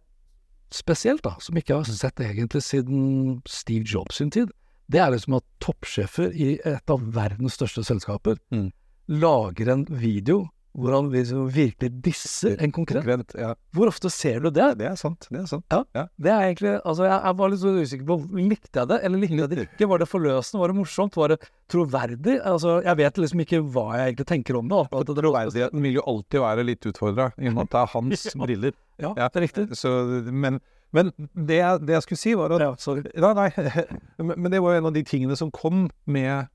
spesielt, 0.73 1.23
da, 1.25 1.35
som 1.43 1.57
ikke 1.59 1.75
har 1.81 1.89
sett 1.89 2.23
egentlig 2.23 2.63
siden 2.65 3.41
Steve 3.49 3.85
Jobs 3.85 4.21
sin 4.21 4.31
tid, 4.33 4.53
det 4.91 5.01
er 5.03 5.11
liksom 5.13 5.37
at 5.37 5.45
toppsjefer 5.63 6.31
i 6.33 6.55
et 6.65 6.91
av 6.91 7.03
verdens 7.15 7.59
største 7.59 7.83
selskaper 7.87 8.39
Mm. 8.53 8.71
lager 9.07 9.69
en 9.73 9.85
video 9.89 10.47
hvor 10.73 10.89
han 10.95 11.09
liksom 11.13 11.49
virkelig 11.53 11.89
disser 12.01 12.55
en 12.57 12.71
konkurrent. 12.73 13.05
Konkurrent, 13.05 13.33
ja. 13.37 13.51
Hvor 13.77 13.91
ofte 13.91 14.09
ser 14.09 14.39
du 14.41 14.49
det? 14.49 14.71
Det 14.79 14.87
er 14.89 14.95
sant. 14.97 15.27
Det 15.29 15.43
er 15.43 15.45
sant. 15.45 15.65
Det 15.69 16.31
er 16.33 16.47
egentlig 16.47 16.71
Altså, 16.83 17.03
jeg, 17.05 17.19
jeg 17.27 17.37
var 17.37 17.51
litt 17.53 17.61
så 17.61 17.73
usikker 17.77 18.07
på 18.09 18.17
Likte 18.39 18.79
jeg 18.81 18.89
det, 18.89 18.97
eller 19.05 19.21
likte 19.21 19.37
jeg 19.43 19.49
det 19.51 19.65
ikke? 19.67 19.87
Var 19.91 20.01
det 20.01 20.07
forløsende? 20.09 20.61
Var 20.63 20.73
det 20.73 20.77
morsomt? 20.79 21.15
Var 21.21 21.27
det 21.35 21.37
troverdig? 21.69 22.39
Altså, 22.41 22.79
jeg 22.87 22.97
vet 23.03 23.21
liksom 23.21 23.43
ikke 23.45 23.61
hva 23.75 23.85
jeg 23.99 24.07
egentlig 24.15 24.27
tenker 24.33 24.57
om 24.57 24.67
det. 24.73 24.81
det- 24.89 25.17
Troverdigheten 25.21 25.81
vil 25.85 25.93
jo 25.99 26.05
alltid 26.09 26.39
være 26.41 26.65
litt 26.65 26.85
utfordra, 26.89 27.29
i 27.37 27.47
og 27.47 27.53
med 27.53 27.63
at 27.67 27.69
det 27.69 27.81
er 27.83 27.93
hans 27.93 28.25
Ja. 28.33 28.41
briller. 28.45 28.73
Ja, 28.99 29.13
Ja. 29.17 29.27
det 29.29 29.35
er 29.35 29.47
riktig. 29.47 29.67
Så, 29.77 29.93
men 30.31 30.59
men 30.93 31.11
det, 31.33 31.55
jeg- 31.57 31.85
det 31.85 31.93
jeg 31.95 32.01
skulle 32.03 32.17
si, 32.21 32.33
var 32.35 32.51
at 32.53 32.61
Ja, 32.61 32.75
sorry. 32.77 33.01
Nei, 33.17 33.33
nei. 33.33 33.49
Men 34.17 34.41
men 34.41 34.51
det 34.51 34.59
var 34.61 34.73
jo 34.73 34.77
en 34.77 34.85
av 34.85 34.93
de 34.93 35.03
tingene 35.03 35.35
som 35.37 35.49
kom 35.51 35.89
med 36.05 36.47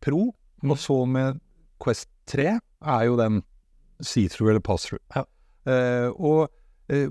Pro, 0.00 0.34
Mm. 0.62 0.70
og 0.72 0.76
så 0.78 1.06
med 1.06 1.40
Quest 1.80 2.08
3, 2.26 2.58
er 2.84 3.06
jo 3.08 3.16
den 3.18 3.42
see-through 4.04 4.50
eller 4.52 4.60
pass-through. 4.62 5.02
Ja. 5.14 5.24
Eh, 5.68 6.08
og 6.14 6.48
eh, 6.92 7.08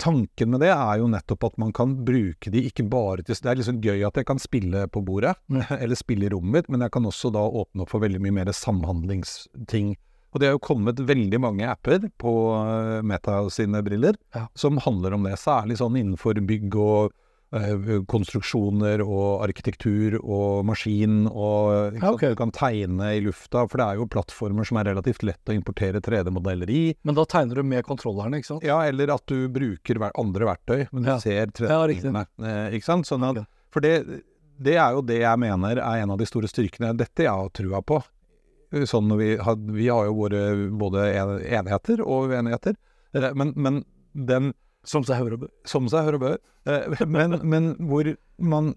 tanken 0.00 0.50
med 0.54 0.62
det 0.62 0.70
er 0.72 0.98
jo 1.02 1.08
nettopp 1.10 1.44
at 1.50 1.58
man 1.60 1.72
kan 1.74 1.96
bruke 2.06 2.50
de 2.54 2.62
ikke 2.70 2.86
bare 2.88 3.22
til 3.26 3.34
Det 3.34 3.50
er 3.50 3.58
liksom 3.60 3.80
gøy 3.84 4.06
at 4.06 4.16
jeg 4.20 4.26
kan 4.26 4.38
spille 4.38 4.86
på 4.88 5.02
bordet, 5.04 5.34
Mm. 5.48 5.62
eller 5.82 5.96
spille 5.98 6.26
i 6.26 6.32
rommet 6.32 6.52
mitt, 6.52 6.68
men 6.72 6.80
jeg 6.86 6.90
kan 6.94 7.04
også 7.08 7.32
da 7.34 7.40
åpne 7.44 7.82
opp 7.84 7.90
for 7.90 8.00
veldig 8.04 8.20
mye 8.24 8.36
mer 8.40 8.52
samhandlingsting. 8.52 9.96
Og 10.32 10.40
det 10.40 10.48
har 10.50 10.56
jo 10.58 10.60
kommet 10.64 10.98
veldig 11.08 11.38
mange 11.40 11.64
apper 11.68 12.08
på 12.20 12.32
eh, 12.56 13.02
Meta 13.02 13.40
sine 13.50 13.80
briller 13.82 14.16
Ja. 14.34 14.46
som 14.54 14.76
handler 14.84 15.14
om 15.16 15.24
det, 15.24 15.38
særlig 15.40 15.78
sånn 15.80 15.96
innenfor 15.96 16.40
bygg 16.46 16.74
og 16.76 17.12
konstruksjoner 18.10 19.00
og 19.04 19.42
arkitektur 19.46 20.18
og 20.20 20.66
maskin 20.68 21.22
og 21.30 21.96
ikke 21.96 22.10
okay. 22.14 22.34
Du 22.34 22.40
kan 22.42 22.52
tegne 22.54 23.12
i 23.16 23.22
lufta, 23.24 23.62
for 23.70 23.80
det 23.80 23.86
er 23.86 24.00
jo 24.02 24.06
plattformer 24.12 24.68
som 24.68 24.80
er 24.80 24.90
relativt 24.90 25.24
lett 25.26 25.48
å 25.48 25.56
importere 25.56 26.02
3D-modeller 26.04 26.70
i. 26.70 26.82
Men 27.08 27.16
da 27.18 27.24
tegner 27.28 27.60
du 27.60 27.62
med 27.64 27.86
kontrollerne, 27.88 28.40
ikke 28.42 28.50
sant? 28.52 28.66
Ja, 28.68 28.80
eller 28.88 29.14
at 29.14 29.24
du 29.30 29.48
bruker 29.52 30.02
andre 30.12 30.50
verktøy, 30.50 30.88
men 30.92 31.02
du 31.06 31.08
Ja. 31.10 31.18
ser 31.18 31.46
3D-bildene. 31.46 32.26
eh, 32.42 32.76
ikke 32.76 32.84
sant? 32.84 33.06
Sånn 33.08 33.24
at, 33.24 33.46
For 33.70 33.80
det, 33.80 34.22
det 34.60 34.76
er 34.76 34.92
jo 34.92 35.02
det 35.02 35.20
jeg 35.20 35.38
mener 35.38 35.76
er 35.78 36.02
en 36.02 36.10
av 36.10 36.18
de 36.18 36.26
store 36.26 36.48
styrkene. 36.48 36.96
Dette 36.96 37.22
jeg 37.24 37.30
har 37.32 37.48
trua 37.50 37.80
på. 37.82 38.02
Sånn 38.84 39.08
vi, 39.16 39.36
har, 39.40 39.56
vi 39.56 39.88
har 39.88 40.04
jo 40.04 40.14
våre 40.14 40.68
både 40.76 41.06
enheter 41.48 42.02
og 42.04 42.28
uenigheter, 42.30 42.76
Eh, 43.16 43.32
men, 43.32 43.54
men 43.56 43.84
den 44.12 44.50
Som 44.88 45.04
seg 45.04 45.20
hør 45.20 45.36
og 45.36 45.42
bør. 45.44 45.54
som 45.68 45.88
seg 45.92 46.06
hør 46.06 46.16
og 46.18 46.22
bør. 46.24 46.38
Eh, 46.68 47.06
Men, 47.06 47.38
men 47.44 47.72
hvor 47.90 48.08
man 48.40 48.74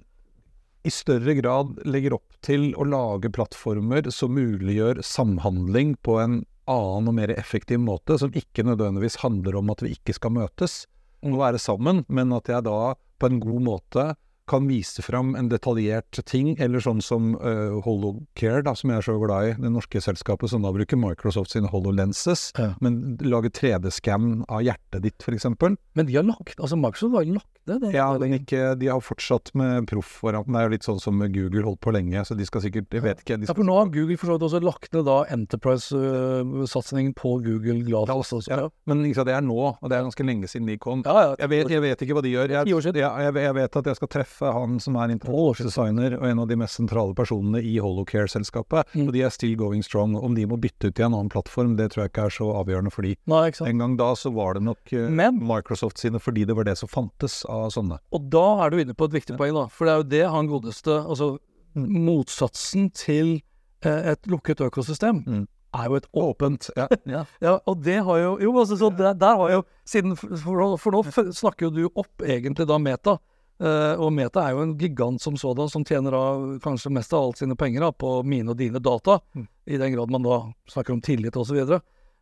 i 0.84 0.92
større 0.92 1.36
grad 1.38 1.76
legger 1.86 2.16
opp 2.18 2.38
til 2.42 2.72
å 2.74 2.86
lage 2.90 3.30
plattformer 3.34 4.10
som 4.12 4.34
muliggjør 4.34 5.04
samhandling 5.06 5.94
på 6.02 6.18
en 6.20 6.40
annen 6.72 7.10
og 7.12 7.16
mer 7.18 7.34
effektiv 7.36 7.82
måte, 7.84 8.18
som 8.18 8.34
ikke 8.34 8.66
nødvendigvis 8.66 9.20
handler 9.22 9.60
om 9.60 9.70
at 9.74 9.84
vi 9.86 9.94
ikke 9.96 10.16
skal 10.18 10.34
møtes 10.34 10.86
og 11.22 11.38
være 11.38 11.62
sammen, 11.62 12.04
men 12.10 12.34
at 12.34 12.50
jeg 12.50 12.66
da 12.66 12.96
på 13.22 13.30
en 13.30 13.42
god 13.44 13.62
måte 13.62 14.06
kan 14.50 14.66
vise 14.68 15.02
fram 15.06 15.36
en 15.36 15.50
detaljert 15.52 16.20
ting, 16.26 16.56
eller 16.60 16.80
sånn 16.84 17.02
som 17.04 17.36
uh, 17.40 17.78
Holocare, 17.86 18.64
da, 18.66 18.74
som 18.76 18.90
jeg 18.92 18.98
er 19.02 19.06
så 19.08 19.16
glad 19.22 19.48
i, 19.52 19.54
det 19.62 19.72
norske 19.72 20.02
selskapet 20.04 20.50
som 20.52 20.64
da 20.66 20.72
bruker 20.76 20.98
Microsoft 21.00 21.52
sine 21.54 21.70
HoloLenses, 21.72 22.52
Ja. 22.58 22.74
men 22.82 23.18
lager 23.22 23.50
3D-scan 23.50 24.44
av 24.50 24.62
hjertet 24.66 25.02
ditt, 25.06 25.24
eksempel. 25.32 25.78
Men 25.96 26.06
de 26.10 26.16
har 26.18 26.24
lagt 26.28 26.58
Altså, 26.60 26.76
Microsoft 26.76 27.16
har 27.16 27.26
lagt 27.26 27.48
det. 27.70 27.78
det 27.82 27.94
Ja, 27.94 28.10
men 28.18 28.34
ikke, 28.40 28.76
de 28.80 28.88
har 28.90 29.00
fortsatt 29.00 29.54
med 29.56 29.86
proff-varianten. 29.88 30.52
Det 30.54 30.60
er 30.60 30.68
jo 30.68 30.74
litt 30.74 30.88
sånn 30.88 31.00
som 31.02 31.20
Google 31.32 31.64
holdt 31.64 31.80
på 31.86 31.94
lenge, 31.94 32.24
så 32.26 32.36
de 32.36 32.46
skal 32.48 32.62
sikkert 32.66 32.92
Jeg 32.92 33.04
vet 33.06 33.22
ikke. 33.24 33.38
De 33.40 33.46
Ja, 33.48 33.54
for 33.54 33.64
nå 33.64 33.76
har 33.78 33.92
Google 33.94 34.18
for 34.18 34.32
så 34.32 34.38
vidt 34.40 34.48
også 34.50 34.62
lagt 34.66 34.92
ned 34.94 35.06
da 35.06 35.20
Enterprise-satsingen 35.32 37.14
på 37.16 37.36
Google 37.46 37.84
Glass. 37.86 38.10
også. 38.34 38.50
ja, 38.50 38.70
men 38.86 39.04
liksom, 39.04 39.26
det 39.26 39.36
er 39.36 39.42
nå, 39.46 39.60
og 39.82 39.90
det 39.90 39.98
er 39.98 40.04
ganske 40.08 40.26
lenge 40.26 40.48
siden 40.50 40.68
de 40.68 40.78
kom. 40.82 41.04
Ja, 41.06 41.30
ja. 41.30 41.36
Jeg 41.40 41.50
vet, 41.50 41.70
jeg 41.70 41.82
vet 41.82 42.02
ikke 42.02 42.18
hva 42.18 42.24
de 42.26 42.34
gjør. 42.34 42.50
Jeg, 42.58 42.68
jeg, 42.68 43.34
jeg 43.46 43.56
vet 43.56 43.76
at 43.82 43.86
jeg 43.92 43.96
skal 44.00 44.08
treffe 44.12 44.41
han 44.42 44.80
som 44.82 44.96
er 44.98 45.14
designer 45.62 46.16
og 46.18 46.26
en 46.28 46.40
av 46.40 46.48
de 46.50 46.56
mest 46.58 46.76
sentrale 46.80 47.14
personene 47.14 47.62
i 47.62 47.78
Holocare-selskapet. 47.80 48.88
Mm. 48.96 49.08
Og 49.08 49.14
de 49.14 49.22
er 49.22 49.30
still 49.30 49.56
going 49.56 49.84
strong. 49.84 50.16
Om 50.18 50.34
de 50.36 50.46
må 50.48 50.58
bytte 50.60 50.90
ut 50.90 50.96
til 50.96 51.06
en 51.06 51.14
annen 51.14 51.30
plattform, 51.30 51.76
det 51.78 51.92
tror 51.94 52.04
jeg 52.06 52.12
ikke 52.14 52.26
er 52.26 52.30
så 52.30 52.50
avgjørende 52.64 52.92
for 52.92 53.02
de. 53.06 53.16
Nei. 53.28 53.52
En 53.68 53.78
gang 53.78 53.98
da 53.98 54.14
så 54.16 54.32
var 54.34 54.54
det 54.58 54.64
nok 54.64 54.94
eh, 54.94 55.10
Men- 55.10 55.40
Microsoft 55.46 55.98
sine, 56.00 56.20
fordi 56.20 56.46
det 56.46 56.56
var 56.56 56.64
det 56.66 56.78
som 56.78 56.90
fantes 56.90 57.46
av 57.46 57.70
sånne. 57.72 58.00
Og 58.12 58.30
da 58.34 58.66
er 58.66 58.70
du 58.74 58.78
inne 58.82 58.94
på 58.98 59.06
et 59.06 59.12
viktig 59.22 59.38
poeng, 59.38 59.54
da. 59.54 59.68
For 59.68 59.86
det 59.86 59.94
er 59.94 59.98
jo 60.02 60.10
det 60.18 60.26
han 60.32 60.48
godeste 60.48 60.98
Altså, 61.06 61.38
motsatsen 61.76 62.90
til 62.98 63.42
eh, 63.86 64.12
et 64.14 64.28
lukket 64.30 64.62
økosystem 64.66 65.24
Mm. 65.28 65.48
er 65.74 65.86
jo 65.88 65.96
et 65.96 66.08
åpent 66.14 66.70
Ja, 66.76 66.88
ja. 67.06 67.24
Ja, 67.42 67.54
og 67.66 67.82
det 67.84 68.00
har 68.04 68.18
jo 68.20 68.38
Jo, 68.42 68.52
altså, 68.60 68.78
så 68.78 68.90
der, 68.98 69.14
der 69.14 69.38
har 69.40 69.52
jo 69.52 69.62
Siden 69.86 70.16
For, 70.18 70.78
for 70.78 70.92
nå 70.92 71.04
snakker 71.32 71.68
jo 71.68 71.72
du 71.72 71.90
opp 71.96 72.22
egentlig 72.24 72.68
da 72.68 72.78
Meta. 72.78 73.18
Eh, 73.62 73.94
og 74.02 74.12
Meta 74.14 74.44
er 74.44 74.56
jo 74.56 74.64
en 74.66 74.76
gigant 74.80 75.22
som 75.22 75.38
sådan, 75.38 75.70
som 75.70 75.86
tjener 75.86 76.16
av 76.18 76.46
kanskje 76.64 76.92
mest 76.94 77.14
av 77.14 77.28
alt 77.28 77.42
sine 77.42 77.56
penger 77.56 77.86
da, 77.86 77.92
på 77.94 78.22
mine 78.28 78.54
og 78.54 78.60
dine 78.60 78.82
data. 78.84 79.20
Mm. 79.36 79.48
I 79.66 79.80
den 79.82 79.94
grad 79.96 80.12
man 80.12 80.26
da 80.26 80.40
snakker 80.72 80.96
om 80.96 81.02
tillit 81.02 81.38
osv. 81.38 81.78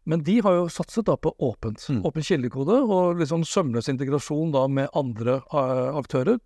Men 0.10 0.24
de 0.24 0.40
har 0.44 0.56
jo 0.58 0.70
satset 0.74 1.08
da 1.08 1.18
på 1.18 1.34
åpent. 1.38 1.82
Mm. 1.90 2.04
Åpen 2.08 2.26
kildekode 2.26 2.80
og 2.82 3.20
liksom 3.20 3.44
sømløs 3.46 3.90
integrasjon 3.92 4.54
da 4.56 4.66
med 4.68 4.92
andre 4.98 5.40
uh, 5.54 5.98
aktører. 6.00 6.40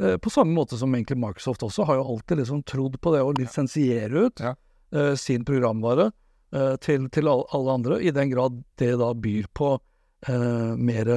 Uh, 0.00 0.16
på 0.18 0.32
samme 0.32 0.56
måte 0.56 0.78
som 0.80 0.94
egentlig 0.94 1.20
Microsoft 1.22 1.62
også 1.62 1.86
har 1.88 2.00
jo 2.00 2.06
alltid 2.14 2.42
liksom 2.42 2.64
trodd 2.66 2.98
på 3.00 3.14
det 3.14 3.22
å 3.22 3.34
lisensiere 3.36 4.28
ut 4.28 4.44
Ja. 4.44 4.54
sin 5.18 5.44
programvare 5.44 6.12
til, 6.78 7.08
til 7.10 7.26
alle 7.26 7.72
andre, 7.72 7.96
i 7.98 8.12
den 8.14 8.30
grad 8.30 8.60
det 8.78 8.92
da 9.00 9.08
byr 9.14 9.48
på 9.50 9.72
mer 10.78 11.08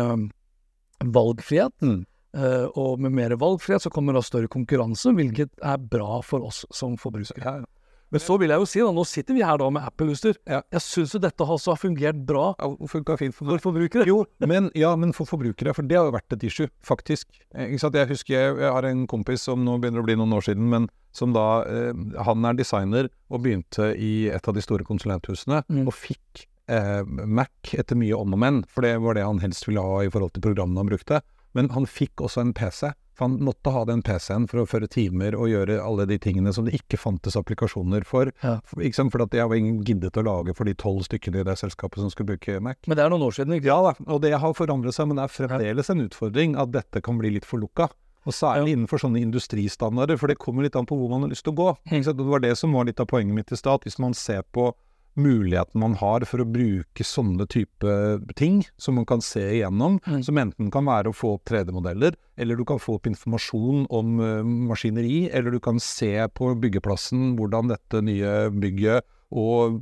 valgfrihet. 1.05 1.75
Mm. 1.85 2.05
Eh, 2.35 2.67
og 2.77 2.99
med 2.99 3.13
mer 3.15 3.35
valgfrihet 3.39 3.85
så 3.85 3.91
kommer 3.93 4.13
da 4.17 4.21
større 4.25 4.49
konkurranse, 4.51 5.13
hvilket 5.15 5.53
er 5.63 5.77
bra 5.79 6.19
for 6.25 6.43
oss 6.49 6.65
som 6.75 6.97
forbrukere. 6.99 7.43
Ja, 7.43 7.55
ja. 7.63 7.65
Men 8.09 8.21
så 8.23 8.37
vil 8.39 8.47
jeg 8.53 8.61
jo 8.61 8.67
si, 8.71 8.79
da, 8.79 8.91
nå 8.95 9.03
sitter 9.03 9.35
vi 9.35 9.41
her 9.43 9.57
da 9.59 9.65
med 9.73 9.83
Apple-utstyr. 9.83 10.37
Ja. 10.47 10.61
Jeg 10.71 10.79
syns 10.85 11.11
jo 11.11 11.19
dette 11.19 11.43
også 11.43 11.73
har 11.73 11.79
fungert 11.81 12.21
bra 12.29 12.53
Ja, 12.55 12.69
funka 12.87 13.17
fint 13.19 13.35
for 13.35 13.49
for 13.49 13.59
forbrukere. 13.65 14.05
Jo, 14.07 14.21
men, 14.47 14.69
ja, 14.79 14.93
men 14.95 15.11
for 15.11 15.27
forbrukere, 15.27 15.73
for 15.75 15.83
det 15.83 15.97
har 15.99 16.07
jo 16.07 16.13
vært 16.15 16.31
et 16.37 16.45
issue, 16.47 16.69
faktisk. 16.87 17.27
Eh? 17.51 17.73
Jeg 17.75 18.07
husker 18.07 18.31
jeg, 18.37 18.55
jeg 18.63 18.71
har 18.71 18.87
en 18.87 19.03
kompis 19.11 19.43
som 19.49 19.59
nå 19.65 19.75
begynner 19.83 19.99
å 19.99 20.07
bli 20.07 20.15
noen 20.15 20.37
år 20.39 20.47
siden, 20.47 20.69
men 20.71 20.87
som 21.11 21.33
da 21.35 21.63
eh, 21.67 21.91
Han 22.23 22.45
er 22.47 22.55
designer 22.55 23.09
og 23.27 23.43
begynte 23.43 23.91
i 23.99 24.29
et 24.31 24.47
av 24.47 24.55
de 24.55 24.63
store 24.63 24.87
konsulenthusene, 24.87 25.65
Mm. 25.67 25.83
og 25.89 25.93
fikk 25.93 26.45
eh, 26.71 27.03
Mac 27.03 27.49
etter 27.75 27.99
mye 27.99 28.15
om 28.15 28.31
og 28.35 28.39
men, 28.39 28.63
for 28.71 28.87
det 28.87 29.01
var 29.03 29.15
det 29.19 29.27
han 29.27 29.39
helst 29.43 29.67
ville 29.67 29.83
ha 29.83 30.05
i 30.05 30.09
forhold 30.13 30.31
til 30.31 30.47
programmene 30.47 30.79
han 30.79 30.87
brukte. 30.95 31.19
Men 31.57 31.71
han 31.73 31.89
fikk 31.89 32.21
også 32.27 32.43
en 32.45 32.53
PC. 32.57 32.93
For 33.17 33.25
han 33.25 33.39
måtte 33.41 33.71
ha 33.73 33.79
den 33.89 34.03
PC-en 34.05 34.43
for 34.45 34.61
å 34.61 34.67
føre 34.69 34.85
timer 34.93 35.33
og 35.33 35.47
gjøre 35.49 35.79
alle 35.81 36.05
de 36.05 36.19
tingene 36.21 36.51
som 36.53 36.67
det 36.67 36.75
ikke 36.77 36.99
fantes 37.01 37.33
applikasjoner 37.39 38.03
for. 38.05 38.29
Ja. 38.45 38.59
For- 38.69 38.83
Ikke 38.85 38.99
sant? 38.99 39.09
For 39.15 39.23
at 39.25 39.33
jeg 39.33 39.49
var 39.49 39.57
ingen 39.57 39.79
giddet 39.87 40.19
å 40.21 40.23
lage 40.27 40.53
for 40.53 40.69
de 40.69 40.75
tolv 40.77 41.01
stykkene 41.07 41.41
i 41.41 41.47
det 41.47 41.55
selskapet 41.57 41.97
som 42.03 42.11
skulle 42.13 42.35
bruke 42.35 42.59
Mac. 42.61 42.77
Men 42.85 42.99
det 42.99 43.07
er 43.07 43.09
noen 43.09 43.25
år 43.25 43.33
siden. 43.39 43.57
Ikke? 43.57 43.71
Ja 43.73 43.79
og 44.05 44.21
det 44.21 44.35
har 44.37 44.53
forandret 44.53 44.93
seg, 44.93 45.09
men 45.09 45.17
det 45.17 45.25
er 45.25 45.33
fremdeles 45.33 45.89
en 45.89 46.05
utfordring 46.05 46.53
at 46.61 46.69
dette 46.77 47.01
kan 47.01 47.17
bli 47.17 47.33
litt 47.39 47.45
for 47.49 47.57
lukka. 47.57 47.89
Og 48.27 48.35
særlig 48.35 48.75
innenfor 48.75 48.99
sånne 49.01 49.21
industristandarder, 49.23 50.17
for 50.19 50.27
det 50.29 50.37
kommer 50.37 50.65
litt 50.67 50.75
an 50.77 50.85
på 50.85 50.97
hvor 50.99 51.09
man 51.09 51.23
har 51.25 51.31
lyst 51.31 51.45
til 51.47 51.55
å 51.55 51.57
gå. 51.57 51.67
Og 51.73 52.17
Det 52.21 52.25
var 52.27 52.43
det 52.43 52.53
som 52.59 52.73
var 52.75 52.85
litt 52.85 52.99
av 53.01 53.07
poenget 53.09 53.33
mitt 53.33 53.51
i 53.51 53.57
stad. 53.57 53.81
Hvis 53.87 53.97
man 54.03 54.13
ser 54.13 54.43
på 54.53 54.73
muligheten 55.17 55.81
man 55.81 55.95
har 55.99 56.25
for 56.29 56.43
å 56.43 56.47
bruke 56.47 57.05
sånne 57.05 57.47
type 57.49 57.95
ting, 58.39 58.61
som 58.77 58.95
man 58.99 59.07
kan 59.09 59.21
se 59.25 59.41
igjennom, 59.57 59.99
Mm. 60.07 60.23
som 60.23 60.37
enten 60.37 60.71
kan 60.71 60.85
være 60.85 61.09
å 61.11 61.15
få 61.15 61.33
opp 61.35 61.45
3D-modeller, 61.49 62.15
eller 62.37 62.55
du 62.55 62.63
kan 62.65 62.79
få 62.79 62.95
opp 62.99 63.07
informasjon 63.09 63.87
om 63.89 64.19
uh, 64.21 64.43
maskineri, 64.43 65.29
eller 65.33 65.51
du 65.51 65.59
kan 65.59 65.79
se 65.79 66.13
på 66.37 66.53
byggeplassen 66.61 67.35
hvordan 67.37 67.73
dette 67.73 68.01
nye 68.05 68.49
bygget 68.53 69.03
og 69.35 69.81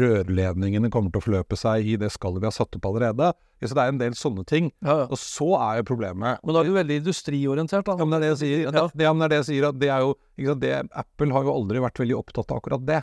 rørledningene 0.00 0.88
kommer 0.92 1.12
til 1.12 1.20
å 1.20 1.24
forløpe 1.26 1.58
seg 1.60 1.84
i 1.92 1.96
det 2.00 2.08
skallet 2.14 2.40
vi 2.40 2.48
har 2.48 2.54
satt 2.56 2.78
opp 2.78 2.88
allerede. 2.88 3.32
Så 3.60 3.74
det 3.74 3.82
er 3.84 3.92
en 3.92 4.00
del 4.00 4.14
sånne 4.16 4.44
ting. 4.48 4.70
Ja, 4.80 5.02
ja. 5.02 5.06
Og 5.10 5.18
så 5.20 5.50
er 5.58 5.80
jo 5.80 5.88
problemet 5.90 6.38
Men 6.46 6.54
da 6.54 6.62
er 6.62 6.68
du 6.70 6.76
veldig 6.76 6.98
industriorientert. 7.02 7.84
Da. 7.84 7.98
ja, 7.98 8.06
men 8.06 8.14
det 8.14 8.18
er 8.18 8.24
det 8.24 8.32
jeg 8.32 8.40
sier. 8.44 8.64
Ja. 8.64 8.70
Det, 8.70 8.84
det 8.96 9.08
er 9.10 9.28
det 9.34 9.40
jeg 9.42 9.48
sier 9.50 9.68
at 9.68 9.80
det 9.82 9.90
er 9.92 10.06
jo 10.06 10.54
det, 10.62 10.74
Apple 11.02 11.34
har 11.34 11.44
jo 11.44 11.54
aldri 11.58 11.82
vært 11.82 12.00
veldig 12.00 12.16
opptatt 12.16 12.54
av 12.54 12.62
akkurat 12.62 12.86
det. 12.88 13.02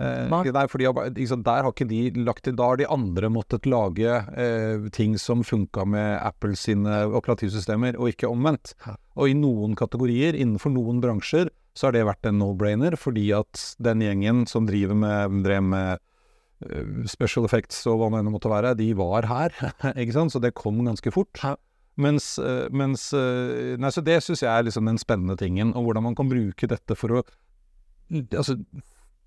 Eh, 0.00 0.28
Nei. 0.32 0.66
fordi, 0.72 0.86
liksom, 1.18 1.42
der 1.44 1.66
har 1.66 1.72
ikke 1.74 1.84
de 1.84 2.24
lagt 2.24 2.46
til 2.46 2.54
Da 2.56 2.70
har 2.70 2.78
de 2.80 2.86
andre 2.88 3.28
måttet 3.28 3.66
lage 3.68 4.08
eh, 4.40 4.88
ting 4.90 5.18
som 5.20 5.42
funka 5.44 5.84
med 5.84 6.16
Apple 6.24 6.56
sine 6.56 7.04
operativsystemer, 7.12 7.98
og 8.00 8.08
ikke 8.14 8.30
omvendt. 8.30 8.72
Og 9.16 9.28
i 9.28 9.36
noen 9.36 9.76
kategorier, 9.76 10.32
innenfor 10.38 10.72
noen 10.72 11.02
bransjer, 11.04 11.52
så 11.76 11.88
har 11.88 11.96
det 11.96 12.06
vært 12.08 12.28
en 12.28 12.40
no-brainer, 12.40 12.96
fordi 13.00 13.30
at 13.36 13.60
den 13.80 14.04
gjengen 14.04 14.46
som 14.48 14.64
driver 14.68 14.96
med, 14.96 15.42
drev 15.44 15.68
med 15.68 16.00
eh, 16.64 17.04
special 17.08 17.44
effects 17.48 17.84
og 17.88 18.00
hva 18.00 18.08
det 18.14 18.22
enn 18.22 18.32
måtte 18.32 18.52
være, 18.52 18.72
de 18.80 18.88
var 18.96 19.28
her. 19.28 19.52
ikke 20.00 20.16
sant? 20.16 20.32
Så 20.32 20.40
det 20.40 20.54
kom 20.56 20.80
ganske 20.88 21.12
fort. 21.12 21.44
Mens, 22.00 22.38
eh, 22.40 22.64
mens 22.72 23.10
Nei, 23.12 23.92
så 23.92 24.00
det 24.00 24.22
syns 24.24 24.40
jeg 24.40 24.48
er 24.48 24.64
liksom 24.64 24.88
den 24.88 25.00
spennende 25.00 25.36
tingen, 25.36 25.76
og 25.76 25.84
hvordan 25.84 26.08
man 26.08 26.16
kan 26.16 26.32
bruke 26.32 26.68
dette 26.72 26.96
for 26.96 27.20
å 27.20 27.24
altså, 28.32 28.56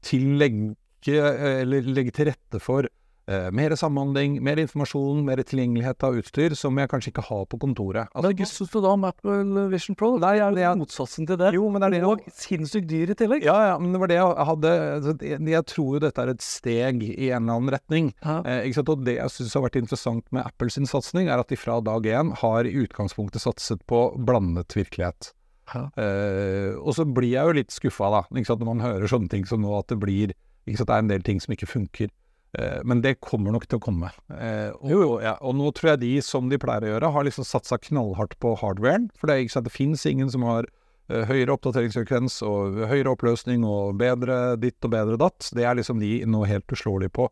tillegge 0.06 0.76
eller 1.06 1.86
legge 1.86 2.14
til 2.16 2.32
rette 2.32 2.62
for 2.64 2.88
eh, 3.30 3.50
mer 3.56 3.76
samhandling, 3.78 4.38
mer 4.44 4.60
informasjon, 4.62 5.24
mer 5.26 5.42
tilgjengelighet 5.46 6.06
av 6.06 6.18
utstyr 6.20 6.56
som 6.58 6.78
jeg 6.80 6.90
kanskje 6.92 7.12
ikke 7.14 7.26
har 7.28 7.44
på 7.50 7.60
kontoret. 7.62 8.10
Altså, 8.14 8.32
Men 8.32 8.46
er 8.46 8.50
syns 8.52 8.74
du 8.74 8.80
da 8.82 8.94
om 8.94 9.06
Apple 9.10 9.66
Vision 9.74 9.98
Pro? 10.00 10.12
Nei, 10.22 10.36
det 10.40 10.46
er 10.46 10.58
det 10.58 10.66
jo 10.66 10.74
motsatsen 10.82 11.30
til 11.30 11.40
det. 11.42 11.54
Jo, 11.58 11.70
men 11.70 11.84
det 11.84 11.90
er 11.90 11.96
det 11.98 12.02
Og 12.10 12.26
sinnssykt 12.42 12.90
dyr 12.90 13.14
i 13.14 13.18
tillegg. 13.18 13.46
ja, 13.46 13.58
ja, 13.72 13.78
men 13.82 13.94
det 13.94 14.02
var 14.02 14.12
det 14.12 14.20
jeg 14.20 14.50
hadde 14.52 14.74
altså, 14.96 15.16
jeg, 15.22 15.42
jeg 15.56 15.70
tror 15.74 15.92
jo 15.94 16.04
dette 16.08 16.26
er 16.26 16.34
et 16.34 16.46
steg 16.46 17.06
i 17.06 17.32
en 17.32 17.46
eller 17.46 17.60
annen 17.60 17.74
retning. 17.78 18.12
Ja. 18.24 18.42
Eh? 18.46 18.84
Og 18.86 19.06
det 19.06 19.18
jeg 19.18 19.34
syns 19.34 19.56
har 19.58 19.66
vært 19.66 19.80
interessant 19.82 20.28
med 20.36 20.46
Apples 20.46 20.78
sin 20.78 20.90
satsing, 20.90 21.30
er 21.30 21.42
at 21.42 21.50
de 21.50 21.58
fra 21.60 21.80
dag 21.82 22.06
én 22.06 22.34
har 22.42 22.66
i 22.66 22.76
utgangspunktet 22.86 23.42
satset 23.42 23.82
på 23.90 24.08
blandet 24.18 24.76
virkelighet. 24.78 25.34
Ja. 25.74 25.88
Eh, 25.98 26.74
og 26.78 26.94
så 26.98 27.06
blir 27.10 27.32
jeg 27.32 27.50
jo 27.50 27.56
litt 27.58 27.74
skuffa, 27.74 28.12
da, 28.14 28.22
når 28.30 28.68
man 28.68 28.84
hører 28.84 29.10
sånne 29.10 29.32
ting 29.32 29.48
som 29.50 29.64
nå, 29.66 29.72
at 29.80 29.90
det 29.90 29.98
blir 30.02 30.36
ikke 30.66 30.82
sant? 30.82 30.90
Det 30.90 30.96
er 30.96 31.04
en 31.04 31.12
del 31.12 31.26
ting 31.26 31.42
som 31.42 31.54
ikke 31.56 31.70
funker. 31.70 32.14
Uh, 32.56 32.80
men 32.88 33.02
det 33.04 33.18
kommer 33.20 33.52
nok 33.52 33.68
til 33.68 33.80
å 33.80 33.84
komme. 33.84 34.10
Uh, 34.32 34.72
og, 34.80 34.88
Jo, 34.90 35.00
jo. 35.04 35.14
Ja, 35.24 35.36
og 35.44 35.58
nå 35.60 35.70
tror 35.76 35.94
jeg 35.94 36.04
de, 36.06 36.14
som 36.24 36.50
de 36.52 36.60
pleier 36.62 36.88
å 36.88 36.92
gjøre, 36.94 37.12
har 37.12 37.28
liksom 37.28 37.48
satsa 37.48 37.80
knallhardt 37.82 38.38
på 38.42 38.56
hardwaren. 38.62 39.10
For 39.20 39.30
det, 39.30 39.44
ikke 39.44 39.58
sant? 39.58 39.70
det 39.70 39.76
fins 39.76 40.06
ingen 40.10 40.32
som 40.32 40.46
har 40.48 40.70
høyere 41.06 41.54
oppdateringsfrekvens 41.54 42.40
og 42.48 42.80
høyere 42.90 43.12
oppløsning 43.12 43.62
og 43.62 44.00
bedre 44.00 44.56
ditt 44.58 44.82
og 44.88 44.90
bedre 44.96 45.20
datt. 45.22 45.52
Det 45.54 45.62
er 45.62 45.78
liksom 45.78 46.00
de 46.02 46.16
nå 46.26 46.40
helt 46.50 46.74
uslåelige 46.74 47.14
på. 47.14 47.28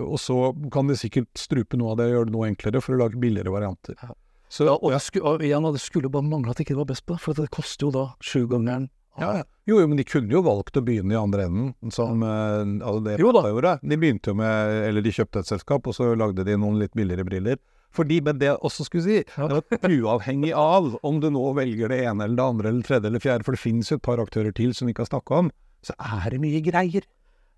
Og 0.00 0.16
så 0.16 0.38
kan 0.72 0.88
de 0.88 0.96
sikkert 0.96 1.28
strupe 1.36 1.76
noe 1.76 1.92
av 1.92 1.98
det 2.00 2.06
og 2.06 2.14
gjøre 2.14 2.30
det 2.30 2.34
noe 2.38 2.48
enklere 2.48 2.80
for 2.80 2.96
å 2.96 3.02
lage 3.02 3.20
billigere 3.20 3.52
varianter. 3.52 3.98
Ja. 4.00 4.16
Så, 4.48 4.66
Ja, 4.68 4.76
og, 4.78 4.94
sku, 5.02 5.20
og 5.22 5.42
igjen, 5.42 5.66
det 5.74 5.82
skulle 5.82 6.10
bare 6.12 6.22
mangle 6.26 6.52
at 6.54 6.60
ikke 6.62 6.74
det 6.76 6.82
var 6.84 6.90
best 6.92 7.06
på 7.06 7.16
det, 7.16 7.22
for 7.24 7.34
det 7.34 7.50
koster 7.50 7.88
jo 7.88 7.90
da 7.94 8.04
sjugangeren. 8.22 8.88
ja, 9.18 9.30
ja. 9.40 9.44
Jo, 9.66 9.80
jo, 9.80 9.86
men 9.90 9.98
de 9.98 10.04
kunne 10.06 10.30
jo 10.30 10.42
valgt 10.46 10.76
å 10.78 10.82
begynne 10.86 11.14
i 11.16 11.18
andre 11.18 11.48
enden, 11.48 11.72
som 11.90 12.20
altså 12.22 13.00
det 13.02 13.16
Jo. 13.18 13.32
Gjorde. 13.32 13.78
De 13.82 13.96
begynte 13.98 14.30
jo 14.30 14.36
med 14.38 14.84
Eller 14.86 15.02
de 15.02 15.10
kjøpte 15.10 15.40
et 15.42 15.48
selskap, 15.50 15.86
og 15.86 15.96
så 15.96 16.12
lagde 16.14 16.44
de 16.46 16.54
noen 16.56 16.78
litt 16.78 16.94
billigere 16.94 17.24
briller. 17.26 17.58
Fordi, 17.96 18.20
men 18.20 18.38
det 18.38 18.50
jeg 18.50 18.60
også 18.60 18.84
skulle 18.84 19.04
si, 19.06 19.18
det 19.24 19.56
var 19.56 19.90
uavhengig 19.90 20.52
av 20.52 20.98
om 21.02 21.18
du 21.22 21.30
nå 21.32 21.42
velger 21.56 21.88
det 21.88 22.02
ene 22.04 22.26
eller 22.26 22.36
det 22.36 22.44
andre 22.44 22.68
eller 22.68 22.82
tredje 22.86 23.08
eller 23.08 23.22
fjerde, 23.24 23.46
for 23.46 23.56
det 23.56 23.62
finnes 23.62 23.88
jo 23.90 23.96
et 23.96 24.04
par 24.04 24.20
aktører 24.20 24.52
til 24.54 24.74
som 24.76 24.86
vi 24.86 24.92
ikke 24.92 25.06
har 25.06 25.14
snakka 25.14 25.38
om, 25.46 25.50
så 25.86 25.96
er 25.96 26.34
det 26.34 26.40
mye 26.42 26.60
greier. 26.66 27.06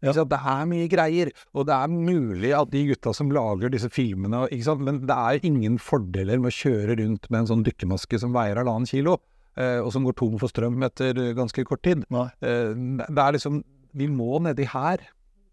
Sant? 0.02 0.30
Det 0.30 0.38
er 0.38 0.66
mye 0.70 0.88
greier, 0.92 1.30
og 1.54 1.66
det 1.66 1.74
er 1.74 1.88
mulig 1.90 2.52
at 2.54 2.70
de 2.70 2.84
gutta 2.92 3.12
som 3.16 3.30
lager 3.34 3.72
disse 3.74 3.90
filmene? 3.90 4.44
Men 4.78 5.00
det 5.08 5.16
er 5.16 5.40
ingen 5.48 5.78
fordeler 5.82 6.38
med 6.38 6.52
å 6.52 6.58
kjøre 6.58 6.98
rundt 7.02 7.26
med 7.30 7.40
en 7.40 7.50
sånn 7.50 7.64
dykkermaske 7.66 8.20
som 8.22 8.32
veier 8.36 8.56
halvannen 8.62 8.86
kilo, 8.86 9.18
eh, 9.58 9.80
og 9.82 9.90
som 9.92 10.04
går 10.06 10.14
tom 10.20 10.38
for 10.38 10.48
strøm 10.48 10.78
etter 10.86 11.14
ganske 11.34 11.64
kort 11.66 11.82
tid. 11.82 12.04
Eh, 12.40 12.74
det 13.08 13.18
er 13.18 13.32
liksom 13.38 13.62
Vi 13.98 14.06
må 14.06 14.38
nedi 14.44 14.66
her. 14.68 15.00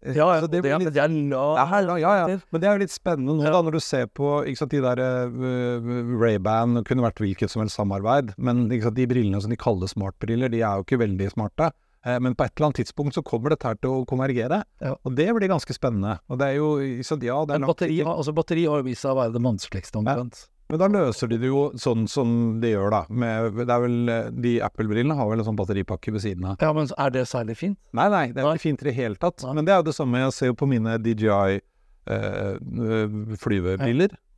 Eh, 0.04 0.12
Ja, 0.14 0.26
ja, 0.36 0.46
det, 0.46 0.60
er, 0.62 0.78
litt- 0.78 0.92
det 0.94 1.00
er 1.02 1.08
la... 1.08 1.44
ja, 1.56 1.80
ja, 1.80 1.96
ja, 1.98 2.28
ja. 2.28 2.38
Men 2.52 2.60
det 2.60 2.68
er 2.68 2.76
jo 2.76 2.82
litt 2.84 2.92
spennende 2.94 3.34
nå, 3.34 3.42
da, 3.50 3.62
når 3.64 3.72
du 3.72 3.80
ser 3.80 4.06
på 4.06 4.44
ikke 4.46 4.60
sant, 4.60 4.70
de 4.76 4.82
der 4.84 5.00
uh, 5.00 6.20
Ray-Ban 6.20 6.84
kunne 6.86 7.02
vært 7.02 7.18
hvilket 7.24 7.50
som 7.50 7.62
helst 7.64 7.78
samarbeid, 7.80 8.34
men 8.38 8.66
ikke 8.70 8.86
sant, 8.90 8.98
de 9.00 9.06
brillene 9.10 9.40
som 9.42 9.50
de 9.50 9.56
kaller 9.58 9.88
smartbriller, 9.90 10.52
de 10.52 10.60
er 10.62 10.76
jo 10.78 10.84
ikke 10.86 11.00
veldig 11.02 11.30
smarte. 11.32 11.72
Eh, 12.06 12.18
men 12.22 12.36
på 12.38 12.44
et 12.46 12.52
eller 12.56 12.68
annet 12.70 12.78
tidspunkt 12.84 13.16
så 13.18 13.22
kommer 13.26 13.50
dette 13.50 13.66
her 13.66 13.74
til 13.82 13.90
å 13.90 14.04
konvergere, 14.06 14.62
Ja. 14.80 14.94
og 15.04 15.14
det 15.18 15.26
blir 15.34 15.48
ganske 15.50 15.74
spennende. 15.74 16.20
Og 16.30 16.38
det 16.38 16.46
er 16.52 16.56
jo 16.60 16.68
så 17.02 17.16
Ja, 17.20 17.44
det 17.44 17.56
er 17.56 17.58
langt 17.64 17.72
batteri, 17.74 17.98
altså, 18.04 18.32
batteri 18.32 18.64
har 18.66 18.78
jo 18.78 18.84
vist 18.86 19.02
seg 19.02 19.10
å 19.10 19.18
være 19.18 19.32
det 19.34 19.42
vanskeligste 19.42 19.98
omtrent. 19.98 20.46
Men 20.68 20.78
da 20.80 20.88
løser 20.90 21.28
de 21.30 21.36
det 21.38 21.46
jo 21.46 21.70
sånn 21.78 22.08
som 22.08 22.60
de 22.60 22.72
gjør, 22.72 22.90
da. 22.90 23.00
Med, 23.08 23.54
det 23.54 23.70
er 23.70 23.80
vel, 23.80 24.32
de 24.42 24.60
Apple-brillene 24.66 25.14
har 25.14 25.28
vel 25.30 25.38
en 25.38 25.44
sånn 25.46 25.56
batteripakke 25.58 26.10
ved 26.12 26.22
siden 26.24 26.44
av. 26.44 26.56
Ja, 26.60 26.72
men 26.72 26.88
er 26.98 27.10
det 27.10 27.22
særlig 27.30 27.56
fint? 27.56 27.78
Nei, 27.94 28.08
nei, 28.08 28.24
det 28.32 28.38
er 28.42 28.48
Nei. 28.48 28.54
ikke 28.56 28.66
fint 28.66 28.82
i 28.82 28.88
det 28.90 28.94
hele 28.94 29.14
tatt. 29.14 29.44
Nei. 29.44 29.52
Men 29.54 29.64
det 29.64 29.72
er 29.74 29.78
jo 29.82 29.86
det 29.90 29.94
samme 29.94 30.18
jeg 30.18 30.32
ser 30.32 30.46
jo 30.50 30.54
på 30.54 30.66
mine 30.66 30.98
DJI 30.98 31.60
eh. 32.06 32.58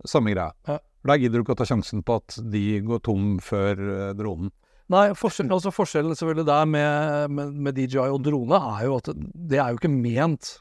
Samme 0.07 0.31
greia. 0.35 0.53
Ja. 0.69 0.79
Da 1.07 1.17
gidder 1.17 1.39
du 1.41 1.45
ikke 1.45 1.55
å 1.57 1.59
ta 1.59 1.65
sjansen 1.69 2.03
på 2.05 2.17
at 2.21 2.37
de 2.53 2.81
går 2.87 3.01
tom 3.07 3.39
før 3.43 3.79
eh, 3.79 4.13
dronen. 4.19 4.51
Nei, 4.93 5.09
forskjellen, 5.19 5.53
altså 5.53 5.73
forskjellen 5.75 6.17
selvfølgelig 6.17 6.47
der 6.49 6.69
med, 6.71 7.35
med, 7.37 7.59
med 7.67 7.77
DJI 7.77 8.07
og 8.09 8.23
drone 8.25 8.61
er 8.79 8.87
jo 8.87 8.97
at 9.03 9.11
det 9.17 9.61
er 9.61 9.75
jo 9.75 9.81
ikke 9.81 9.93
ment 9.93 10.55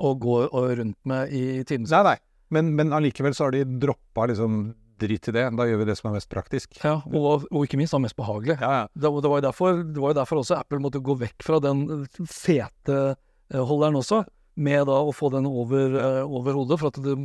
å 0.00 0.14
gå 0.18 0.38
og 0.46 0.70
rundt 0.80 0.98
med 1.08 1.34
i 1.34 1.60
timen. 1.68 1.88
Nei, 1.90 2.02
nei. 2.08 2.16
Men, 2.54 2.72
men 2.78 2.94
allikevel 2.94 3.36
så 3.36 3.48
har 3.48 3.54
de 3.56 3.66
droppa 3.82 4.28
liksom 4.30 4.72
Drit 4.94 5.26
i 5.26 5.32
det, 5.34 5.42
da 5.58 5.64
gjør 5.66 5.80
vi 5.80 5.86
det 5.88 5.96
som 5.98 6.06
er 6.06 6.20
mest 6.20 6.28
praktisk. 6.30 6.76
Ja, 6.84 7.00
og, 7.02 7.48
og 7.50 7.64
ikke 7.64 7.80
minst 7.80 7.96
da 7.96 7.98
mest 7.98 8.14
behagelig. 8.14 8.54
Ja, 8.60 8.68
ja. 8.78 8.84
Det, 8.94 9.10
det, 9.10 9.30
var 9.32 9.40
jo 9.40 9.44
derfor, 9.48 9.80
det 9.82 9.98
var 9.98 10.12
jo 10.12 10.18
derfor 10.20 10.38
også 10.38 10.58
Apple 10.60 10.78
måtte 10.84 11.02
gå 11.02 11.16
vekk 11.18 11.42
fra 11.42 11.58
den 11.58 12.04
fete 12.30 12.98
eh, 13.10 13.58
holderen 13.58 13.98
også, 13.98 14.20
med 14.54 14.86
da 14.86 15.00
å 15.02 15.10
få 15.10 15.32
den 15.34 15.48
over, 15.50 15.98
eh, 15.98 16.20
over 16.22 16.60
hodet, 16.60 16.78
for 16.78 16.94
at 16.94 17.00
det 17.02 17.16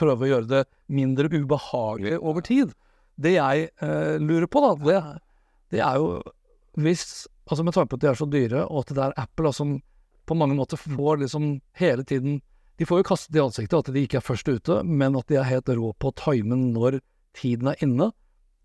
prøver 0.00 0.26
å 0.26 0.30
gjøre 0.30 0.50
det 0.54 0.62
mindre 0.96 1.28
ubehagelig 1.28 2.16
over 2.16 2.46
tid. 2.48 2.72
Det 3.20 3.34
jeg 3.36 3.68
eh, 3.68 4.16
lurer 4.16 4.48
på, 4.48 4.64
da, 4.64 4.72
det, 4.88 5.02
det 5.70 5.80
er 5.84 5.96
jo 6.00 6.20
hvis 6.78 7.26
Altså 7.50 7.64
med 7.66 7.74
tanke 7.74 7.90
på 7.90 7.96
at 7.98 8.02
de 8.04 8.06
er 8.06 8.14
så 8.18 8.26
dyre, 8.30 8.60
og 8.70 8.84
at 8.84 8.92
det 8.94 9.02
er 9.02 9.14
Apple 9.18 9.50
som 9.52 9.72
på 10.30 10.36
mange 10.38 10.54
måter 10.54 10.78
får 10.78 11.16
liksom 11.18 11.48
hele 11.80 12.04
tiden 12.06 12.36
De 12.78 12.86
får 12.86 13.00
jo 13.00 13.06
kastet 13.08 13.34
i 13.34 13.42
ansiktet 13.42 13.74
at 13.74 13.90
de 13.92 14.04
ikke 14.06 14.20
er 14.20 14.22
først 14.24 14.46
ute, 14.48 14.76
men 14.86 15.16
at 15.18 15.26
de 15.26 15.34
er 15.40 15.48
helt 15.48 15.68
rå 15.68 15.90
på 15.98 16.12
å 16.12 16.14
time 16.16 16.54
når 16.56 17.00
tiden 17.36 17.72
er 17.72 17.82
inne. 17.82 18.06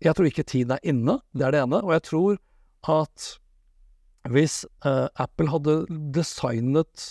Jeg 0.00 0.14
tror 0.14 0.28
ikke 0.30 0.44
tiden 0.46 0.76
er 0.76 0.86
inne, 0.86 1.18
det 1.34 1.44
er 1.48 1.52
det 1.56 1.60
ene. 1.66 1.82
Og 1.82 1.92
jeg 1.96 2.04
tror 2.06 2.38
at 2.94 3.26
hvis 4.30 4.62
eh, 4.86 5.08
Apple 5.20 5.50
hadde 5.52 5.74
designet 6.14 7.08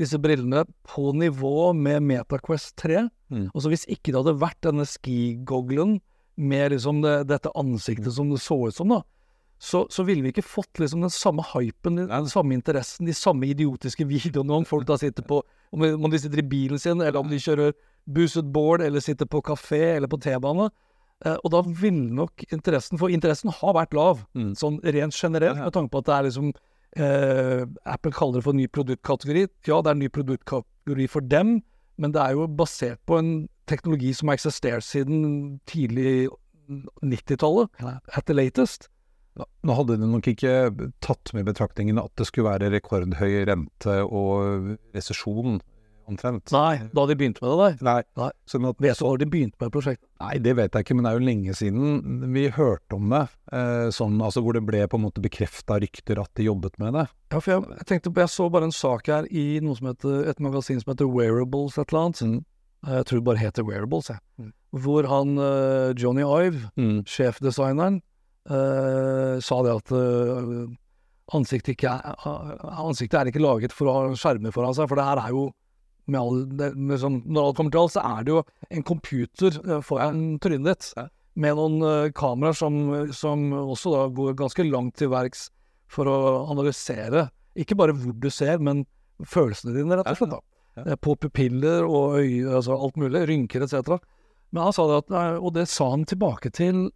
disse 0.00 0.18
brillene 0.18 0.64
på 0.88 1.12
nivå 1.14 1.70
med 1.76 2.02
MetaQuest 2.08 2.76
3, 2.80 3.08
Mm. 3.30 3.44
altså 3.54 3.70
hvis 3.70 3.84
ikke 3.86 4.10
det 4.10 4.18
hadde 4.24 4.40
vært 4.42 4.58
denne 4.66 4.82
ski-goglen 4.90 6.00
med 6.34 6.72
liksom 6.72 6.98
det, 7.04 7.28
dette 7.30 7.52
ansiktet 7.54 8.10
som 8.16 8.32
det 8.32 8.40
så 8.42 8.56
ut 8.66 8.74
som, 8.74 8.90
da, 8.90 9.04
så, 9.60 9.82
så 9.92 10.04
ville 10.08 10.24
vi 10.24 10.30
ikke 10.32 10.46
fått 10.46 10.80
liksom 10.80 11.02
den 11.04 11.12
samme 11.12 11.44
hypen, 11.52 11.98
den 12.08 12.28
samme 12.32 12.54
interessen, 12.56 13.04
de 13.06 13.12
samme 13.16 13.44
idiotiske 13.50 14.06
videoene 14.14 14.60
om 14.62 14.64
folk 14.68 14.86
da 14.88 14.96
sitter 15.00 15.26
på 15.26 15.42
Om 15.70 15.84
om 16.02 16.10
de 16.10 16.18
sitter 16.18 16.40
i 16.42 16.48
bilen 16.50 16.80
sin, 16.82 16.98
eller 16.98 17.20
om 17.20 17.28
de 17.30 17.36
kjører 17.38 17.74
busset 18.10 18.48
board, 18.52 18.82
eller 18.82 18.98
sitter 19.04 19.28
på 19.30 19.38
kafé 19.46 19.96
eller 19.96 20.08
på 20.10 20.18
T-bane. 20.18 20.66
Eh, 21.24 21.36
og 21.44 21.52
da 21.52 21.60
ville 21.62 22.08
nok 22.16 22.42
interessen 22.50 22.98
For 22.98 23.12
interessen 23.12 23.52
har 23.54 23.76
vært 23.76 23.94
lav, 23.94 24.24
Mm. 24.34 24.54
sånn 24.58 24.80
rent 24.82 25.14
generelt, 25.14 25.60
med 25.60 25.72
tanke 25.72 25.92
på 25.92 25.98
at 26.02 26.06
det 26.08 26.14
er 26.16 26.26
liksom 26.26 26.52
eh, 26.96 27.66
Apple 27.86 28.10
kaller 28.10 28.40
det 28.40 28.44
for 28.48 28.52
ny 28.58 28.66
produktkategori. 28.66 29.46
Ja, 29.68 29.78
det 29.80 29.92
er 29.92 29.94
en 29.94 30.02
ny 30.02 30.08
produktkategori 30.08 31.06
for 31.08 31.20
dem, 31.20 31.62
men 31.98 32.12
det 32.12 32.20
er 32.20 32.32
jo 32.34 32.48
basert 32.48 32.98
på 33.06 33.18
en 33.20 33.48
teknologi 33.68 34.12
som 34.12 34.28
har 34.28 34.40
eksistert 34.40 34.82
siden 34.82 35.60
tidlig 35.66 36.30
90-tallet, 37.04 37.68
at 38.16 38.26
the 38.26 38.34
latest. 38.34 38.88
Nå 39.38 39.74
hadde 39.76 39.96
de 40.00 40.06
nok 40.10 40.26
ikke 40.32 40.52
tatt 41.00 41.30
med 41.36 41.46
betraktningen 41.46 41.98
at 42.02 42.10
det 42.18 42.26
skulle 42.28 42.50
være 42.50 42.70
rekordhøy 42.74 43.44
rente 43.48 44.00
og 44.04 44.72
resesjon, 44.94 45.60
omtrent. 46.10 46.50
Nei, 46.50 46.80
da 46.90 47.04
de 47.06 47.14
begynte 47.14 47.38
med 47.44 47.52
det 47.52 47.58
der. 47.60 47.84
Nei. 47.86 48.02
Nei. 48.18 48.30
Sånn 48.50 48.64
at, 48.66 48.80
Vet 48.82 48.98
du 48.98 49.04
når 49.06 49.20
de 49.22 49.28
begynte 49.30 49.60
med 49.62 49.70
prosjektet? 49.70 50.08
nei, 50.20 50.32
det 50.42 50.56
vet 50.58 50.74
jeg 50.74 50.82
ikke, 50.84 50.96
men 50.98 51.06
det 51.06 51.12
er 51.12 51.20
jo 51.20 51.26
lenge 51.28 51.54
siden 51.54 52.32
vi 52.34 52.48
hørte 52.56 52.98
om 52.98 53.06
det. 53.14 53.22
Eh, 53.54 53.86
sånn, 53.94 54.18
altså 54.20 54.42
hvor 54.42 54.58
det 54.58 54.64
ble 54.66 54.82
på 54.90 54.98
en 54.98 55.04
måte 55.06 55.22
bekrefta 55.22 55.78
rykter 55.80 56.18
at 56.20 56.32
de 56.34 56.48
jobbet 56.50 56.74
med 56.82 56.98
det. 56.98 57.06
Ja, 57.30 57.38
for 57.38 57.52
jeg, 57.54 57.62
jeg 57.78 57.86
tenkte 57.92 58.10
på, 58.12 58.24
jeg 58.24 58.34
så 58.34 58.50
bare 58.50 58.66
en 58.66 58.74
sak 58.74 59.06
her 59.14 59.30
i 59.30 59.46
noe 59.62 59.78
som 59.78 59.86
heter, 59.92 60.26
et 60.34 60.42
magasin 60.42 60.82
som 60.82 60.90
heter 60.96 61.06
Wearables 61.14 61.78
et 61.78 61.86
eller 61.94 62.08
annet. 62.08 62.24
Mm. 62.26 62.40
Eh, 62.88 62.96
Jeg 62.98 63.06
tror 63.06 63.20
det 63.22 63.28
bare 63.30 63.44
heter 63.46 63.68
Wearables, 63.70 64.10
jeg. 64.10 64.18
Mm. 64.42 64.50
Hvor 64.82 65.06
han 65.14 65.38
eh, 65.38 65.94
Johnny 65.94 66.26
Ive, 66.26 66.66
Mm. 66.76 67.04
sjefdesigneren, 67.06 68.02
sa 68.50 69.58
det 69.64 69.74
at 69.78 69.92
eh, 69.94 70.70
ansiktet, 71.36 71.76
ikke 71.76 71.92
er, 71.92 72.18
eh, 72.26 72.66
ansiktet 72.82 73.18
er 73.20 73.30
ikke 73.30 73.42
laget 73.42 73.74
for 73.74 73.90
å 73.90 73.96
ha 73.96 74.18
skjermer 74.18 74.54
foran 74.54 74.76
seg, 74.76 74.88
for 74.90 74.98
det 74.98 75.06
her 75.06 75.22
er 75.22 75.34
jo 75.34 75.48
med 76.10 76.18
all, 76.20 76.42
det, 76.58 76.72
med 76.74 76.98
sånn, 76.98 77.20
Når 77.30 77.44
alt 77.46 77.58
kommer 77.58 77.74
til 77.74 77.82
alt, 77.84 77.94
så 77.94 78.02
er 78.02 78.24
det 78.26 78.32
jo 78.32 78.42
en 78.70 78.86
computer 78.86 79.58
eh, 79.60 79.82
foran 79.86 80.22
trynet 80.42 80.70
ditt, 80.72 81.10
med 81.40 81.58
noen 81.58 81.82
eh, 81.86 82.12
kameraer 82.16 82.56
som, 82.58 82.78
som 83.14 83.50
også 83.60 83.94
da 83.94 84.06
går 84.16 84.38
ganske 84.40 84.66
langt 84.66 84.96
til 84.98 85.12
verks 85.12 85.48
for 85.90 86.10
å 86.10 86.16
analysere 86.50 87.28
ikke 87.58 87.76
bare 87.78 87.94
hvor 87.98 88.14
du 88.14 88.30
ser, 88.30 88.60
men 88.62 88.84
følelsene 89.26 89.74
dine, 89.74 89.98
rett 89.98 90.08
og 90.08 90.18
slett. 90.18 90.34
da. 90.34 90.40
Ja. 90.78 90.84
Eh, 90.86 90.98
På 91.02 91.16
pupiller 91.18 91.86
og 91.86 92.18
øye, 92.22 92.46
altså 92.48 92.78
alt 92.78 92.98
mulig, 92.98 93.26
rynker 93.30 93.66
etc. 93.66 93.98
Men 94.50 94.66
han 94.66 94.74
sa 94.74 94.86
det 94.90 95.02
at, 95.04 95.14
og 95.38 95.52
det 95.54 95.68
sa 95.70 95.92
han 95.92 96.06
tilbake 96.08 96.50
til 96.56 96.88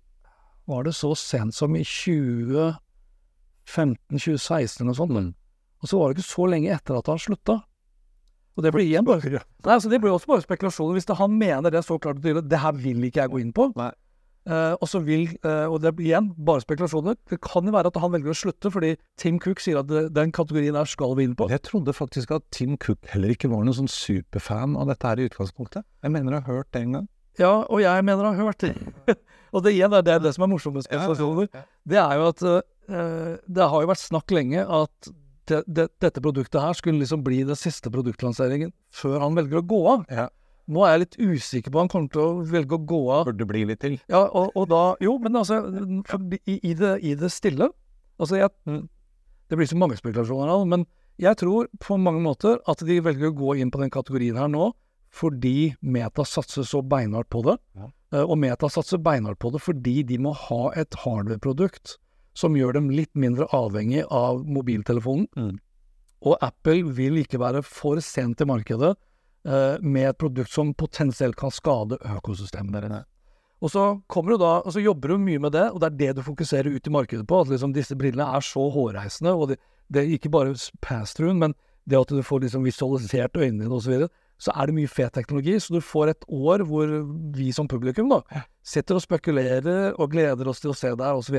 Var 0.70 0.80
det 0.86 0.94
så 0.96 1.10
sent 1.18 1.54
som 1.54 1.76
i 1.76 1.84
2015-2016 1.84 4.80
eller 4.80 4.90
noe 4.90 4.96
sånt? 4.96 5.12
Mm. 5.12 5.34
Og 5.84 5.88
så 5.90 5.98
var 6.00 6.06
det 6.08 6.14
ikke 6.18 6.30
så 6.30 6.44
lenge 6.48 6.72
etter 6.72 6.96
at 6.96 7.08
han 7.12 7.20
slutta. 7.20 7.56
Og 8.54 8.62
det 8.62 8.70
blir 8.72 8.86
igjen 8.86 9.06
bare 9.06 9.20
Nei, 9.26 9.74
altså 9.74 9.88
Det 9.90 10.00
blir 10.00 10.12
også 10.14 10.30
bare 10.30 10.46
spekulasjoner. 10.46 10.94
Hvis 10.96 11.08
det, 11.10 11.18
han 11.18 11.32
mener 11.36 11.70
det 11.74 11.82
så 11.84 11.98
klart 11.98 12.18
og 12.20 12.24
tydelig, 12.24 12.48
det 12.48 12.62
her 12.62 12.74
vil 12.78 13.04
ikke 13.04 13.20
jeg 13.24 13.32
gå 13.32 13.38
inn 13.42 13.52
på. 13.52 13.64
Eh, 14.44 14.74
og 14.76 14.88
så 14.88 15.00
vil, 15.00 15.30
uh, 15.46 15.72
og 15.72 15.78
det 15.80 15.94
blir 15.96 16.10
igjen 16.10 16.26
bare 16.46 16.60
spekulasjoner. 16.60 17.16
Det 17.30 17.38
kan 17.44 17.64
jo 17.64 17.72
være 17.72 17.88
at 17.88 18.00
han 18.02 18.12
velger 18.12 18.34
å 18.34 18.36
slutte 18.36 18.72
fordi 18.72 18.92
Tim 19.20 19.38
Cook 19.40 19.62
sier 19.64 19.80
at 19.80 19.88
det, 19.88 20.10
den 20.12 20.34
kategorien 20.36 20.76
der 20.76 20.88
skal 20.88 21.16
vi 21.16 21.24
inn 21.24 21.36
på. 21.38 21.48
Jeg 21.52 21.64
trodde 21.64 21.96
faktisk 21.96 22.34
at 22.36 22.44
Tim 22.52 22.76
Cook 22.76 23.00
heller 23.08 23.32
ikke 23.32 23.48
var 23.52 23.64
noen 23.64 23.78
sånn 23.78 23.90
superfan 23.90 24.76
av 24.76 24.92
dette 24.92 25.08
her 25.08 25.22
i 25.22 25.30
utgangspunktet. 25.30 25.88
Jeg 26.04 26.12
mener 26.12 26.36
jeg 26.36 26.44
har 26.44 26.60
hørt 26.60 26.70
det 26.76 26.84
en 26.84 26.98
gang. 26.98 27.08
Ja, 27.40 27.64
og 27.64 27.82
jeg 27.82 28.06
mener 28.06 28.28
han 28.28 28.38
har 28.38 28.50
hørt 28.50 28.62
det. 28.62 28.74
og 29.54 29.64
det 29.64 29.74
igjen 29.74 29.94
er 29.96 30.06
det, 30.06 30.20
det 30.24 30.34
som 30.36 30.46
er 30.46 30.52
morsomt 30.52 30.78
med. 30.78 30.86
Det 31.88 32.00
er 32.00 32.14
jo 32.20 32.30
at 32.30 32.44
eh, 32.46 33.34
det 33.44 33.68
har 33.72 33.84
jo 33.84 33.90
vært 33.90 34.04
snakk 34.04 34.34
lenge 34.34 34.64
at 34.64 35.12
det, 35.50 35.60
det, 35.66 35.88
dette 36.00 36.22
produktet 36.24 36.62
her 36.62 36.76
skulle 36.76 37.02
liksom 37.02 37.24
bli 37.24 37.42
den 37.44 37.58
siste 37.58 37.92
produktlanseringen 37.92 38.72
før 38.94 39.20
han 39.24 39.36
velger 39.36 39.60
å 39.60 39.66
gå 39.74 39.82
av. 39.92 40.06
Ja. 40.08 40.30
Nå 40.72 40.84
er 40.86 40.94
jeg 40.94 41.02
litt 41.02 41.18
usikker 41.20 41.72
på 41.72 41.76
om 41.76 41.84
han 41.84 41.90
kommer 41.92 42.12
til 42.12 42.22
å 42.22 42.44
velge 42.48 42.78
å 42.78 42.84
gå 42.88 43.00
av. 43.12 43.26
Burde 43.28 43.48
bli 43.50 43.64
litt 43.68 43.82
til. 43.84 43.98
Ja, 44.08 44.22
og, 44.24 44.54
og 44.56 44.70
da 44.70 44.82
Jo, 45.04 45.18
men 45.20 45.36
altså 45.36 45.60
i, 46.40 46.56
i, 46.56 46.72
det, 46.78 46.96
I 47.04 47.12
det 47.20 47.28
stille 47.34 47.68
Altså, 48.14 48.38
jeg 48.38 48.48
Det 49.50 49.58
blir 49.58 49.68
så 49.68 49.76
mange 49.76 49.98
spekulasjoner 49.98 50.64
men 50.70 50.86
jeg 51.20 51.36
tror 51.38 51.68
på 51.82 51.98
mange 52.00 52.22
måter 52.24 52.56
at 52.70 52.80
de 52.82 52.96
velger 53.04 53.30
å 53.30 53.36
gå 53.36 53.56
inn 53.62 53.70
på 53.70 53.78
den 53.82 53.92
kategorien 53.92 54.38
her 54.38 54.48
nå 54.50 54.72
fordi 55.14 55.74
Meta 55.80 56.24
satser 56.26 56.66
så 56.66 56.82
beinhardt 56.82 57.30
på 57.30 57.44
det. 57.46 57.58
Ja. 57.78 57.90
Eh, 58.14 58.24
Og 58.24 58.38
Meta 58.38 58.70
satser 58.72 58.98
beinhardt 59.02 59.40
på 59.42 59.52
det 59.54 59.62
fordi 59.62 60.02
de 60.06 60.18
må 60.18 60.34
ha 60.46 60.72
et 60.74 60.94
hardware-produkt 61.04 61.98
som 62.34 62.56
gjør 62.58 62.74
dem 62.74 62.90
litt 62.90 63.12
mindre 63.14 63.46
avhengig 63.54 64.02
av 64.10 64.42
mobiltelefonen. 64.46 65.28
Mm. 65.38 65.58
Og 66.24 66.38
Apple 66.42 66.94
vil 66.96 67.20
ikke 67.20 67.38
være 67.38 67.62
for 67.62 68.00
sent 68.02 68.40
til 68.40 68.48
markedet 68.50 68.94
eh, 69.46 69.76
med 69.80 70.08
et 70.10 70.18
produkt 70.18 70.50
som 70.50 70.72
potensielt 70.74 71.36
kan 71.38 71.52
skade 71.54 72.00
økosystemet 72.00 72.74
deres. 72.74 73.04
Og 73.64 73.70
så 73.70 73.84
kommer 74.10 74.34
du 74.34 74.42
da, 74.42 74.58
og 74.60 74.74
så 74.74 74.82
jobber 74.82 75.14
du 75.14 75.22
mye 75.22 75.40
med 75.40 75.54
det, 75.54 75.68
og 75.70 75.78
det 75.80 75.86
er 75.92 76.00
det 76.00 76.16
du 76.18 76.24
fokuserer 76.26 76.74
ut 76.74 76.88
i 76.88 76.92
markedet 76.92 77.24
på. 77.28 77.38
At 77.40 77.52
liksom 77.52 77.72
disse 77.72 77.96
brillene 77.96 78.26
er 78.36 78.44
så 78.44 78.66
hårreisende, 78.74 79.32
og 79.32 79.52
det, 79.52 79.60
det 79.88 80.02
er 80.02 80.16
ikke 80.18 80.32
bare 80.34 80.56
pass-through, 80.84 81.36
men 81.38 81.54
det 81.88 82.00
at 82.00 82.12
du 82.12 82.20
får 82.24 82.44
liksom 82.44 82.66
visualisert 82.66 83.36
øynene 83.36 83.64
dine 83.64 83.78
osv. 83.78 84.08
Så, 84.44 84.52
er 84.52 84.68
det 84.68 84.76
mye 84.76 84.90
fet 84.90 85.14
teknologi. 85.16 85.56
Så 85.62 85.76
du 85.76 85.80
får 85.84 86.12
et 86.12 86.26
år 86.28 86.64
hvor 86.68 86.90
vi 87.36 87.50
som 87.56 87.68
publikum 87.70 88.10
da, 88.12 88.20
sitter 88.66 88.98
og 88.98 89.04
spekulerer 89.04 89.96
og 89.96 90.12
gleder 90.12 90.50
oss 90.50 90.60
til 90.60 90.74
å 90.74 90.76
se 90.76 90.92
her 90.92 91.16
osv. 91.16 91.38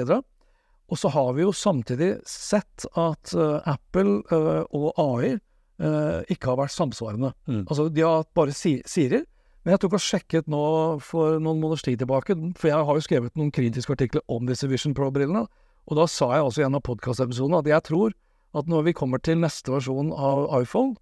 Og 0.85 1.01
så 1.01 1.09
har 1.13 1.31
vi 1.37 1.45
jo 1.45 1.53
samtidig 1.55 2.11
sett 2.29 2.85
at 2.93 3.33
uh, 3.37 3.61
Apple 3.69 4.19
uh, 4.29 4.65
og 4.69 4.91
AI 5.01 5.35
uh, 5.35 6.21
ikke 6.29 6.51
har 6.51 6.59
vært 6.61 6.75
samsvarende. 6.75 7.31
Mm. 7.49 7.63
Altså, 7.63 7.87
de 7.89 8.05
har 8.05 8.27
bare 8.37 8.53
si 8.53 8.77
Siri. 8.89 9.23
Men 9.65 9.73
jeg 9.73 9.81
tok 9.81 9.95
og 9.97 10.03
sjekket 10.05 10.49
nå 10.51 10.65
for 11.01 11.39
noen 11.41 11.57
måneders 11.57 11.81
tid 11.87 11.97
tilbake, 11.97 12.35
for 12.53 12.69
jeg 12.69 12.85
har 12.85 12.97
jo 12.99 13.01
skrevet 13.01 13.33
noen 13.33 13.49
kritiske 13.53 13.95
artikler 13.95 14.21
om 14.29 14.45
disse 14.45 14.69
Vision 14.69 14.93
Pro-brillene. 14.93 15.41
Og 15.89 15.97
da 15.97 16.05
sa 16.09 16.27
jeg 16.35 16.45
også 16.45 16.61
i 16.61 16.65
en 16.67 16.77
av 16.77 16.83
podkastepisodene 16.85 17.63
at 17.63 17.69
jeg 17.71 17.85
tror 17.87 18.13
at 18.55 18.69
når 18.69 18.85
vi 18.87 18.93
kommer 18.95 19.21
til 19.25 19.41
neste 19.41 19.73
versjon 19.73 20.13
av 20.13 20.45
iPhone 20.61 20.93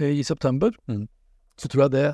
eh, 0.00 0.14
i 0.20 0.22
september, 0.22 0.70
Mm. 0.86 1.08
Så 1.60 1.68
tror 1.70 1.86
jeg 1.86 1.94
det 1.96 2.08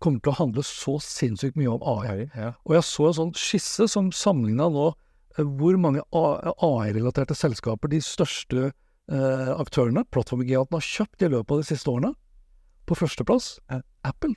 kommer 0.00 0.22
til 0.24 0.32
å 0.32 0.38
handle 0.38 0.64
så 0.64 0.96
sinnssykt 1.04 1.58
mye 1.60 1.74
om 1.74 1.84
AI. 1.84 2.26
Ja. 2.32 2.52
Og 2.64 2.76
jeg 2.78 2.86
så 2.88 3.08
en 3.10 3.16
sånn 3.18 3.32
skisse 3.36 3.88
som 3.92 4.08
sammenligna 4.16 4.70
nå 4.72 4.86
eh, 4.90 5.44
hvor 5.44 5.76
mange 5.80 6.04
AI-relaterte 6.16 7.36
selskaper 7.36 7.92
de 7.92 8.00
største 8.04 8.70
eh, 8.70 9.52
aktørene, 9.54 10.06
plattformgigantene, 10.12 10.80
har 10.80 10.88
kjøpt 10.88 11.26
i 11.26 11.32
løpet 11.34 11.56
av 11.56 11.62
de 11.62 11.68
siste 11.68 11.92
årene. 11.92 12.14
På 12.88 12.96
førsteplass 12.98 13.58
Ja. 13.70 13.82
Apple. 14.08 14.34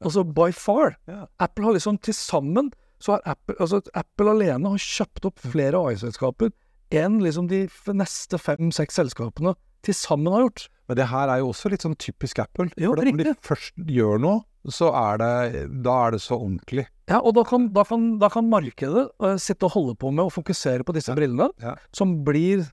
Altså 0.00 0.24
by 0.24 0.48
far. 0.56 0.96
Ja. 1.06 1.26
Apple 1.44 1.68
har 1.68 1.76
liksom 1.76 1.98
til 2.00 2.16
sammen 2.16 2.70
så 3.00 3.12
har 3.16 3.22
Apple, 3.32 3.56
altså 3.60 3.80
Apple 3.96 4.32
alene 4.34 4.74
har 4.74 4.82
kjøpt 4.84 5.24
opp 5.28 5.40
flere 5.40 5.78
AI-selskaper 5.78 6.52
enn 6.92 7.20
liksom 7.24 7.48
de 7.48 7.62
neste 7.96 8.38
fem-seks 8.40 8.98
selskapene 8.98 9.54
til 9.86 9.96
sammen 9.96 10.34
har 10.34 10.44
gjort. 10.44 10.66
Men 10.90 10.98
det 10.98 11.06
her 11.06 11.30
er 11.30 11.38
jo 11.38 11.52
også 11.52 11.70
litt 11.70 11.84
sånn 11.86 11.94
typisk 12.02 12.40
Apple. 12.42 12.66
Jo, 12.80 12.90
for 12.96 13.06
når 13.06 13.28
de 13.30 13.34
først 13.46 13.76
gjør 13.86 14.18
noe, 14.24 14.40
så 14.74 14.88
er 14.98 15.20
det, 15.22 15.60
da 15.86 15.94
er 16.08 16.16
det 16.16 16.20
så 16.24 16.34
ordentlig. 16.36 16.84
Ja, 17.08 17.20
og 17.22 17.36
da 17.38 17.44
kan, 17.46 17.68
da 17.74 17.84
kan, 17.86 18.08
da 18.20 18.28
kan 18.30 18.48
markedet 18.50 19.06
uh, 19.22 19.36
sitte 19.40 19.68
og 19.70 19.76
holde 19.76 19.94
på 20.02 20.10
med 20.12 20.26
å 20.26 20.32
fokusere 20.34 20.82
på 20.86 20.94
disse 20.98 21.14
brillene, 21.16 21.46
Ja. 21.62 21.76
som 21.96 22.18
blir 22.26 22.66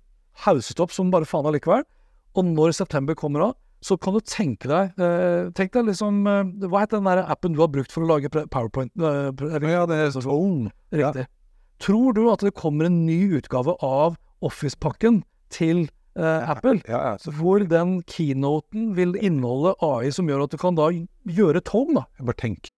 hauset 0.48 0.82
opp 0.84 0.92
som 0.94 1.14
bare 1.14 1.30
faen 1.30 1.46
allikevel. 1.50 1.86
Og 2.38 2.46
når 2.50 2.74
september 2.78 3.16
kommer 3.18 3.46
av, 3.52 3.56
så 3.86 3.94
kan 4.02 4.18
du 4.18 4.20
tenke 4.26 4.66
deg 4.70 4.98
eh, 5.06 5.52
Tenk 5.54 5.70
deg 5.76 5.86
liksom 5.92 6.24
eh, 6.26 6.48
Hva 6.66 6.80
heter 6.82 6.98
den 6.98 7.06
der 7.06 7.20
appen 7.30 7.54
du 7.54 7.60
har 7.62 7.70
brukt 7.70 7.92
for 7.94 8.02
å 8.02 8.08
lage 8.10 8.30
powerpoint? 8.34 8.90
eh, 8.98 9.30
Ja, 9.70 9.84
det 9.86 10.00
er 10.02 10.10
sånn. 10.16 10.72
Ja. 10.90 11.12
Riktig. 11.14 11.28
Tror 11.86 12.16
du 12.18 12.24
at 12.34 12.42
det 12.42 12.56
kommer 12.58 12.90
en 12.90 13.04
ny 13.06 13.20
utgave 13.38 13.76
av 13.86 14.18
Office-pakken 14.42 15.22
til 15.54 15.86
eh, 16.18 16.50
Apple? 16.50 16.82
Ja, 16.88 17.02
ja. 17.12 17.18
Så 17.18 17.32
Hvor 17.32 17.60
den 17.60 18.02
keynoten 18.04 18.96
vil 18.96 19.16
inneholde 19.22 19.76
AI 19.82 20.12
som 20.12 20.28
gjør 20.28 20.44
at 20.48 20.52
du 20.52 20.58
kan 20.58 20.76
da 20.76 20.90
gjøre 21.26 21.58
et 21.58 21.70
home, 21.74 21.94
da. 22.02 22.08
bare 22.24 22.36
tenker 22.38 22.70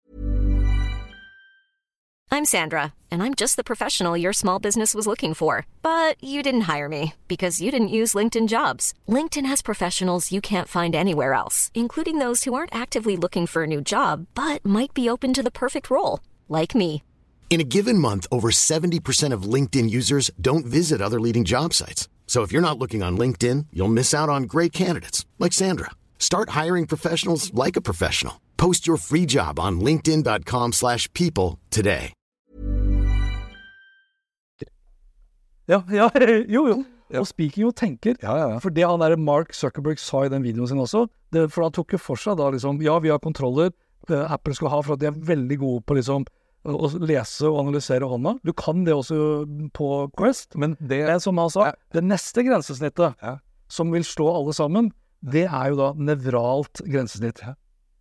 I'm 2.30 2.44
Sandra, 2.44 2.92
and 3.10 3.22
I'm 3.22 3.34
just 3.34 3.56
the 3.56 3.64
professional 3.64 4.14
your 4.14 4.34
small 4.34 4.58
business 4.58 4.94
was 4.94 5.06
looking 5.06 5.32
for. 5.32 5.64
But 5.82 6.22
you 6.22 6.42
didn't 6.42 6.68
hire 6.72 6.88
me 6.88 7.14
because 7.26 7.60
you 7.60 7.70
didn't 7.70 7.96
use 8.00 8.14
LinkedIn 8.14 8.48
jobs. 8.48 8.92
LinkedIn 9.08 9.46
has 9.46 9.62
professionals 9.62 10.30
you 10.30 10.40
can't 10.40 10.68
find 10.68 10.94
anywhere 10.94 11.32
else, 11.32 11.70
including 11.74 12.18
those 12.18 12.44
who 12.44 12.52
aren't 12.54 12.74
actively 12.74 13.16
looking 13.16 13.46
for 13.46 13.62
a 13.62 13.66
new 13.66 13.80
job 13.80 14.26
but 14.34 14.64
might 14.64 14.92
be 14.94 15.08
open 15.08 15.32
to 15.34 15.42
the 15.42 15.50
perfect 15.50 15.90
role, 15.90 16.20
like 16.48 16.74
me. 16.74 17.02
In 17.48 17.62
a 17.62 17.70
given 17.76 17.98
month, 17.98 18.26
over 18.30 18.50
70% 18.50 19.32
of 19.32 19.54
LinkedIn 19.54 19.88
users 19.88 20.30
don't 20.38 20.66
visit 20.66 21.00
other 21.00 21.18
leading 21.18 21.44
job 21.44 21.72
sites. 21.72 22.08
So 22.28 22.44
if 22.44 22.52
you're 22.52 22.68
not 22.68 22.78
looking 22.78 23.02
on 23.02 23.16
LinkedIn, 23.18 23.66
you'll 23.72 23.88
miss 23.88 24.14
out 24.14 24.28
on 24.28 24.42
great 24.44 24.72
candidates 24.72 25.24
like 25.38 25.52
Sandra. 25.54 25.90
Start 26.18 26.50
hiring 26.50 26.86
professionals 26.86 27.52
like 27.54 27.76
a 27.76 27.80
professional. 27.80 28.34
Post 28.58 28.86
your 28.86 28.98
free 28.98 29.26
job 29.26 29.58
on 29.58 29.80
linkedin.com/people 29.80 31.58
today. 31.70 32.12
Ja, 35.68 35.82
ja, 35.90 36.10
jo, 36.48 36.66
jo. 36.68 36.84
Ja. 37.10 37.20
Og 37.20 37.26
speaking 37.26 37.72
tenker, 37.72 38.16
Ja, 38.22 38.36
ja, 38.36 38.48
ja. 38.50 38.58
for 38.58 38.70
det 38.70 38.84
han 38.84 39.00
der 39.00 39.16
Mark 39.16 39.54
Zuckerberg 39.54 39.98
sa 39.98 40.24
i 40.24 40.28
den 40.28 40.42
videoen 40.44 40.68
sin 40.68 40.78
også, 40.80 41.06
det, 41.32 41.46
for 41.52 41.62
han 41.64 41.72
tok 41.72 41.92
jo 41.92 41.98
for 41.98 42.20
seg 42.20 42.36
da 42.36 42.50
liksom 42.52 42.80
Ja, 42.84 42.98
vi 43.00 43.08
har 43.08 43.18
kontroller 43.18 43.70
eh, 44.10 44.32
Apple 44.32 44.54
skal 44.54 44.68
ha 44.68 44.80
for 44.84 44.96
at 44.96 45.00
de 45.00 45.06
er 45.08 45.16
veldig 45.16 45.58
gode 45.58 45.82
på 45.88 45.96
liksom 45.96 46.26
å 46.76 46.90
lese 47.00 47.48
og 47.48 47.60
analysere 47.66 48.08
hånda. 48.08 48.36
Du 48.44 48.52
kan 48.52 48.84
det 48.84 48.92
også 48.94 49.70
på 49.72 50.10
Quest. 50.18 50.56
Men 50.56 50.76
det 50.80 51.06
det 51.08 51.22
som 51.22 51.38
han 51.38 51.48
sa, 51.50 51.66
Ja. 51.66 51.72
det 51.92 52.04
neste 52.04 52.44
grensesnittet 52.44 53.14
Ja. 53.22 53.38
som 53.68 53.90
vil 53.90 54.02
slå 54.02 54.28
alle 54.34 54.52
sammen, 54.52 54.92
det 55.24 55.46
er 55.48 55.70
jo 55.70 55.76
da 55.76 55.92
nevralt 55.94 56.82
grensesnitt. 56.86 57.40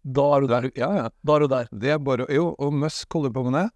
Da 0.06 0.36
er 0.36 0.42
du 0.42 0.48
der. 0.48 0.64
er, 0.66 0.72
Ja, 0.76 0.92
ja. 0.96 1.10
Da 1.26 1.36
er 1.36 1.40
du 1.40 1.48
der. 1.48 1.68
Det 1.74 1.90
er 1.90 1.98
bare 2.00 2.26
Jo, 2.30 2.56
og 2.60 2.74
Musk 2.74 3.12
holder 3.14 3.30
på 3.32 3.44
med 3.50 3.54
det. 3.64 3.72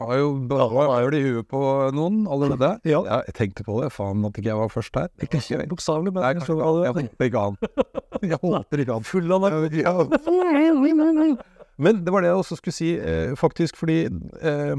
Har 0.00 0.16
jo 0.18 0.32
har 0.50 1.10
det 1.10 1.20
i 1.22 1.30
huet 1.30 1.46
på 1.46 1.92
noen 1.94 2.26
allerede. 2.26 2.80
Ja. 2.84 3.02
jeg 3.26 3.34
tenkte 3.34 3.62
på 3.64 3.80
det. 3.82 3.92
Faen 3.92 4.24
at 4.26 4.32
ikke 4.34 4.50
jeg 4.50 4.56
var 4.56 4.68
først 4.68 4.94
her. 4.98 5.08
Ikke 5.22 5.38
bokstavelig, 5.70 6.12
men 6.12 6.22
Nei, 6.22 6.34
jeg 6.34 6.42
jeg. 6.42 6.94
Jeg 6.94 7.08
håper 7.10 7.24
ikke 7.30 7.40
han. 7.40 7.56
Jeg 8.26 8.38
håper 8.40 8.78
ikke 8.80 8.92
han. 8.94 9.02
Full 9.04 9.30
av 9.32 9.40
narkotika. 9.42 9.92
Men 11.78 12.04
det 12.04 12.12
var 12.12 12.22
det 12.24 12.30
jeg 12.30 12.40
også 12.40 12.56
skulle 12.60 12.72
si, 12.76 12.90
eh, 12.98 13.34
faktisk, 13.36 13.76
fordi 13.76 14.04
eh, 14.06 14.76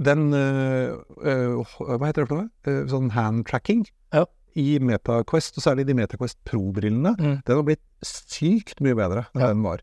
den 0.00 0.32
eh, 0.34 0.94
eh, 1.24 1.72
Hva 1.78 2.08
heter 2.08 2.24
det 2.24 2.30
for 2.30 2.40
noe? 2.40 2.50
Eh, 2.66 2.84
sånn 2.90 3.10
hand-tracking 3.14 3.84
Ja. 4.14 4.24
i 4.56 4.78
MetaQuest, 4.82 5.58
og 5.58 5.62
særlig 5.62 5.86
de 5.86 5.94
MetaQuest 5.94 6.38
Pro-brillene, 6.44 7.12
Mm. 7.18 7.42
den 7.46 7.56
har 7.56 7.62
blitt 7.62 7.84
sykt 8.02 8.80
mye 8.80 8.94
bedre 8.96 9.26
enn 9.34 9.40
Ja. 9.42 9.48
den 9.52 9.62
var. 9.62 9.80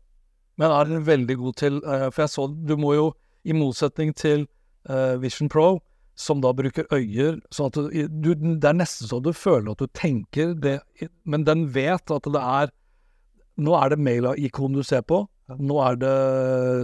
Men 0.58 0.70
er 0.70 0.84
den 0.84 1.04
veldig 1.04 1.36
god 1.38 1.54
til 1.56 1.76
eh, 1.84 2.10
For 2.10 2.22
jeg 2.22 2.30
så 2.30 2.66
Du 2.66 2.76
må 2.76 2.94
jo, 2.94 3.12
i 3.44 3.52
motsetning 3.52 4.14
til 4.14 4.46
Vision 5.20 5.48
Pro, 5.48 5.80
som 6.16 6.40
da 6.40 6.52
bruker 6.52 6.84
øyer 6.90 7.40
sånn 7.52 7.66
at 7.66 7.74
du, 7.74 8.34
Det 8.34 8.64
er 8.64 8.72
nesten 8.72 9.06
så 9.08 9.22
du 9.22 9.32
føler 9.32 9.70
at 9.72 9.78
du 9.78 9.86
tenker 9.88 10.54
det, 10.58 10.80
men 11.26 11.44
den 11.44 11.66
vet 11.68 12.10
at 12.10 12.22
det 12.22 12.40
er 12.40 12.70
Nå 13.58 13.74
er 13.74 13.88
det 13.90 13.98
mail-ikon 13.98 14.72
du 14.72 14.82
ser 14.82 15.02
på. 15.02 15.26
Nå 15.56 15.78
er 15.80 15.96
det 16.00 16.14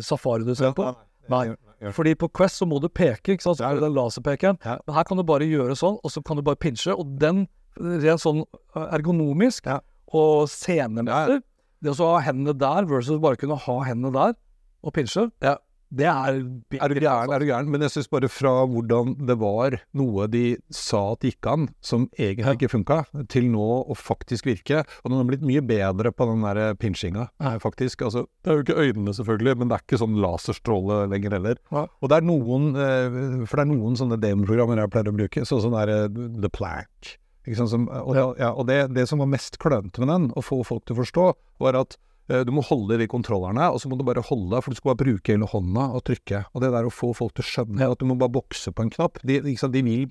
Safari 0.06 0.46
du 0.46 0.54
ser 0.56 0.72
på. 0.76 0.86
Nei. 1.32 1.46
Fordi 1.92 2.14
på 2.16 2.30
Quest 2.32 2.60
så 2.62 2.68
må 2.68 2.78
du 2.80 2.88
peke, 2.88 3.34
ikke 3.34 3.44
sant. 3.44 3.58
Så 3.60 3.72
den 3.80 3.96
laserpekeren. 3.96 4.60
Men 4.64 4.94
her 4.96 5.04
kan 5.08 5.20
du 5.20 5.24
bare 5.26 5.48
gjøre 5.48 5.76
sånn, 5.76 5.98
og 6.00 6.12
så 6.12 6.22
kan 6.24 6.38
du 6.40 6.44
bare 6.46 6.60
pinche. 6.60 6.94
Og 6.94 7.18
den, 7.20 7.44
rent 7.76 8.22
sånn 8.22 8.44
ergonomisk 8.74 9.68
og 10.14 10.46
scenemessig, 10.48 11.42
det 11.84 11.92
å 12.00 12.14
ha 12.14 12.22
hendene 12.24 12.54
der 12.56 12.86
versus 12.88 13.20
bare 13.20 13.36
kunne 13.36 13.58
ha 13.60 13.76
hendene 13.84 14.14
der 14.14 14.36
og 14.84 14.94
pinche, 14.96 15.30
Ja. 15.44 15.58
Det 15.94 16.06
er 16.10 16.38
Er 16.80 16.88
du 16.90 16.94
gæren, 17.00 17.32
er 17.32 17.38
du 17.42 17.46
gæren? 17.46 17.68
Men 17.70 17.80
jeg 17.84 17.92
syns 17.94 18.08
bare 18.10 18.28
fra 18.32 18.52
hvordan 18.66 19.14
det 19.28 19.36
var 19.40 19.76
noe 19.94 20.26
de 20.30 20.56
sa 20.74 21.12
at 21.14 21.20
gikk 21.26 21.46
an, 21.50 21.68
som 21.80 22.08
egentlig 22.18 22.44
Ja. 22.46 22.54
ikke 22.58 22.70
funka, 22.72 22.98
til 23.28 23.44
nå 23.52 23.66
å 23.88 23.94
faktisk 23.96 24.46
virke. 24.50 24.82
Og 25.04 25.10
den 25.10 25.18
har 25.20 25.24
blitt 25.30 25.46
mye 25.46 25.62
bedre 25.64 26.12
på 26.12 26.26
den 26.30 26.42
der 26.42 26.74
pinsjinga, 26.74 27.28
faktisk. 27.62 28.02
Altså, 28.02 28.26
det 28.42 28.50
er 28.50 28.56
jo 28.58 28.64
ikke 28.66 28.80
øynene, 28.84 29.14
selvfølgelig, 29.14 29.56
men 29.58 29.68
det 29.68 29.78
er 29.78 29.84
ikke 29.86 30.02
sånn 30.02 30.16
laserstråle 30.20 31.08
lenger 31.10 31.30
heller. 31.38 31.56
Ja. 31.70 31.86
Og 32.02 32.08
det 32.10 32.16
er 32.20 32.26
noen 32.28 32.70
eh, 32.76 33.44
For 33.46 33.56
det 33.60 33.64
er 33.66 33.72
noen 33.74 33.96
sånne 33.96 34.18
demoprogrammer 34.20 34.76
jeg 34.82 34.90
pleier 34.90 35.10
å 35.12 35.16
bruke, 35.16 35.44
sånn 35.46 35.62
som 35.62 35.72
der 35.76 35.88
eh, 35.88 36.08
The 36.42 36.48
Plank. 36.50 37.18
Som, 37.54 37.88
og 37.92 38.14
Ja. 38.16 38.32
ja, 38.38 38.52
og 38.56 38.66
det, 38.70 38.94
det 38.96 39.06
som 39.06 39.18
var 39.20 39.26
mest 39.28 39.58
klønete 39.60 40.00
med 40.00 40.08
den, 40.08 40.30
å 40.32 40.40
få 40.42 40.62
folk 40.64 40.86
til 40.86 40.96
å 40.96 41.02
forstå, 41.02 41.24
var 41.60 41.76
at 41.76 41.96
eh, 41.96 42.00
du 42.24 42.50
må 42.56 42.62
holde 42.64 42.96
de 42.96 43.08
kontrollerne, 43.10 43.66
og 43.68 43.82
så 43.82 43.90
må 43.90 43.98
du 44.00 44.04
bare 44.06 44.22
holde, 44.24 44.60
for 44.64 44.72
du 44.72 44.78
skal 44.78 44.94
bare 44.94 45.02
bruke 45.02 45.34
hele 45.34 45.48
hånda 45.50 45.90
og 45.92 46.06
trykke. 46.08 46.38
Og 46.56 46.62
det 46.64 46.70
der 46.72 46.88
å 46.88 46.92
få 46.94 47.10
folk 47.16 47.34
til 47.36 47.44
å 47.44 47.50
skjønne 47.50 47.90
at 47.92 48.00
du 48.00 48.06
må 48.08 48.16
bare 48.16 48.32
bokse 48.32 48.72
på 48.72 48.86
en 48.86 48.92
knapp 48.94 49.20
De, 49.28 49.42
sant, 49.60 49.74
de 49.76 49.82
vil 49.84 50.06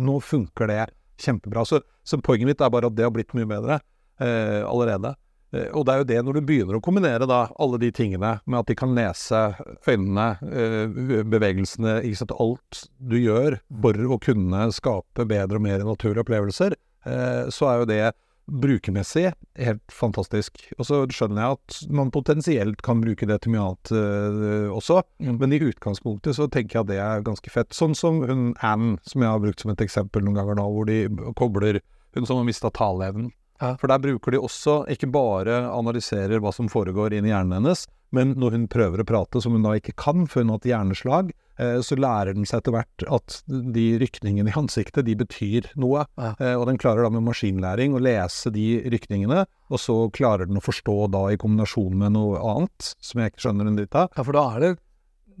Nå 0.00 0.20
funker 0.22 0.70
det 0.70 0.84
kjempebra. 1.20 1.64
Så, 1.66 1.82
så 2.06 2.20
poenget 2.22 2.48
mitt 2.48 2.62
er 2.64 2.72
bare 2.72 2.88
at 2.88 2.96
det 2.96 3.04
har 3.04 3.12
blitt 3.14 3.34
mye 3.36 3.48
bedre 3.50 3.80
eh, 4.22 4.62
allerede. 4.64 5.14
Eh, 5.52 5.68
og 5.74 5.86
det 5.86 5.92
er 5.92 6.02
jo 6.02 6.08
det 6.10 6.20
når 6.24 6.38
du 6.38 6.46
begynner 6.46 6.78
å 6.78 6.82
kombinere 6.84 7.26
da 7.28 7.42
alle 7.60 7.80
de 7.82 7.90
tingene 7.94 8.36
med 8.44 8.60
at 8.60 8.70
de 8.70 8.76
kan 8.78 8.94
lese 8.96 9.42
øynene, 9.88 10.28
eh, 10.46 11.24
bevegelsene, 11.26 11.98
ikke 12.06 12.22
sant, 12.22 12.36
alt 12.38 12.84
du 12.98 13.18
gjør 13.18 13.58
for 13.82 14.14
å 14.14 14.20
kunne 14.22 14.68
skape 14.74 15.26
bedre 15.30 15.58
og 15.58 15.66
mer 15.66 15.86
naturlige 15.86 16.24
opplevelser, 16.24 16.78
eh, 17.06 17.44
så 17.50 17.70
er 17.70 17.82
jo 17.82 17.90
det 17.90 18.04
brukermessig 18.50 19.30
helt 19.60 19.94
fantastisk. 19.94 20.58
Og 20.78 20.86
så 20.88 21.00
skjønner 21.12 21.42
jeg 21.42 21.58
at 21.58 21.78
man 22.00 22.10
potensielt 22.14 22.82
kan 22.86 23.00
bruke 23.02 23.28
det 23.30 23.40
til 23.44 23.54
mye 23.54 23.64
annet 23.68 23.92
uh, 23.94 24.68
også, 24.74 25.00
Mm. 25.20 25.36
men 25.38 25.52
i 25.52 25.60
utgangspunktet 25.60 26.34
så 26.36 26.46
tenker 26.50 26.78
jeg 26.78 26.80
at 26.80 26.88
det 26.90 26.98
er 27.04 27.24
ganske 27.26 27.50
fett. 27.52 27.74
Sånn 27.76 27.94
som 27.94 28.22
hun 28.24 28.54
Anne, 28.64 28.96
som 29.06 29.22
jeg 29.22 29.30
har 29.30 29.42
brukt 29.42 29.60
som 29.60 29.70
et 29.72 29.82
eksempel 29.84 30.24
noen 30.24 30.38
ganger 30.40 30.56
nå, 30.56 30.64
hvor 30.72 30.88
de 30.88 31.02
kobler 31.36 31.80
hun 32.16 32.26
som 32.26 32.40
har 32.40 32.48
mista 32.48 32.70
taleevnen. 32.74 33.30
For 33.60 33.92
der 33.92 34.00
bruker 34.00 34.32
de 34.32 34.40
også, 34.40 34.86
ikke 34.88 35.10
bare 35.12 35.58
analyserer 35.68 36.40
hva 36.40 36.48
som 36.56 36.70
foregår 36.72 37.12
inni 37.18 37.28
hjernen 37.28 37.58
hennes, 37.58 37.84
men 38.16 38.34
når 38.40 38.56
hun 38.56 38.66
prøver 38.70 39.02
å 39.02 39.06
prate, 39.06 39.42
som 39.42 39.54
hun 39.56 39.64
da 39.66 39.76
ikke 39.78 39.94
kan, 39.98 40.26
før 40.30 40.44
hun 40.44 40.52
har 40.52 40.60
hatt 40.60 40.68
hjerneslag, 40.70 41.32
eh, 41.62 41.78
så 41.86 41.98
lærer 41.98 42.34
den 42.36 42.48
seg 42.48 42.62
etter 42.62 42.74
hvert 42.74 43.06
at 43.18 43.38
de 43.46 43.86
rykningene 44.02 44.50
i 44.50 44.58
ansiktet, 44.58 45.06
de 45.06 45.16
betyr 45.20 45.70
noe. 45.80 46.04
Ja. 46.18 46.34
Eh, 46.38 46.56
og 46.58 46.66
den 46.70 46.80
klarer 46.82 47.06
da 47.06 47.14
med 47.14 47.26
maskinlæring 47.28 47.94
å 47.94 48.02
lese 48.02 48.52
de 48.54 48.68
rykningene, 48.90 49.46
og 49.70 49.82
så 49.82 49.98
klarer 50.14 50.50
den 50.50 50.60
å 50.60 50.64
forstå 50.64 50.98
da 51.14 51.28
i 51.30 51.40
kombinasjon 51.40 51.98
med 52.02 52.16
noe 52.18 52.42
annet, 52.54 52.94
som 52.98 53.22
jeg 53.22 53.32
ikke 53.32 53.46
skjønner 53.46 53.70
en 53.70 53.80
dritt 53.80 53.98
av. 53.98 54.14
Ja, 54.16 54.26
for 54.26 54.36
da 54.36 54.46
er 54.54 54.66
det 54.66 54.76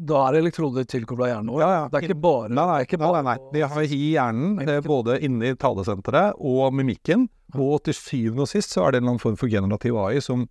da 0.00 0.20
er 0.30 0.38
elektroder 0.38 0.86
tilkobla 0.88 1.26
hjernen 1.28 1.50
òg. 1.52 1.58
Ja, 1.60 1.70
ja. 1.74 1.80
Det 1.90 1.98
er 1.98 2.06
ikke 2.06 2.22
bare 2.22 2.48
Nei, 2.48 2.64
nei, 2.64 2.84
nei, 2.88 3.10
nei, 3.10 3.24
nei. 3.26 3.34
De 3.52 3.64
har 3.68 3.84
i 3.84 3.98
hjernen, 4.14 4.54
både 4.86 5.18
inni 5.26 5.52
talesenteret 5.60 6.40
og 6.40 6.72
mimikken, 6.72 7.26
og 7.52 7.82
til 7.84 7.96
syvende 7.98 8.46
og 8.46 8.48
sist 8.48 8.72
så 8.72 8.86
er 8.86 8.94
det 8.94 9.00
en 9.00 9.04
eller 9.04 9.16
annen 9.16 9.24
form 9.26 9.36
for 9.36 9.52
generativ 9.52 9.98
AI 10.00 10.22
som 10.24 10.46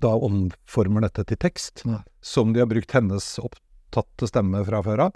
da 0.00 0.14
omformer 0.16 1.06
dette 1.06 1.24
til 1.26 1.36
tekst, 1.36 1.82
Ja. 1.86 2.02
som 2.20 2.52
de 2.52 2.60
har 2.60 2.66
brukt 2.70 2.90
hennes 2.92 3.38
opptatte 3.42 4.28
stemme 4.28 4.64
fra 4.66 4.82
før 4.82 5.06
av, 5.08 5.14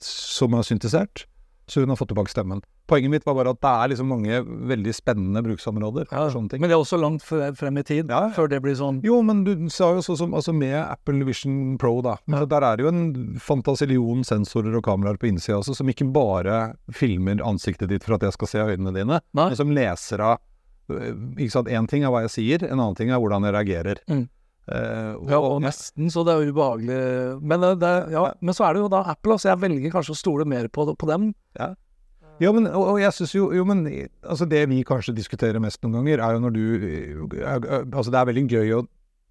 som 0.00 0.54
er 0.54 0.62
syntisert, 0.62 1.26
så 1.68 1.80
hun 1.80 1.88
har 1.88 1.96
fått 1.96 2.08
tilbake 2.12 2.28
stemmen. 2.32 2.62
Poenget 2.86 3.08
mitt 3.10 3.24
var 3.24 3.32
bare 3.38 3.48
at 3.54 3.60
det 3.64 3.70
er 3.72 3.88
liksom 3.94 4.08
mange 4.12 4.42
veldig 4.68 4.92
spennende 4.92 5.40
bruksområder 5.42 6.04
Ja, 6.12 6.26
sånne 6.28 6.50
ting. 6.52 6.60
Men 6.60 6.68
det 6.68 6.74
er 6.76 6.82
også 6.82 6.98
langt 7.00 7.22
frem 7.24 7.78
i 7.78 7.82
tid, 7.82 8.10
Ja, 8.12 8.28
før 8.28 8.46
det 8.46 8.60
blir 8.60 8.74
sånn 8.76 8.98
Jo, 9.02 9.22
men 9.22 9.42
du 9.42 9.70
sa 9.72 9.94
jo 9.94 10.02
sånn 10.04 10.18
som 10.18 10.34
altså 10.36 10.52
med 10.52 10.76
Apple 10.84 11.24
Vision 11.24 11.78
Pro, 11.78 12.02
da. 12.02 12.18
Ja. 12.28 12.44
Der 12.44 12.60
er 12.62 12.76
det 12.76 12.84
jo 12.84 12.88
en 12.92 13.38
fantasillion 13.40 14.20
sensorer 14.22 14.76
og 14.76 14.84
kameraer 14.84 15.16
på 15.16 15.30
innsida 15.32 15.56
også, 15.62 15.74
som 15.78 15.88
ikke 15.88 16.12
bare 16.12 16.74
filmer 16.92 17.40
ansiktet 17.40 17.88
ditt 17.88 18.04
for 18.04 18.16
at 18.18 18.20
jeg 18.28 18.32
skal 18.36 18.48
se 18.52 18.58
øynene 18.58 18.92
dine, 18.92 19.20
Nei. 19.32 19.48
men 19.48 19.56
som 19.56 19.70
leser 19.72 20.20
av 20.20 20.38
Ikke 20.88 21.52
sant, 21.54 21.70
én 21.72 21.86
ting 21.90 22.04
er 22.04 22.12
hva 22.12 22.24
jeg 22.26 22.34
sier, 22.34 22.64
en 22.66 22.78
annen 22.78 22.96
ting 22.98 23.12
er 23.12 23.20
hvordan 23.22 23.46
jeg 23.46 23.54
reagerer. 23.56 24.00
Mm. 24.10 24.26
Eh, 24.64 25.14
Ja, 25.28 25.38
og 25.38 25.62
nesten, 25.64 26.10
så 26.12 26.24
det 26.24 26.34
er 26.34 26.50
ubehagelig. 26.50 26.98
Men, 27.40 27.60
det, 27.64 27.72
det, 27.84 27.94
ja, 28.14 28.26
men 28.40 28.56
så 28.56 28.66
er 28.68 28.76
det 28.76 28.84
jo 28.84 28.92
da 28.92 29.02
Apple, 29.14 29.38
så 29.40 29.52
jeg 29.52 29.62
velger 29.64 29.92
kanskje 29.94 30.16
å 30.16 30.20
stole 30.20 30.46
mer 30.48 30.68
på, 30.72 30.86
på 30.96 31.08
dem. 31.10 31.32
Ja, 32.42 32.50
men, 32.50 32.66
og, 32.66 32.94
og 32.94 32.98
jeg 32.98 33.14
synes 33.14 33.34
jo, 33.36 33.44
jo 33.54 33.62
men, 33.68 33.84
altså 34.26 34.46
Det 34.50 34.64
vi 34.66 34.80
kanskje 34.82 35.14
diskuterer 35.14 35.62
mest 35.62 35.78
noen 35.84 36.00
ganger, 36.00 36.18
er 36.18 36.34
jo 36.34 36.40
når 36.42 36.54
du 36.56 36.64
Altså 37.38 38.10
Det 38.10 38.18
er 38.18 38.26
veldig 38.26 38.42
gøy 38.50 38.72
å 38.74 38.80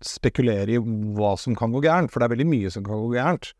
spekulere 0.04 0.72
i 0.72 0.80
hva 0.80 1.34
som 1.40 1.56
kan 1.56 1.74
gå 1.74 1.82
gærent, 1.84 2.12
for 2.12 2.20
det 2.20 2.30
er 2.30 2.34
veldig 2.38 2.48
mye 2.48 2.72
som 2.72 2.84
kan 2.88 3.02
gå 3.02 3.12
gærent. 3.18 3.52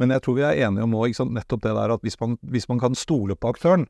Men 0.00 0.14
jeg 0.14 0.22
tror 0.24 0.38
vi 0.38 0.44
er 0.46 0.60
enige 0.68 0.86
om 0.86 0.94
nå, 0.94 1.02
sant, 1.14 1.34
nettopp 1.34 1.62
det 1.66 1.74
der 1.76 1.94
at 1.94 2.06
hvis 2.06 2.18
man, 2.22 2.38
hvis 2.54 2.68
man 2.70 2.80
kan 2.82 2.96
stole 2.98 3.36
på 3.38 3.52
aktøren, 3.52 3.88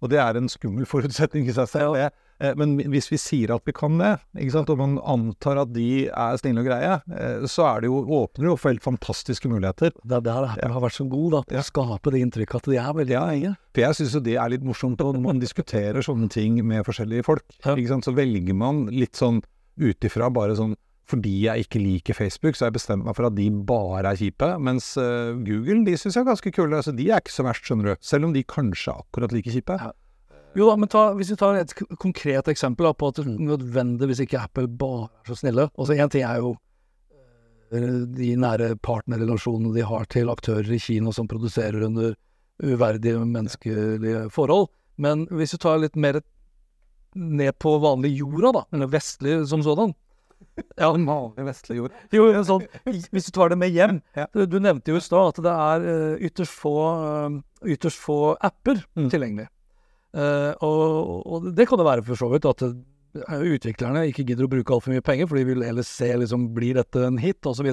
og 0.00 0.10
det 0.12 0.20
er 0.22 0.38
en 0.38 0.50
skummel 0.50 0.88
forutsetning 0.88 1.48
i 1.48 1.54
seg 1.54 1.68
selv, 1.70 1.96
det, 1.98 2.08
eh, 2.40 2.54
men 2.58 2.76
hvis 2.92 3.10
vi 3.12 3.18
sier 3.20 3.52
at 3.54 3.66
vi 3.68 3.74
kan 3.76 3.98
det, 4.00 4.14
og 4.60 4.72
man 4.80 4.96
antar 5.04 5.60
at 5.62 5.72
de 5.74 6.08
er 6.08 6.40
snille 6.40 6.64
og 6.64 6.68
greie, 6.70 6.96
eh, 7.12 7.46
så 7.50 7.66
er 7.68 7.84
det 7.84 7.90
jo, 7.90 8.00
åpner 8.20 8.46
det 8.46 8.50
jo 8.52 8.58
for 8.60 8.72
helt 8.72 8.86
fantastiske 8.86 9.50
muligheter. 9.50 9.92
Det 10.00 10.20
er 10.20 10.26
der 10.26 10.50
Apple 10.54 10.72
har 10.76 10.86
vært 10.86 10.98
så 10.98 11.08
god, 11.10 11.30
da, 11.36 11.44
på 11.48 11.60
å 11.60 11.68
skape 11.68 12.14
det 12.14 12.24
inntrykket 12.24 12.62
at 12.62 12.70
de 12.72 12.80
er 12.80 12.98
veldig 13.00 13.18
eie. 13.20 13.54
For 13.74 13.84
jeg 13.84 14.00
syns 14.00 14.16
jo 14.16 14.24
det 14.24 14.36
er 14.40 14.52
litt 14.52 14.66
morsomt 14.66 15.00
når 15.04 15.22
man 15.22 15.42
diskuterer 15.42 16.04
sånne 16.04 16.30
ting 16.32 16.58
med 16.66 16.86
forskjellige 16.88 17.26
folk. 17.28 17.44
Så 17.60 18.16
velger 18.16 18.56
man 18.56 18.86
litt 18.92 19.18
sånn 19.18 19.42
ut 19.80 20.04
ifra 20.04 20.28
bare 20.32 20.56
sånn 20.58 20.74
fordi 21.10 21.32
jeg 21.44 21.66
ikke 21.66 21.82
liker 21.82 22.16
Facebook, 22.16 22.56
så 22.56 22.64
har 22.64 22.70
jeg 22.70 22.78
bestemt 22.78 23.06
meg 23.06 23.16
for 23.18 23.28
at 23.28 23.36
de 23.36 23.48
bare 23.66 24.04
er 24.04 24.18
kjipe. 24.18 24.48
Mens 24.62 24.92
uh, 25.00 25.34
Google, 25.46 25.82
de 25.86 25.96
syns 25.98 26.16
jeg 26.16 26.22
er 26.22 26.30
ganske 26.30 26.52
kule. 26.54 26.78
Altså, 26.78 26.94
de 26.96 27.08
er 27.10 27.22
ikke 27.22 27.34
så 27.34 27.46
verst, 27.46 27.66
skjønner 27.66 27.90
du. 27.90 28.04
Selv 28.04 28.28
om 28.28 28.34
de 28.36 28.44
kanskje 28.46 28.94
er 28.94 29.02
akkurat 29.04 29.34
like 29.34 29.52
kjipe. 29.52 29.76
Ja. 29.80 29.92
Jo 30.58 30.66
da, 30.66 30.74
men 30.82 30.90
ta, 30.90 31.04
hvis 31.14 31.30
vi 31.30 31.38
tar 31.38 31.60
et 31.60 31.72
konkret 32.02 32.48
eksempel 32.50 32.88
da, 32.88 32.94
på 32.96 33.12
at 33.12 33.20
det 33.20 33.36
nødvendigvis 33.36 34.24
ikke 34.24 34.40
Apple 34.42 34.66
bare 34.80 35.06
er 35.06 35.30
så 35.30 35.38
snille. 35.38 35.68
Altså 35.76 35.94
Én 35.94 36.10
ting 36.10 36.26
er 36.26 36.40
jo 36.42 36.56
eh, 37.70 38.02
de 38.18 38.32
nære 38.42 38.72
partnerrelasjonene 38.82 39.70
de 39.76 39.86
har 39.86 40.10
til 40.10 40.32
aktører 40.32 40.72
i 40.74 40.80
Kina 40.82 41.14
som 41.14 41.30
produserer 41.30 41.86
under 41.86 42.16
uverdige 42.66 43.22
menneskelige 43.22 44.26
forhold. 44.34 44.66
Men 44.98 45.28
hvis 45.30 45.54
du 45.54 45.62
tar 45.62 45.78
litt 45.80 45.94
mer 45.96 46.18
ned 47.14 47.54
på 47.62 47.78
vanlig 47.82 48.16
jorda, 48.18 48.52
da, 48.58 48.64
eller 48.74 48.90
vestlig 48.90 49.38
som 49.50 49.62
sådan, 49.62 49.94
Ja, 50.80 50.90
vanlig 50.92 51.44
vestlig 51.46 51.76
jord. 51.78 51.92
Jo, 52.12 52.26
en 52.32 52.44
sånn, 52.48 52.64
hvis 52.86 53.26
du 53.28 53.32
tar 53.36 53.50
det 53.52 53.58
med 53.60 53.72
hjem 53.74 54.00
Ja. 54.16 54.26
Du, 54.34 54.58
nevnte 54.60 54.92
jo 54.92 54.96
i 55.00 55.04
stad 55.04 55.32
at 55.34 55.40
det 55.44 55.52
er 55.52 55.86
eh, 55.92 56.26
ytterst 56.28 56.52
få, 56.60 56.74
eh, 56.90 57.74
ytterst 57.74 58.00
få 58.00 58.18
apper 58.40 58.82
Mm. 58.96 59.08
tilgjengelig. 59.12 59.48
Uh, 60.10 60.52
og, 60.66 61.26
og 61.30 61.44
det 61.54 61.68
kan 61.70 61.78
det 61.78 61.86
være 61.86 62.02
for 62.02 62.18
så 62.18 62.26
vidt 62.32 62.44
at 62.50 62.64
utviklerne 63.30 64.02
ikke 64.10 64.24
gidder 64.26 64.46
å 64.46 64.50
bruke 64.50 64.74
altfor 64.74 64.90
mye 64.94 65.04
penger, 65.06 65.28
for 65.30 65.38
de 65.38 65.44
vil 65.48 65.62
ellers 65.66 65.86
se 65.90 66.08
liksom, 66.18 66.48
blir 66.56 66.74
dette 66.80 67.02
en 67.06 67.18
hit 67.22 67.46
osv. 67.46 67.68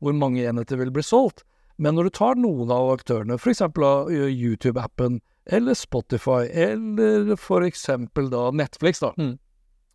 Hvor 0.00 0.16
mange 0.16 0.44
enheter 0.48 0.80
vil 0.80 0.90
bli 0.94 1.04
solgt. 1.04 1.44
Men 1.76 1.96
når 1.96 2.08
du 2.08 2.14
tar 2.16 2.36
noen 2.40 2.70
av 2.72 2.92
aktørene, 2.94 3.36
f.eks. 3.40 3.62
YouTube-appen, 3.68 5.20
eller 5.52 5.74
Spotify, 5.76 6.44
eller 6.48 7.32
f.eks. 7.36 7.86
da 8.30 8.44
Netflix, 8.54 9.00
da, 9.04 9.12
Mm. 9.18 9.38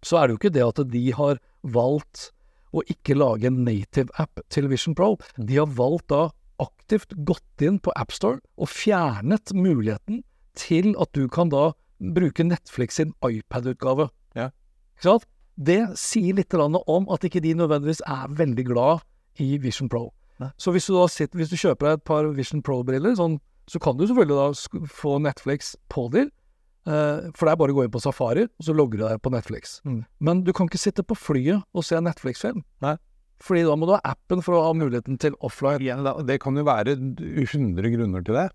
Så 0.05 0.19
er 0.19 0.27
det 0.27 0.35
jo 0.35 0.39
ikke 0.41 0.55
det 0.55 0.65
at 0.65 0.83
de 0.93 1.05
har 1.15 1.39
valgt 1.75 2.29
å 2.75 2.83
ikke 2.85 3.17
lage 3.17 3.49
en 3.49 3.63
native 3.65 4.13
app 4.21 4.41
til 4.53 4.69
Vision 4.69 4.95
Pro. 4.97 5.15
De 5.37 5.57
har 5.57 5.69
valgt 5.79 6.09
da 6.13 6.27
aktivt 6.59 7.15
gått 7.27 7.63
inn 7.63 7.79
på 7.81 7.93
AppStore 7.97 8.41
og 8.59 8.69
fjernet 8.71 9.53
muligheten 9.55 10.23
til 10.59 10.91
at 10.99 11.11
du 11.15 11.25
kan 11.31 11.51
da 11.51 11.71
bruke 11.99 12.45
Netflix 12.45 12.99
sin 12.99 13.13
iPad-utgave. 13.25 14.09
Ja. 14.37 14.49
Ikke 14.97 15.07
sant? 15.07 15.27
Det 15.59 15.81
sier 15.99 16.37
litt 16.37 16.55
om 16.55 17.09
at 17.11 17.25
ikke 17.27 17.41
de 17.43 17.51
nødvendigvis 17.59 18.01
er 18.07 18.31
veldig 18.31 18.65
glad 18.69 19.03
i 19.43 19.57
Vision 19.59 19.89
Pro. 19.91 20.09
Nei. 20.39 20.53
Så 20.55 20.71
hvis 20.71 20.87
du 20.87 20.95
sitter, 21.11 21.35
hvis 21.35 21.51
du 21.51 21.57
kjøper 21.59 21.85
deg 21.85 21.97
et 21.97 22.05
par 22.07 22.27
Vision 22.35 22.63
Pro-briller, 22.63 23.15
sånn, 23.19 23.41
så 23.67 23.79
kan 23.83 23.97
du 23.99 24.05
selvfølgelig 24.07 24.37
da 24.39 24.85
få 24.87 25.17
Netflix 25.19 25.75
på 25.91 26.07
dem. 26.13 26.31
Eh, 26.87 27.27
for 27.35 27.45
det 27.45 27.53
er 27.53 27.59
bare 27.59 27.73
å 27.73 27.77
gå 27.77 27.85
inn 27.85 27.93
på 27.93 28.01
Safari, 28.03 28.45
og 28.47 28.65
så 28.65 28.75
logger 28.75 29.01
du 29.01 29.05
deg 29.05 29.21
på 29.23 29.33
Netflix. 29.33 29.77
Mm. 29.87 30.01
Men 30.23 30.43
du 30.47 30.53
kan 30.55 30.69
ikke 30.69 30.81
sitte 30.81 31.05
på 31.05 31.17
flyet 31.17 31.65
og 31.73 31.85
se 31.85 31.99
Netflix-film. 32.01 32.63
Nei. 32.85 32.95
Fordi 33.43 33.63
da 33.67 33.75
må 33.79 33.87
du 33.87 33.95
ha 33.95 34.01
appen 34.07 34.41
for 34.43 34.57
å 34.57 34.63
ha 34.65 34.71
muligheten 34.75 35.19
til 35.21 35.35
offline. 35.45 35.83
Ja, 35.83 35.99
det 36.27 36.41
kan 36.43 36.59
jo 36.59 36.65
være 36.67 36.97
100 36.99 37.93
grunner 37.95 38.25
til 38.25 38.35
det. 38.35 38.49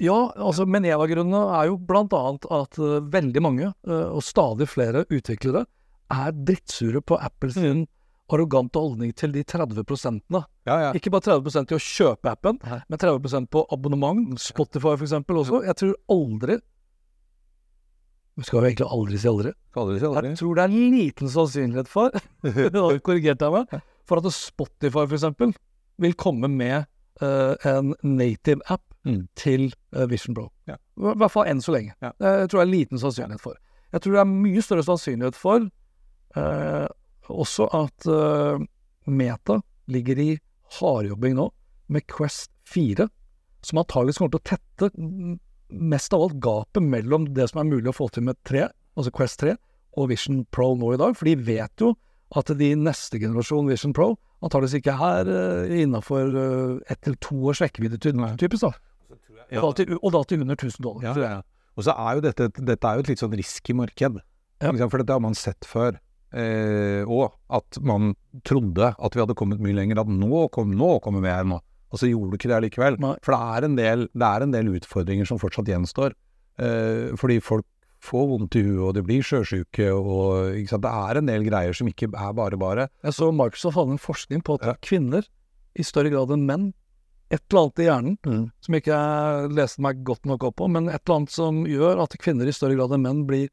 Ja, 0.00 0.16
altså, 0.36 0.66
men 0.68 0.84
en 0.84 1.00
av 1.00 1.08
grunnene 1.08 1.42
er 1.56 1.70
jo 1.70 1.76
blant 1.80 2.12
annet 2.16 2.46
at 2.52 2.78
uh, 2.80 3.00
veldig 3.12 3.42
mange, 3.44 3.70
uh, 3.88 4.08
og 4.12 4.24
stadig 4.24 4.68
flere 4.68 5.06
utviklere, 5.08 5.64
er 6.12 6.34
drittsure 6.36 7.00
på 7.02 7.16
Apples 7.18 7.56
mm. 7.58 7.84
arrogante 8.32 8.80
holdning 8.80 9.14
til 9.16 9.32
de 9.34 9.42
30 9.44 9.86
prosentene. 9.88 10.44
Ja, 10.68 10.76
ja. 10.84 10.90
Ikke 10.96 11.12
bare 11.12 11.24
30% 11.40 11.72
til 11.72 11.80
å 11.80 11.82
kjøpe 11.82 12.32
appen, 12.36 12.60
Nei. 12.64 12.80
men 12.92 13.02
30% 13.02 13.50
på 13.52 13.64
abonnement. 13.72 14.36
Spotify 14.40 14.94
for 14.94 15.06
eksempel 15.08 15.40
også. 15.42 15.64
Jeg 15.66 15.80
tror 15.80 15.96
aldri 16.12 16.60
Vi 18.36 18.44
skal 18.44 18.60
jo 18.60 18.68
egentlig 18.68 18.88
aldri 18.92 19.20
si 19.20 19.28
aldri. 19.30 19.52
Aldri 19.80 20.00
si 20.00 20.08
aldri. 20.08 20.32
Jeg 20.32 20.40
tror 20.42 20.58
det 20.58 20.64
er 20.64 20.74
en 20.74 20.90
liten 20.92 21.30
sannsynlighet 21.32 21.88
for 21.88 22.18
du 22.74 22.80
meg, 23.54 23.78
for 24.06 24.20
at 24.20 24.36
Spotify 24.36 25.06
eksempel 25.16 25.54
vil 26.02 26.16
komme 26.20 26.50
med 26.52 26.84
uh, 27.22 27.54
en 27.64 27.94
native 28.04 28.60
app 28.68 28.84
Mm. 29.06 29.28
til 29.38 29.68
uh, 29.94 30.10
Vision 30.10 30.34
Pro. 30.34 30.48
Ja. 30.66 30.74
I 30.98 31.14
hvert 31.14 31.30
fall 31.30 31.46
enn 31.46 31.60
så 31.62 31.70
lenge. 31.76 31.92
Ja. 32.02 32.10
Tror 32.18 32.58
jeg 32.58 32.64
er 32.64 32.66
en 32.66 32.72
liten 32.72 32.98
sannsynlighet 32.98 33.42
for. 33.42 33.54
Jeg 33.94 34.02
tror 34.02 34.16
det 34.16 34.22
er 34.24 34.32
mye 34.32 34.62
større 34.66 34.82
sannsynlighet 34.82 35.38
for 35.38 35.68
eh, 36.36 36.86
også 37.30 37.68
at 37.70 38.08
Meta 39.06 39.60
ligger 39.86 40.18
i 40.18 40.28
hardjobbing 40.80 41.36
nå 41.38 41.46
med 41.94 42.06
Quest 42.10 42.50
4, 42.66 43.06
som 43.62 43.78
antakeligvis 43.78 44.18
kommer 44.18 44.34
til 44.34 44.42
å 44.42 44.48
tette 44.50 44.90
mm, 44.98 45.36
mest 45.68 46.14
av 46.14 46.26
alt 46.26 46.38
gapet 46.42 46.84
mellom 46.84 47.28
det 47.34 47.48
som 47.50 47.62
er 47.62 47.70
mulig 47.70 47.90
å 47.90 47.96
få 47.96 48.08
til 48.14 48.26
med 48.28 48.38
3, 48.48 48.66
altså 48.96 49.12
Quest 49.14 49.40
3, 49.42 49.56
og 49.96 50.10
Vision 50.12 50.44
Pro 50.52 50.74
nå 50.78 50.92
i 50.94 51.00
dag. 51.00 51.16
For 51.18 51.28
de 51.28 51.36
vet 51.46 51.82
jo 51.82 51.94
at 52.36 52.50
de 52.58 52.72
neste 52.78 53.20
generasjon 53.22 53.70
Vision 53.70 53.94
Pro 53.96 54.14
antakeligvis 54.44 54.80
ikke 54.80 54.94
er 55.08 55.30
uh, 55.30 55.76
innafor 55.80 56.34
uh, 56.34 56.92
ett 56.92 57.00
til 57.06 57.16
to 57.24 57.38
års 57.50 57.62
rekkevidde 57.64 57.98
typisk, 58.02 58.66
da. 58.66 58.72
Ja. 59.46 59.60
Og, 59.62 59.68
da 59.68 59.76
til, 59.78 59.98
og 60.00 60.10
da 60.12 60.22
til 60.26 60.42
under 60.42 60.58
1000 60.58 60.82
dollar. 60.82 61.04
Ja, 61.06 61.36
ja. 61.36 61.68
Og 61.76 61.84
så 61.86 61.94
er 61.94 62.16
jo 62.16 62.24
dette, 62.24 62.48
dette 62.56 62.88
er 62.88 62.98
jo 62.98 63.04
et 63.04 63.12
litt 63.12 63.22
sånn 63.22 63.36
risky 63.36 63.76
marked. 63.76 64.18
Ja. 64.64 64.72
For 64.72 64.98
dette 64.98 65.14
har 65.14 65.22
man 65.22 65.36
sett 65.38 65.68
før. 65.68 65.98
Eh, 66.34 67.06
og 67.06 67.36
at 67.54 67.78
man 67.86 68.14
trodde 68.48 68.90
at 68.90 69.16
vi 69.16 69.22
hadde 69.22 69.36
kommet 69.38 69.62
mye 69.62 69.76
lenger. 69.76 70.00
At 70.02 70.10
nå, 70.10 70.46
kom, 70.54 70.72
nå 70.76 70.96
kommer 71.04 71.22
vi 71.24 71.30
her 71.30 71.46
nå. 71.46 71.60
Og 71.92 71.98
så 72.00 72.08
gjorde 72.10 72.30
du 72.32 72.36
ikke 72.38 72.50
det 72.50 72.62
likevel. 72.66 72.96
For 73.22 73.32
det 73.32 73.40
er, 73.56 73.64
en 73.68 73.76
del, 73.78 74.08
det 74.12 74.26
er 74.26 74.42
en 74.42 74.52
del 74.52 74.72
utfordringer 74.74 75.26
som 75.28 75.38
fortsatt 75.38 75.68
gjenstår. 75.70 76.14
Eh, 76.58 77.14
fordi 77.16 77.40
folk 77.44 77.64
får 78.06 78.26
vondt 78.28 78.56
i 78.58 78.62
huet, 78.62 78.80
og 78.88 78.94
de 78.94 79.02
blir 79.02 79.22
sjøsjuke, 79.24 79.86
og 79.94 80.52
det 80.54 80.90
er 80.92 81.16
en 81.20 81.26
del 81.30 81.44
greier 81.46 81.74
som 81.74 81.88
ikke 81.88 82.10
er 82.12 82.32
bare 82.36 82.58
bare. 82.60 82.88
Jeg 83.02 83.12
så 83.16 83.30
Microsoft 83.34 83.76
hadde 83.78 83.96
en 83.96 84.02
forskning 84.02 84.42
på 84.44 84.58
at 84.60 84.66
Ja. 84.66 84.74
kvinner 84.82 85.24
i 85.76 85.82
større 85.82 86.10
grad 86.10 86.30
enn 86.30 86.46
menn 86.46 86.72
et 87.30 87.40
eller 87.50 87.62
annet 87.64 87.78
i 87.80 87.86
hjernen 87.88 88.18
Mm. 88.24 88.50
som 88.60 88.74
ikke 88.74 88.92
jeg 88.94 89.50
leste 89.56 89.80
meg 89.80 90.04
godt 90.04 90.24
nok 90.26 90.44
opp 90.44 90.56
på, 90.56 90.68
men 90.70 90.88
et 90.88 91.00
eller 91.06 91.16
annet 91.16 91.30
som 91.30 91.64
gjør 91.64 92.02
at 92.02 92.10
kvinner 92.18 92.46
i 92.46 92.52
større 92.52 92.76
grad 92.76 92.92
enn 92.92 93.02
menn 93.02 93.26
blir 93.26 93.48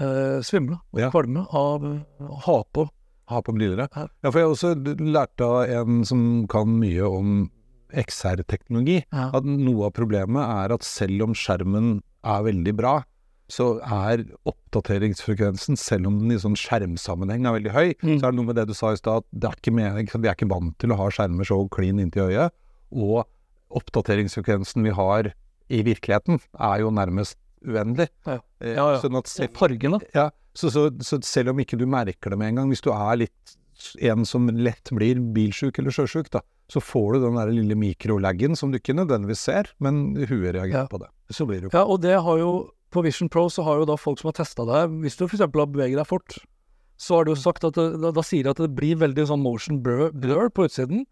eh, 0.00 0.40
svimle 0.40 0.78
og 0.94 1.00
Ja. 1.00 1.10
kvalme 1.10 1.46
av 1.52 1.82
å 1.82 2.40
ha 2.46 2.62
på 2.72 2.88
Ha 3.28 3.42
på 3.42 3.52
briller, 3.52 3.86
Ja. 3.94 4.06
For 4.30 4.38
jeg 4.38 4.48
også 4.48 4.96
lært 4.96 5.38
av 5.42 5.68
en 5.68 6.02
som 6.04 6.46
kan 6.46 6.66
mye 6.80 7.02
om 7.02 7.50
XR-teknologi, 7.92 9.04
Ja. 9.12 9.30
at 9.34 9.44
noe 9.44 9.86
av 9.86 9.92
problemet 9.92 10.42
er 10.42 10.74
at 10.74 10.82
selv 10.82 11.22
om 11.22 11.34
skjermen 11.34 12.02
er 12.24 12.42
veldig 12.42 12.74
bra, 12.76 13.02
så 13.48 13.80
er 13.80 14.24
oppdateringsfrekvensen, 14.44 15.76
selv 15.78 16.06
om 16.10 16.18
den 16.20 16.32
i 16.32 16.40
sånn 16.40 16.56
skjermsammenheng 16.58 17.46
er 17.48 17.56
veldig 17.58 17.72
høy, 17.72 17.94
Mm. 18.02 18.20
så 18.20 18.26
er 18.26 18.30
det 18.32 18.36
noe 18.36 18.44
med 18.46 18.56
det 18.56 18.66
du 18.68 18.74
sa 18.74 18.92
i 18.92 18.96
stad, 18.96 19.24
at 19.42 19.60
vi 19.64 19.82
er 19.82 20.34
ikke 20.34 20.48
vant 20.48 20.76
til 20.78 20.90
å 20.90 20.96
ha 20.96 21.08
skjermer 21.08 21.44
så 21.46 21.68
clean 21.70 21.98
inntil 21.98 22.28
øyet, 22.28 22.50
og 22.92 23.26
oppdateringsfrekvensen 23.70 24.82
vi 24.84 24.90
har 24.90 25.32
i 25.70 25.82
virkeligheten 25.82 26.40
er 26.58 26.78
jo 26.80 26.90
nærmest 26.90 27.36
uendelig. 27.66 28.08
Ja. 28.26 28.38
Eh, 28.60 28.74
Ja, 28.74 28.92
ja. 28.94 29.00
Sånn 29.00 29.26
selv, 29.26 29.52
fargene. 29.54 30.00
ja, 30.14 30.30
så, 30.54 30.70
så, 30.70 30.90
så 31.00 31.22
selv 31.22 31.50
om 31.50 31.58
ikke 31.58 31.78
du 31.78 31.86
merker 31.86 32.30
det 32.30 32.38
med 32.38 32.48
en 32.48 32.54
gang, 32.56 32.68
hvis 32.70 32.82
du 32.82 32.90
er 32.92 33.16
litt 33.16 33.56
en 34.00 34.24
som 34.24 34.46
lett 34.48 34.90
blir 34.90 35.14
bilsjuk 35.32 35.78
eller 35.78 35.90
sjøsjuk, 35.90 36.30
da, 36.30 36.40
så 36.68 36.80
får 36.84 37.14
du 37.14 37.20
den 37.26 37.36
der 37.38 37.50
lille 37.54 37.74
mikrolaggen 37.80 38.56
som 38.56 38.70
du 38.70 38.78
ikke 38.78 38.94
nødvendigvis 38.96 39.40
ser, 39.48 39.70
men 39.80 40.14
huet 40.16 40.52
reagerer 40.54 40.84
Ja. 40.84 40.86
på 40.86 40.98
det. 41.00 41.08
Så 41.32 41.46
blir 41.48 41.60
det 41.62 41.70
jo 41.70 41.78
Ja, 41.78 41.84
og 41.84 42.00
det 42.02 42.16
har 42.20 42.38
jo 42.38 42.70
På 42.90 43.02
Vision 43.04 43.28
Pro 43.28 43.48
så 43.52 43.62
har 43.64 43.76
jo 43.80 43.84
da 43.84 43.96
folk 44.00 44.18
som 44.18 44.28
har 44.30 44.32
testa 44.44 44.64
det 44.64 44.72
her 44.74 44.86
Hvis 44.88 45.16
du 45.18 45.26
f.eks. 45.26 45.40
har 45.40 45.48
beveget 45.52 45.96
deg 46.00 46.06
fort, 46.08 46.38
så 46.96 47.16
har 47.18 47.24
du 47.24 47.32
jo 47.34 47.36
sagt 47.36 47.62
at 47.64 47.74
det, 47.74 48.00
da, 48.00 48.10
da 48.16 48.22
sier 48.24 48.42
de 48.44 48.50
at 48.50 48.56
det 48.56 48.70
blir 48.74 48.96
veldig 48.96 49.26
sånn 49.28 49.42
motion 49.44 49.82
blur, 49.84 50.10
blur 50.12 50.48
på 50.50 50.64
utsiden. 50.66 51.04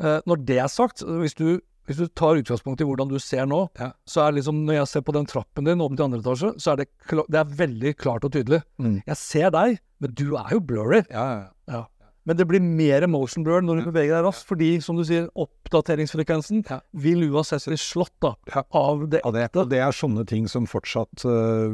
Eh, 0.00 0.20
når 0.26 0.44
det 0.46 0.58
er 0.62 0.68
sagt, 0.70 1.02
hvis 1.02 1.34
du, 1.34 1.60
hvis 1.86 1.98
du 1.98 2.06
tar 2.08 2.38
utgangspunkt 2.40 2.80
i 2.80 2.84
hvordan 2.86 3.10
du 3.10 3.18
ser 3.18 3.44
nå, 3.50 3.68
Ja. 3.78 3.90
så 4.06 4.22
er 4.28 4.32
liksom 4.38 4.62
Når 4.64 4.74
jeg 4.78 4.86
ser 4.88 5.00
på 5.02 5.12
den 5.12 5.26
trappen 5.26 5.64
din 5.66 5.80
opp 5.84 5.96
til 5.96 6.04
andre 6.06 6.20
etasje, 6.22 6.54
så 6.58 6.72
er 6.72 6.76
det, 6.84 6.88
det 7.28 7.34
er 7.42 7.44
veldig 7.44 7.96
klart 7.98 8.24
og 8.24 8.32
tydelig. 8.32 8.62
Mm. 8.78 9.02
Jeg 9.06 9.16
ser 9.16 9.50
deg, 9.50 9.78
men 10.00 10.14
du 10.14 10.36
er 10.36 10.48
jo 10.54 10.60
blurry. 10.60 11.02
Ja, 11.10 11.26
ja, 11.34 11.48
ja. 11.68 11.84
Men 12.24 12.38
det 12.38 12.46
blir 12.48 12.62
mer 12.64 13.04
motion 13.10 13.44
blur 13.44 13.64
når 13.64 13.82
du 13.82 13.88
beveger 13.90 14.16
deg 14.16 14.26
raskt, 14.26 14.46
fordi, 14.48 14.70
som 14.84 14.96
du 14.96 15.04
sier, 15.04 15.26
oppdateringsfrekvensen 15.36 16.62
vil 17.04 17.26
uansett 17.28 17.66
bli 17.68 17.78
slått 17.80 18.14
da, 18.24 18.34
Ja. 18.54 18.64
av 18.72 19.08
det 19.12 19.20
Ja, 19.24 19.32
det, 19.34 19.66
det 19.70 19.80
er 19.84 19.92
sånne 19.96 20.24
ting 20.28 20.48
som 20.48 20.68
fortsatt 20.70 21.24
uh, 21.28 21.68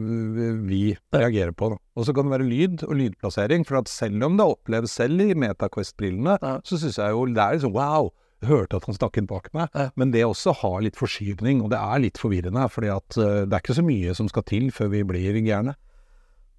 vi 0.67 0.97
reagerer 1.15 1.55
på. 1.55 1.73
Og 1.79 2.07
så 2.07 2.15
kan 2.17 2.27
det 2.27 2.35
være 2.39 2.49
lyd 2.49 2.87
og 2.89 2.97
lydplassering, 2.99 3.67
for 3.69 3.81
at 3.83 3.91
selv 3.93 4.27
om 4.27 4.39
det 4.41 4.47
oppleves 4.47 4.95
selv 4.99 5.23
i 5.23 5.35
MetaQuest-brillene, 5.39 6.39
så 6.67 6.81
syns 6.81 6.99
jeg 6.99 7.15
jo 7.15 7.27
det 7.31 7.43
er 7.45 7.59
liksom 7.59 7.77
wow, 7.77 8.11
hørte 8.47 8.79
at 8.81 8.87
han 8.89 8.97
snakket 8.97 9.29
bak 9.31 9.51
meg. 9.57 9.69
Men 10.01 10.15
det 10.15 10.25
også 10.27 10.55
har 10.63 10.81
litt 10.85 10.99
forskyvning, 10.99 11.63
og 11.65 11.71
det 11.75 11.81
er 11.81 12.03
litt 12.07 12.21
forvirrende, 12.21 12.67
fordi 12.73 12.91
at 12.95 13.19
øh, 13.21 13.45
det 13.47 13.55
er 13.55 13.63
ikke 13.63 13.77
så 13.79 13.87
mye 13.87 14.17
som 14.17 14.31
skal 14.33 14.47
til 14.49 14.71
før 14.75 14.91
vi 14.95 15.05
blir 15.07 15.41
gærne. 15.45 15.77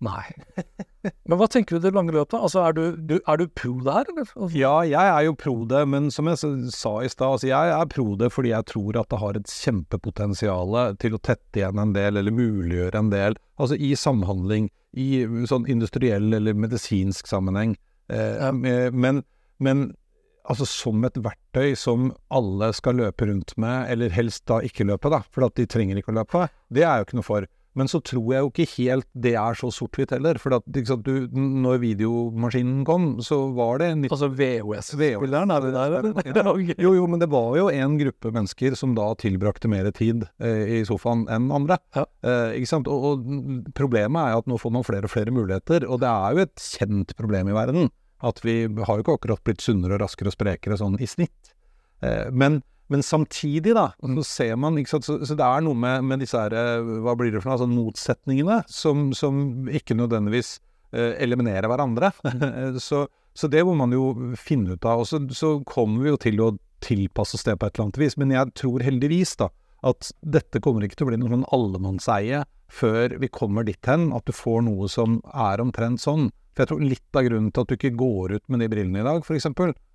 Nei. 0.02 0.24
Men 1.30 1.38
hva 1.38 1.48
tenker 1.50 1.78
du 1.78 1.84
det 1.84 1.92
lange 1.94 2.14
løpet? 2.16 2.34
Altså, 2.38 2.62
er 2.66 2.74
du, 2.78 2.82
du, 2.98 3.16
er 3.30 3.38
du 3.38 3.44
pro 3.58 3.74
der, 3.86 4.08
eller? 4.10 4.26
Altså, 4.36 4.50
Ja, 4.58 4.74
jeg 4.86 5.12
er 5.14 5.28
jo 5.28 5.36
pro 5.38 5.54
det, 5.70 5.82
men 5.90 6.10
som 6.14 6.30
jeg 6.30 6.40
sa 6.74 6.92
i 7.06 7.10
stad, 7.10 7.36
altså 7.38 7.50
jeg 7.50 7.72
er 7.76 7.88
pro 7.90 8.16
det 8.20 8.32
fordi 8.34 8.52
jeg 8.54 8.68
tror 8.70 8.98
at 9.02 9.10
det 9.14 9.20
har 9.22 9.38
et 9.40 9.54
kjempepotensial 9.54 10.76
til 11.02 11.16
å 11.18 11.22
tette 11.24 11.62
igjen 11.62 11.80
en 11.82 11.94
del, 11.96 12.18
eller 12.22 12.34
muliggjøre 12.36 13.02
en 13.02 13.10
del, 13.14 13.38
altså 13.62 13.78
i 13.78 13.94
samhandling, 13.98 14.70
i 14.98 15.24
sånn 15.50 15.66
industriell 15.72 16.34
eller 16.38 16.58
medisinsk 16.58 17.30
sammenheng. 17.30 17.78
Eh, 18.12 18.38
Ja. 18.42 18.50
eh, 18.52 18.90
men, 18.92 19.24
men 19.60 19.92
altså 20.50 20.66
som 20.68 21.04
et 21.08 21.18
verktøy 21.22 21.76
som 21.78 22.12
alle 22.34 22.72
skal 22.74 22.98
løpe 23.00 23.30
rundt 23.30 23.54
med, 23.62 23.90
eller 23.94 24.10
helst 24.10 24.46
da 24.50 24.60
ikke 24.66 24.86
løpe, 24.90 25.10
da, 25.14 25.22
for 25.32 25.46
at 25.48 25.56
de 25.56 25.66
trenger 25.70 25.98
ikke 26.02 26.12
å 26.14 26.20
løpe, 26.22 26.48
det 26.74 26.84
er 26.84 26.90
jeg 26.90 27.06
jo 27.06 27.10
ikke 27.10 27.20
noe 27.22 27.30
for. 27.30 27.50
Men 27.78 27.88
så 27.88 28.02
tror 28.04 28.34
jeg 28.34 28.44
jo 28.44 28.50
ikke 28.52 28.68
helt 28.74 29.08
det 29.24 29.34
er 29.40 29.56
så 29.56 29.70
sort-hvitt 29.72 30.12
heller. 30.12 30.40
For 30.42 30.58
at, 30.58 30.66
sant, 30.88 31.08
du, 31.08 31.30
når 31.32 31.80
videomaskinen 31.84 32.82
kom, 32.88 33.14
så 33.24 33.40
var 33.56 33.80
det 33.80 33.92
en 33.94 34.04
altså 34.10 34.28
VHS-spilleren, 34.36 35.54
er 35.56 35.68
det 35.68 35.74
der? 35.78 36.10
Ja. 36.42 36.44
Jo, 36.82 36.94
jo, 36.96 37.06
men 37.10 37.22
det 37.22 37.30
var 37.32 37.56
jo 37.58 37.70
en 37.72 37.96
gruppe 38.00 38.32
mennesker 38.34 38.76
som 38.80 38.96
da 38.98 39.12
tilbrakte 39.20 39.70
mer 39.72 39.88
tid 39.96 40.26
eh, 40.44 40.80
i 40.80 40.82
sofaen 40.88 41.24
enn 41.32 41.50
andre. 41.54 41.78
Ja. 41.96 42.06
Eh, 42.26 42.58
ikke 42.60 42.72
sant? 42.72 42.90
Og, 42.92 43.08
og 43.08 43.72
problemet 43.78 44.22
er 44.22 44.42
at 44.42 44.50
nå 44.50 44.60
får 44.62 44.76
man 44.76 44.86
flere 44.88 45.08
og 45.08 45.14
flere 45.14 45.34
muligheter, 45.36 45.86
og 45.88 46.02
det 46.04 46.12
er 46.12 46.36
jo 46.36 46.46
et 46.46 46.66
kjent 46.66 47.16
problem 47.20 47.52
i 47.52 47.56
verden 47.56 47.90
At 48.26 48.42
vi 48.46 48.64
har 48.68 48.98
jo 48.98 49.06
ikke 49.06 49.18
akkurat 49.20 49.44
blitt 49.48 49.64
sunnere 49.64 49.98
og 49.98 50.04
raskere 50.04 50.32
og 50.32 50.36
sprekere 50.36 50.80
sånn 50.80 51.00
i 51.02 51.10
snitt. 51.10 51.54
Eh, 52.02 52.28
men, 52.34 52.62
men 52.92 53.04
samtidig, 53.06 53.72
da, 53.78 53.88
så 53.96 54.24
ser 54.28 54.58
man 54.60 54.76
så, 54.84 55.00
så 55.00 55.36
det 55.38 55.46
er 55.48 55.64
noe 55.64 55.78
med, 55.80 56.04
med 56.04 56.20
disse 56.24 56.36
her, 56.36 56.52
eh, 56.52 56.90
hva 57.06 57.16
blir 57.16 57.32
det 57.32 57.40
for 57.40 57.48
noe, 57.48 57.56
altså 57.56 57.70
motsetningene, 57.72 58.58
som, 58.68 59.06
som 59.16 59.70
ikke 59.72 59.96
nødvendigvis 59.96 60.58
eh, 60.92 61.16
eliminerer 61.24 61.72
hverandre. 61.72 62.12
så, 62.88 63.06
så 63.32 63.52
det 63.52 63.64
må 63.68 63.78
man 63.80 63.96
jo 63.96 64.36
finne 64.36 64.76
ut 64.76 64.88
av. 64.88 65.06
Og 65.06 65.08
så, 65.08 65.22
så 65.32 65.54
kommer 65.68 66.04
vi 66.04 66.12
jo 66.12 66.20
til 66.20 66.44
å 66.44 66.50
tilpasse 66.84 67.38
oss 67.38 67.48
det 67.48 67.56
på 67.62 67.70
et 67.70 67.78
eller 67.78 67.88
annet 67.88 68.02
vis. 68.02 68.18
Men 68.20 68.36
jeg 68.36 68.56
tror 68.60 68.84
heldigvis, 68.84 69.38
da, 69.40 69.48
at 69.88 70.12
dette 70.20 70.62
kommer 70.64 70.84
ikke 70.86 71.00
til 71.00 71.08
å 71.08 71.14
bli 71.14 71.22
noe 71.22 71.32
sånn 71.32 71.48
allemannseie 71.56 72.44
før 72.72 73.18
vi 73.20 73.32
kommer 73.32 73.66
dit 73.68 73.88
hen 73.88 74.12
at 74.16 74.28
du 74.28 74.36
får 74.36 74.64
noe 74.68 74.88
som 74.92 75.20
er 75.32 75.64
omtrent 75.64 76.04
sånn. 76.04 76.30
For 76.52 76.64
jeg 76.64 76.72
tror 76.72 76.84
litt 76.84 77.18
av 77.18 77.26
grunnen 77.28 77.54
til 77.54 77.64
at 77.64 77.72
du 77.72 77.78
ikke 77.78 77.96
går 78.00 78.36
ut 78.38 78.52
med 78.52 78.64
de 78.64 78.70
brillene 78.72 79.02
i 79.02 79.08
dag, 79.08 79.24
f.eks., 79.24 79.50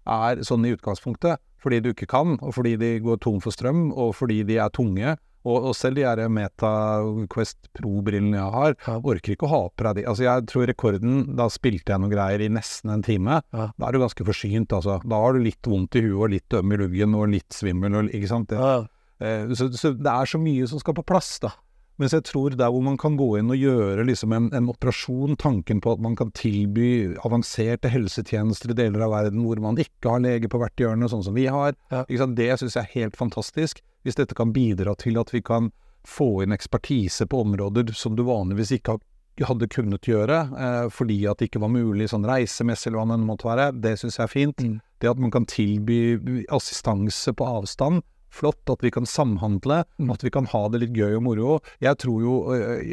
er 0.06 0.42
sånn 0.46 0.66
i 0.66 0.72
utgangspunktet 0.76 1.42
fordi 1.66 1.80
du 1.82 1.88
ikke 1.90 2.06
kan, 2.06 2.36
og 2.38 2.52
fordi 2.54 2.76
de 2.78 2.90
går 3.02 3.16
tom 3.24 3.40
for 3.42 3.50
strøm, 3.50 3.88
og 3.90 4.12
fordi 4.14 4.44
de 4.46 4.60
er 4.62 4.70
tunge. 4.70 5.16
Og, 5.46 5.68
og 5.70 5.74
selv 5.78 5.98
de 5.98 6.04
her 6.06 6.20
MetaQuest 6.30 7.70
Pro-brillene 7.74 8.38
jeg 8.38 8.54
har, 8.54 8.76
orker 8.96 9.34
ikke 9.34 9.46
å 9.48 9.50
ha 9.52 9.60
på 9.70 9.86
deg 9.86 10.00
de. 10.00 10.04
Altså 10.10 10.26
jeg 10.26 10.46
tror 10.50 10.66
rekorden 10.66 11.20
Da 11.38 11.46
spilte 11.54 11.94
jeg 11.94 12.02
noen 12.02 12.10
greier 12.10 12.42
i 12.42 12.50
nesten 12.50 12.90
en 12.94 13.04
time. 13.06 13.40
Ja. 13.54 13.68
Da 13.78 13.88
er 13.88 13.94
du 13.94 14.02
ganske 14.02 14.26
forsynt, 14.26 14.74
altså. 14.74 14.98
Da 15.06 15.20
har 15.22 15.34
du 15.34 15.42
litt 15.42 15.70
vondt 15.70 15.98
i 15.98 16.02
huet 16.06 16.18
og 16.18 16.32
litt 16.34 16.58
øm 16.58 16.74
i 16.74 16.80
luggen 16.82 17.14
og 17.18 17.30
litt 17.34 17.54
svimmel 17.54 17.98
og 17.98 18.14
ikke 18.14 18.30
sant. 18.30 18.50
Det, 18.50 18.58
Ja, 18.62 18.76
Eh, 19.18 19.48
så, 19.56 19.68
så 19.72 19.92
det 19.96 20.12
er 20.12 20.28
så 20.28 20.40
mye 20.40 20.66
som 20.68 20.80
skal 20.82 20.96
på 20.96 21.04
plass, 21.06 21.36
da. 21.42 21.54
Mens 21.98 22.12
jeg 22.12 22.24
tror 22.28 22.50
der 22.52 22.68
hvor 22.68 22.82
man 22.84 22.98
kan 23.00 23.16
gå 23.16 23.38
inn 23.38 23.48
og 23.50 23.56
gjøre 23.56 24.04
liksom 24.04 24.32
en, 24.36 24.50
en 24.52 24.68
operasjon, 24.68 25.36
tanken 25.40 25.80
på 25.80 25.94
at 25.96 26.02
man 26.04 26.14
kan 26.18 26.30
tilby 26.36 27.16
avanserte 27.24 27.88
helsetjenester 27.88 28.70
i 28.74 28.76
deler 28.76 29.06
av 29.06 29.14
verden 29.14 29.40
hvor 29.46 29.56
man 29.64 29.80
ikke 29.80 30.12
har 30.12 30.20
lege 30.20 30.50
på 30.52 30.60
hvert 30.60 30.76
hjørne, 30.76 31.08
sånn 31.08 31.24
som 31.24 31.34
vi 31.34 31.46
har, 31.46 31.72
Ja. 31.90 32.04
det 32.04 32.58
syns 32.60 32.76
jeg 32.76 32.84
er 32.84 32.94
helt 33.00 33.16
fantastisk. 33.16 33.80
Hvis 34.04 34.14
dette 34.20 34.34
kan 34.36 34.52
bidra 34.52 34.94
til 34.96 35.16
at 35.18 35.32
vi 35.32 35.40
kan 35.40 35.72
få 36.06 36.42
inn 36.44 36.52
ekspertise 36.54 37.26
på 37.26 37.40
områder 37.42 37.92
som 37.96 38.14
du 38.14 38.22
vanligvis 38.22 38.70
ikke 38.76 38.92
ha- 38.98 39.46
hadde 39.48 39.66
kunnet 39.68 40.00
gjøre, 40.06 40.36
eh, 40.56 40.88
fordi 40.88 41.26
at 41.28 41.38
det 41.38 41.48
ikke 41.50 41.60
var 41.60 41.68
mulig 41.72 42.08
sånn 42.08 42.24
reisemessig 42.24 42.86
eller 42.92 43.00
hva 43.04 43.16
det 43.16 43.26
måtte 43.26 43.48
være, 43.48 43.80
det 43.80 43.96
syns 43.98 44.16
jeg 44.18 44.24
er 44.24 44.32
fint. 44.32 44.56
Mm. 44.62 44.80
Det 45.00 45.10
at 45.10 45.18
man 45.18 45.30
kan 45.30 45.44
tilby 45.44 46.16
assistanse 46.48 47.32
på 47.36 47.44
avstand, 47.44 48.02
flott. 48.36 48.60
At 48.72 48.84
vi 48.84 48.90
kan 48.94 49.08
samhandle, 49.08 49.82
Mm. 49.98 50.12
at 50.14 50.22
vi 50.26 50.30
kan 50.30 50.46
ha 50.52 50.62
det 50.68 50.80
litt 50.84 50.94
gøy 50.96 51.16
og 51.16 51.22
moro. 51.26 51.58
Jeg 51.80 51.96
tror 52.02 52.20
jo, 52.22 52.36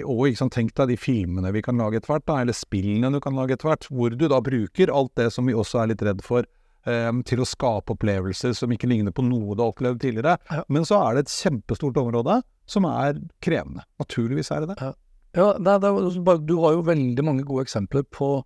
og 0.07 0.25
ikke 0.29 0.37
sant, 0.41 0.53
tenk 0.55 0.73
deg 0.79 0.87
de 0.93 0.97
filmene 0.97 1.51
vi 1.53 1.61
kan 1.61 1.77
lage 1.77 1.99
etter 1.99 2.13
hvert, 2.15 2.25
da, 2.31 2.39
eller 2.41 2.53
spillene 2.57 3.11
du 3.13 3.19
kan 3.23 3.35
lage 3.35 3.53
etter 3.57 3.69
hvert, 3.69 3.87
hvor 3.91 4.15
du 4.15 4.27
da 4.31 4.39
bruker 4.41 4.89
alt 4.93 5.13
det 5.19 5.29
som 5.35 5.45
vi 5.45 5.53
også 5.53 5.83
er 5.83 5.93
litt 5.93 6.01
redd 6.05 6.23
for. 6.25 6.45
Um, 6.85 7.21
til 7.23 7.39
å 7.39 7.45
skape 7.47 7.93
opplevelser 7.95 8.51
som 8.57 8.67
ikke 8.75 8.89
ligner 8.91 9.13
på 9.15 9.23
noe 9.23 9.55
du 9.55 9.61
har 9.63 9.69
opplevd 9.71 10.01
tidligere. 10.03 10.33
Ja. 10.51 10.65
Men 10.67 10.83
så 10.83 10.97
er 10.99 11.13
det 11.15 11.21
et 11.23 11.31
kjempestort 11.31 11.95
område 11.95 12.41
som 12.67 12.83
er 12.89 13.21
krevende. 13.39 13.85
Naturligvis 14.03 14.51
er 14.51 14.65
det 14.65 14.73
det. 14.75 14.89
Ja, 15.37 15.53
det, 15.55 15.77
er- 15.77 15.79
det, 15.79 16.23
bare- 16.27 16.43
du 16.45 16.57
har 16.59 16.73
jo 16.75 16.81
veldig 16.83 17.23
mange 17.23 17.45
gode 17.47 17.63
eksempler 17.63 18.03
på 18.11 18.43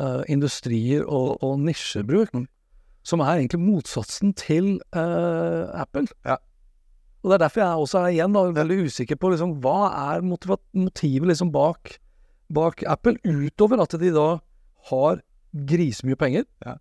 uh, 0.00 0.22
industrier 0.26 1.04
og, 1.06 1.38
og 1.46 1.60
nisjebruk, 1.62 2.34
som 3.06 3.22
er 3.22 3.38
egentlig 3.38 3.62
motsatsen 3.62 4.34
til 4.38 4.76
uh, 4.96 5.70
Apple. 5.78 6.08
Ja. 6.26 6.40
Og 7.22 7.30
Det 7.30 7.36
er 7.36 7.44
derfor 7.44 7.62
jeg 7.62 7.84
også 7.84 8.00
er 8.00 8.14
igjen 8.14 8.34
da, 8.34 8.42
veldig 8.54 8.80
usikker 8.86 9.18
på 9.18 9.30
liksom, 9.32 9.56
hva 9.62 9.90
er 10.14 10.26
motivet 10.26 11.30
liksom 11.30 11.52
bak, 11.54 11.96
bak 12.54 12.82
Apple, 12.86 13.18
utover 13.26 13.82
at 13.82 13.94
de 14.00 14.10
da 14.14 14.26
har 14.90 15.22
grisemye 15.70 16.18
penger. 16.18 16.46
Ja. 16.66 16.76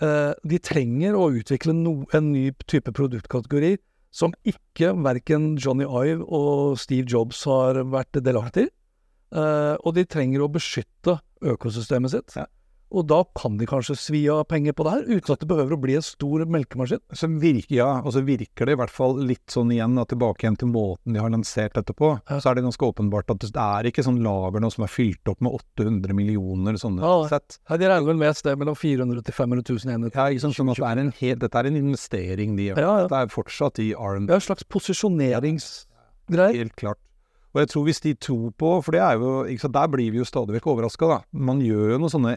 Uh, 0.00 0.32
de 0.48 0.58
trenger 0.62 1.18
å 1.18 1.30
utvikle 1.34 1.74
no, 1.76 2.00
en 2.16 2.30
ny 2.32 2.50
type 2.70 2.92
produktkategori 2.96 3.76
som 4.14 4.34
ikke 4.48 4.92
verken 5.04 5.52
Johnny 5.60 5.86
Ive 5.86 6.24
og 6.26 6.78
Steve 6.82 7.06
Jobs 7.10 7.44
har 7.46 7.78
vært 7.90 8.18
delaktig 8.24 8.68
i. 8.68 8.72
Uh, 9.30 9.76
og 9.86 9.94
de 9.94 10.02
trenger 10.10 10.42
å 10.42 10.50
beskytte 10.50 11.20
økosystemet 11.46 12.14
sitt. 12.14 12.34
Ja. 12.34 12.48
Og 12.90 13.04
da 13.06 13.20
kan 13.38 13.54
de 13.56 13.66
kanskje 13.70 13.94
svi 13.94 14.24
av 14.34 14.40
penger 14.50 14.74
på 14.74 14.82
det 14.82 14.92
her, 14.96 15.04
uten 15.20 15.32
at 15.36 15.38
det 15.44 15.46
behøver 15.46 15.76
å 15.76 15.80
bli 15.80 15.94
en 15.94 16.02
stor 16.02 16.42
melkemaskin. 16.50 16.98
Så 17.14 17.28
virker, 17.38 17.76
ja, 17.76 17.90
og 18.02 18.10
så 18.16 18.22
virker 18.26 18.66
det 18.66 18.74
i 18.74 18.78
hvert 18.80 18.90
fall 18.90 19.14
litt 19.28 19.46
sånn 19.54 19.70
igjen, 19.70 19.94
da, 19.94 20.02
tilbake 20.10 20.42
igjen 20.42 20.56
til 20.58 20.72
måten 20.72 21.14
de 21.14 21.20
har 21.22 21.30
lansert 21.30 21.76
dette 21.78 21.94
på. 21.94 22.10
Ja. 22.28 22.40
Så 22.42 22.50
er 22.50 22.58
det 22.58 22.64
ganske 22.66 22.88
åpenbart 22.88 23.30
at 23.30 23.44
det 23.46 23.52
er 23.54 23.86
ikke 23.92 24.02
sånn 24.02 24.18
lager 24.24 24.58
nå 24.64 24.72
som 24.74 24.82
er 24.88 24.90
fylt 24.90 25.30
opp 25.30 25.38
med 25.46 25.54
800 25.78 26.16
millioner 26.18 26.74
sånne 26.82 26.98
Ja. 27.06 27.14
sett. 27.30 27.60
Ja, 27.70 27.76
de 27.78 27.86
regner 27.92 28.06
vel 28.10 28.16
med 28.24 28.28
et 28.32 28.40
sted 28.42 28.58
mellom 28.58 28.74
400 28.74 29.22
til 29.22 29.34
500 29.38 29.62
000 29.70 29.94
enheter. 29.94 30.18
Ja, 30.18 30.26
ikke 30.34 30.40
sant, 30.48 30.58
sånn 30.58 30.70
at 30.74 30.82
det 30.82 30.90
er 30.90 30.98
en 31.04 31.12
helt, 31.20 31.38
dette 31.46 31.54
er 31.62 31.66
en 31.70 31.76
investering 31.84 32.56
de 32.58 32.68
gjør. 32.72 32.82
Ja, 32.82 32.92
ja. 33.04 33.06
Det 33.06 33.18
er 33.22 33.30
fortsatt 33.38 33.78
i 33.78 33.92
R&D, 33.94 34.26
Ja, 34.26 34.34
en 34.34 34.40
slags 34.50 34.66
posisjoneringsgreier. 34.66 36.56
helt 36.58 36.76
klart. 36.76 36.98
Og 37.54 37.60
jeg 37.62 37.68
tror 37.72 37.84
hvis 37.86 38.00
de 38.02 38.14
tror 38.14 38.50
på, 38.54 38.82
for 38.84 38.92
det 38.94 39.00
er 39.02 39.18
jo, 39.18 39.44
sant, 39.58 39.74
der 39.74 39.88
blir 39.90 40.10
vi 40.12 40.18
jo 40.20 40.24
stadig 40.26 40.54
vekk 40.58 40.68
overraska, 40.74 41.08
da. 41.08 41.20
Man 41.32 41.60
gjør 41.60 41.94
jo 41.94 41.98
noen 41.98 42.12
sånne 42.12 42.34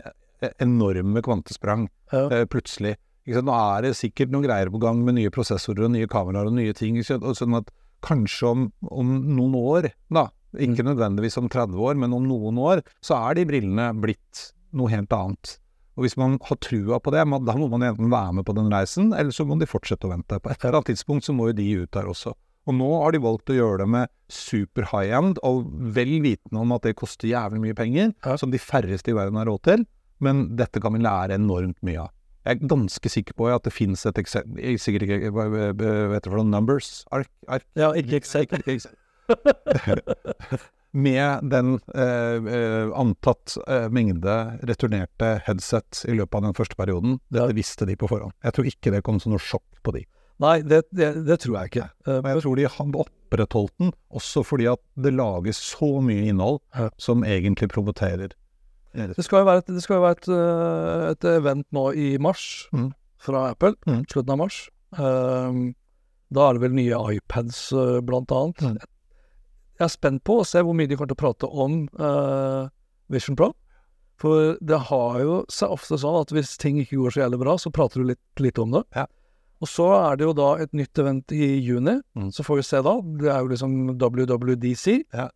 enorme 0.59 1.21
kvantesprang 1.25 1.87
Ja. 2.11 2.27
eh, 2.29 2.45
plutselig. 2.45 2.95
Nå 3.27 3.53
er 3.55 3.81
det 3.87 3.93
sikkert 3.95 4.29
noen 4.33 4.43
greier 4.43 4.69
på 4.69 4.79
gang 4.83 5.03
med 5.05 5.15
nye 5.15 5.29
prosessorer 5.31 5.85
og 5.85 5.91
nye 5.91 6.07
kameraer 6.07 6.47
og 6.49 6.53
nye 6.57 6.73
ting. 6.75 6.97
Sånn 7.03 7.55
at 7.57 7.69
kanskje 8.03 8.49
om, 8.49 8.71
om 8.91 9.13
noen 9.37 9.55
år, 9.55 9.91
da, 10.11 10.27
ikke 10.59 10.83
nødvendigvis 10.83 11.37
om 11.39 11.47
30 11.49 11.79
år, 11.79 11.95
men 11.95 12.11
om 12.13 12.25
noen 12.27 12.57
år, 12.59 12.81
så 13.01 13.15
er 13.29 13.35
de 13.39 13.45
brillene 13.45 13.93
blitt 14.01 14.49
noe 14.75 14.89
helt 14.91 15.09
annet. 15.15 15.57
Og 15.95 16.03
hvis 16.03 16.17
man 16.17 16.35
har 16.41 16.57
trua 16.57 16.99
på 16.99 17.11
det, 17.13 17.21
da 17.23 17.53
må 17.55 17.69
man 17.69 17.85
enten 17.85 18.09
være 18.11 18.33
med 18.33 18.45
på 18.45 18.55
den 18.57 18.69
reisen, 18.73 19.13
eller 19.13 19.31
så 19.31 19.45
må 19.47 19.55
de 19.61 19.65
fortsette 19.69 20.03
å 20.09 20.11
vente. 20.11 20.39
På 20.41 20.49
et 20.51 20.59
eller 20.65 20.79
annet 20.81 20.89
tidspunkt 20.91 21.23
så 21.23 21.33
må 21.37 21.47
jo 21.51 21.53
de 21.61 21.67
ut 21.85 21.91
der 21.95 22.09
også. 22.11 22.33
Og 22.67 22.73
nå 22.75 22.87
har 23.03 23.11
de 23.11 23.19
valgt 23.23 23.51
å 23.51 23.55
gjøre 23.55 23.77
det 23.83 23.87
med 23.93 24.09
super 24.31 24.83
high 24.91 25.13
end, 25.15 25.37
og 25.43 25.67
vel 25.95 26.19
vitende 26.23 26.59
om 26.63 26.71
at 26.75 26.81
det 26.87 26.95
koster 26.99 27.27
jævlig 27.29 27.61
mye 27.61 27.75
penger, 27.77 28.13
Ja. 28.25 28.35
som 28.35 28.51
de 28.51 28.57
færreste 28.57 29.11
i 29.11 29.13
verden 29.15 29.35
har 29.37 29.45
råd 29.45 29.61
til. 29.63 29.85
Men 30.23 30.45
dette 30.59 30.81
kan 30.83 30.95
vi 30.95 31.03
lære 31.03 31.37
enormt 31.39 31.79
mye 31.85 32.05
av. 32.07 32.13
Jeg 32.43 32.59
er 32.59 32.67
ganske 32.67 33.09
sikker 33.09 33.35
på 33.39 33.47
at 33.47 33.63
det 33.63 33.71
finnes 33.71 34.01
et 34.09 34.17
eksempel 34.19 34.59
jeg 34.59 34.75
er 34.75 34.81
Sikkert 34.83 35.05
ikke 35.07 35.31
Vet 36.11 36.25
du 36.25 36.33
hva 36.33 36.43
Numbers? 36.43 37.05
Ark? 37.15 37.31
ark 37.47 37.63
Ja, 37.79 37.93
ikke 37.95 38.19
Excel. 38.19 38.47
Med 40.93 41.47
den 41.49 41.79
eh, 41.95 42.53
eh, 42.53 42.89
antatt 42.99 43.55
eh, 43.65 43.87
mengde 43.89 44.59
returnerte 44.69 45.39
headset 45.47 46.03
i 46.05 46.13
løpet 46.19 46.37
av 46.37 46.43
den 46.45 46.57
første 46.57 46.77
perioden. 46.77 47.15
Det 47.33 47.47
visste 47.57 47.87
de 47.89 47.95
på 47.97 48.11
forhånd. 48.11 48.35
Jeg 48.45 48.53
tror 48.53 48.69
ikke 48.69 48.93
det 48.93 49.01
kom 49.07 49.17
som 49.23 49.33
noe 49.33 49.41
sjokk 49.41 49.79
på 49.81 49.95
de. 49.95 50.03
Nei, 50.43 50.59
det, 50.61 50.83
det, 50.93 51.09
det 51.25 51.39
tror 51.41 51.57
jeg 51.57 51.71
ikke. 51.71 51.87
Men 52.09 52.29
jeg 52.35 52.43
tror 52.43 52.59
de 52.59 52.67
opprettholdt 53.01 53.73
den, 53.79 53.91
også 54.13 54.43
fordi 54.45 54.67
at 54.69 54.81
det 54.99 55.15
lages 55.15 55.57
så 55.71 55.95
mye 56.03 56.27
innhold 56.29 56.59
som 57.01 57.25
egentlig 57.25 57.71
provoterer. 57.73 58.33
Det 58.93 59.23
skal 59.25 59.39
jo 59.41 59.45
være 59.45 59.57
et, 59.63 59.67
det 59.73 59.81
skal 59.83 59.95
jo 59.97 60.01
være 60.03 60.17
et, 60.19 60.27
øh, 60.29 61.11
et 61.11 61.23
event 61.41 61.65
nå 61.73 61.85
i 61.97 62.17
mars 62.21 62.67
Mm. 62.73 62.91
fra 63.17 63.49
Apple, 63.51 63.73
Mm. 63.87 64.03
slutten 64.11 64.29
av 64.31 64.37
mars. 64.37 64.69
Um, 64.97 65.75
da 66.33 66.49
er 66.49 66.53
det 66.53 66.61
vel 66.61 66.73
nye 66.73 66.99
iPads, 67.17 67.71
øh, 67.73 68.01
blant 68.05 68.29
annet. 68.31 68.57
Mm. 68.61 68.77
Jeg 69.79 69.85
er 69.85 69.87
spent 69.89 70.23
på 70.23 70.39
å 70.41 70.45
se 70.45 70.61
hvor 70.61 70.73
mye 70.77 70.87
de 70.87 70.95
kommer 70.95 71.09
til 71.09 71.17
å 71.17 71.23
prate 71.23 71.49
om 71.49 71.87
uh, 71.99 72.69
Vision 73.09 73.35
Pro. 73.35 73.53
For 74.21 74.55
det 74.61 74.77
har 74.89 75.19
jo 75.21 75.43
seg 75.49 75.69
ofte 75.73 75.97
sånn 75.97 76.21
at 76.21 76.29
hvis 76.31 76.55
ting 76.57 76.77
ikke 76.79 76.97
går 77.01 77.11
så 77.15 77.21
jævlig 77.25 77.39
bra, 77.41 77.55
så 77.57 77.71
prater 77.73 78.01
du 78.03 78.07
litt 78.13 78.19
lite 78.39 78.61
om 78.61 78.71
det. 78.71 78.83
Ja. 78.95 79.05
Og 79.61 79.67
så 79.67 79.87
er 80.11 80.15
det 80.17 80.25
jo 80.27 80.33
da 80.33 80.55
et 80.61 80.71
nytt 80.73 80.93
event 80.99 81.31
i 81.31 81.57
juni, 81.65 81.99
Mm. 82.15 82.29
så 82.31 82.43
får 82.45 82.55
vi 82.57 82.61
se 82.63 82.81
da. 82.83 83.01
Det 83.01 83.29
er 83.31 83.39
jo 83.41 83.47
liksom 83.47 83.97
WWDC. 83.97 85.03
Ja. 85.13 85.29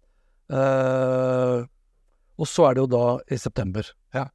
Eh, 0.50 1.66
og 2.38 2.48
så 2.48 2.68
er 2.68 2.78
det 2.78 2.86
jo 2.86 2.90
da 2.94 3.06
i 3.34 3.38
september. 3.38 3.88
Ja. 4.16 4.28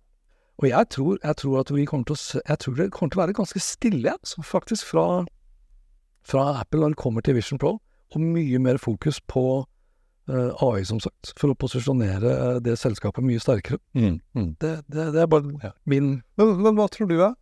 Og 0.58 0.68
jeg 0.68 0.88
tror, 0.94 1.18
jeg 1.22 1.36
tror 1.36 1.60
at 1.60 1.70
vi 1.74 1.84
kommer 1.88 2.04
til 2.04 2.16
å 2.16 2.40
Jeg 2.48 2.58
tror 2.58 2.74
det 2.76 2.90
kommer 2.92 3.10
til 3.10 3.18
å 3.20 3.22
være 3.24 3.38
ganske 3.38 3.60
stille, 3.62 4.12
altså, 4.12 4.42
faktisk, 4.42 4.86
fra, 4.86 5.24
fra 6.26 6.60
Apple 6.60 6.80
når 6.80 6.94
det 6.94 7.02
kommer 7.02 7.20
til 7.20 7.34
Vision 7.38 7.58
Pro. 7.58 7.78
Og 8.12 8.20
mye 8.20 8.58
mer 8.58 8.76
fokus 8.76 9.20
på 9.20 9.64
uh, 10.28 10.50
AI, 10.68 10.84
som 10.84 11.00
sagt, 11.00 11.32
for 11.38 11.52
å 11.52 11.56
posisjonere 11.56 12.32
eh, 12.32 12.58
det 12.60 12.76
selskapet 12.78 13.24
mye 13.24 13.40
sterkere. 13.40 13.78
Mm. 13.96 14.18
Mm. 14.36 14.50
Det, 14.60 14.74
det, 14.92 15.06
det 15.14 15.22
er 15.22 15.30
bare 15.32 15.54
Ja. 15.62 15.70
min 15.86 16.22
Men, 16.36 16.60
men 16.62 16.76
hva 16.76 16.88
tror 16.92 17.08
du, 17.08 17.16
da? 17.18 17.32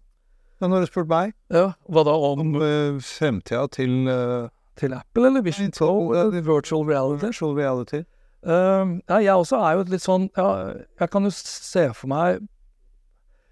Nå 0.60 0.68
har 0.76 0.84
du 0.84 0.86
spurt 0.90 1.08
meg 1.08 1.32
Ja, 1.50 1.72
hva 1.88 2.04
da 2.04 2.14
om 2.14 2.40
om 2.40 2.54
uh, 2.60 3.00
fremtida 3.00 3.66
til 3.72 4.06
uh, 4.08 4.48
til 4.76 4.94
Apple 4.94 5.26
eller 5.26 5.42
Vision 5.42 5.70
Pro? 5.72 6.12
Uh, 6.14 6.30
virtual 6.32 6.86
reality? 6.86 7.26
virtual 7.26 7.56
reality. 7.56 8.04
Uh, 8.40 8.96
ja, 9.08 9.18
jeg 9.20 9.34
også 9.36 9.58
er 9.60 9.74
jo 9.76 9.82
litt 9.92 10.00
sånn 10.00 10.30
ja, 10.32 10.72
Jeg 10.96 11.10
kan 11.12 11.26
jo 11.28 11.30
se 11.36 11.82
for 11.92 12.08
meg 12.08 12.38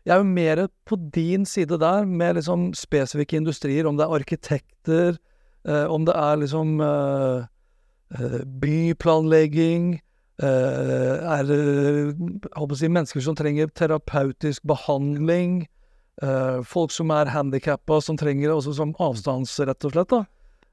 Jeg 0.09 0.15
er 0.15 0.23
jo 0.23 0.29
mer 0.31 0.63
på 0.89 0.97
din 1.13 1.45
side 1.45 1.77
der, 1.83 2.07
med 2.09 2.39
liksom 2.39 2.71
spesifikke 2.73 3.37
industrier, 3.37 3.85
om 3.85 3.99
det 3.99 4.07
er 4.07 4.17
arkitekter, 4.17 5.19
uh, 5.69 5.85
om 5.93 6.09
det 6.09 6.15
er 6.17 6.41
liksom 6.41 6.81
eh, 6.81 8.39
byplanlegging 8.65 9.99
Er 10.41 11.45
det 11.51 11.61
å 12.57 12.69
si, 12.73 12.89
mennesker 12.89 13.21
som 13.21 13.37
trenger 13.37 13.69
terapeutisk 13.77 14.65
behandling? 14.65 15.67
eh, 16.23 16.63
folk 16.65 16.93
som 16.95 17.13
er 17.15 17.31
handikappa, 17.33 18.01
som 18.03 18.19
trenger 18.19 18.55
også 18.55 18.75
som 18.79 18.95
avstands, 19.03 19.55
rett 19.61 19.85
og 19.87 19.95
slett. 19.95 20.15
da. 20.15 20.25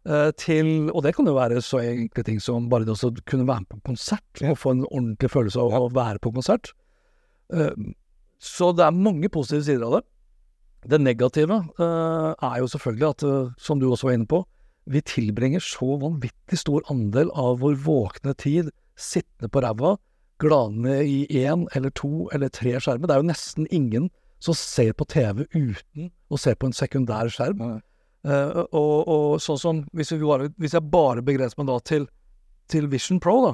Eh, 0.06 0.32
til, 0.38 0.91
og 0.93 1.01
det 1.01 1.16
kan 1.18 1.26
jo 1.26 1.34
være 1.34 1.62
så 1.66 1.80
enkle 1.82 2.24
ting 2.28 2.41
som 2.43 2.68
bare 2.70 2.86
det 2.86 2.93
å 2.93 3.10
kunne 3.26 3.47
være 3.47 3.64
med 3.64 3.72
på 3.72 3.80
konsert, 3.89 4.41
og 4.43 4.60
få 4.62 4.76
en 4.76 4.84
ordentlig 4.91 5.32
følelse 5.34 5.62
av 5.62 5.88
å 5.88 5.93
være 5.93 6.22
på 6.22 6.34
konsert. 6.36 6.74
Eh, 7.53 7.74
så 8.38 8.70
det 8.78 8.86
er 8.86 8.99
mange 8.99 9.32
positive 9.34 9.66
sider 9.66 9.88
av 9.88 9.97
det. 9.97 10.03
Det 10.93 10.99
negative 11.01 11.58
eh, 11.82 12.32
er 12.38 12.60
jo 12.62 12.70
selvfølgelig 12.70 13.08
at, 13.10 13.26
som 13.58 13.82
du 13.82 13.88
også 13.89 14.12
var 14.12 14.20
inne 14.20 14.30
på, 14.30 14.43
vi 14.86 15.01
tilbringer 15.01 15.64
så 15.66 15.95
vanvittig 15.97 16.60
stor 16.62 16.86
andel 16.93 17.32
av 17.34 17.64
vår 17.64 17.80
våkne 17.88 18.36
tid 18.38 18.70
sittende 18.93 19.49
på 19.49 19.64
ræva, 19.66 19.95
gladende 20.38 20.99
i 21.01 21.26
én 21.41 21.66
eller 21.74 21.89
to 21.97 22.28
eller 22.36 22.53
tre 22.53 22.76
skjermer. 22.78 23.10
Det 23.10 23.16
er 23.16 23.24
jo 23.24 23.32
nesten 23.32 23.68
ingen 23.74 24.12
som 24.43 24.53
ser 24.53 24.93
på 24.93 25.08
TV 25.10 25.47
uten 25.56 26.12
å 26.30 26.38
se 26.38 26.53
på 26.53 26.70
en 26.70 26.78
sekundær 26.78 27.32
skjerm. 27.34 27.80
Uh, 28.26 28.63
og, 28.73 28.93
og, 29.05 29.26
sånn 29.43 29.59
som 29.61 29.82
hvis, 29.93 30.09
bare, 30.17 30.49
hvis 30.57 30.73
jeg 30.73 30.89
bare 30.89 31.21
begrenser 31.26 31.59
meg 31.59 31.67
da 31.69 31.76
til, 31.86 32.07
til, 32.71 32.88
Vision 32.89 33.19
Pro, 33.21 33.36
da, 33.43 33.51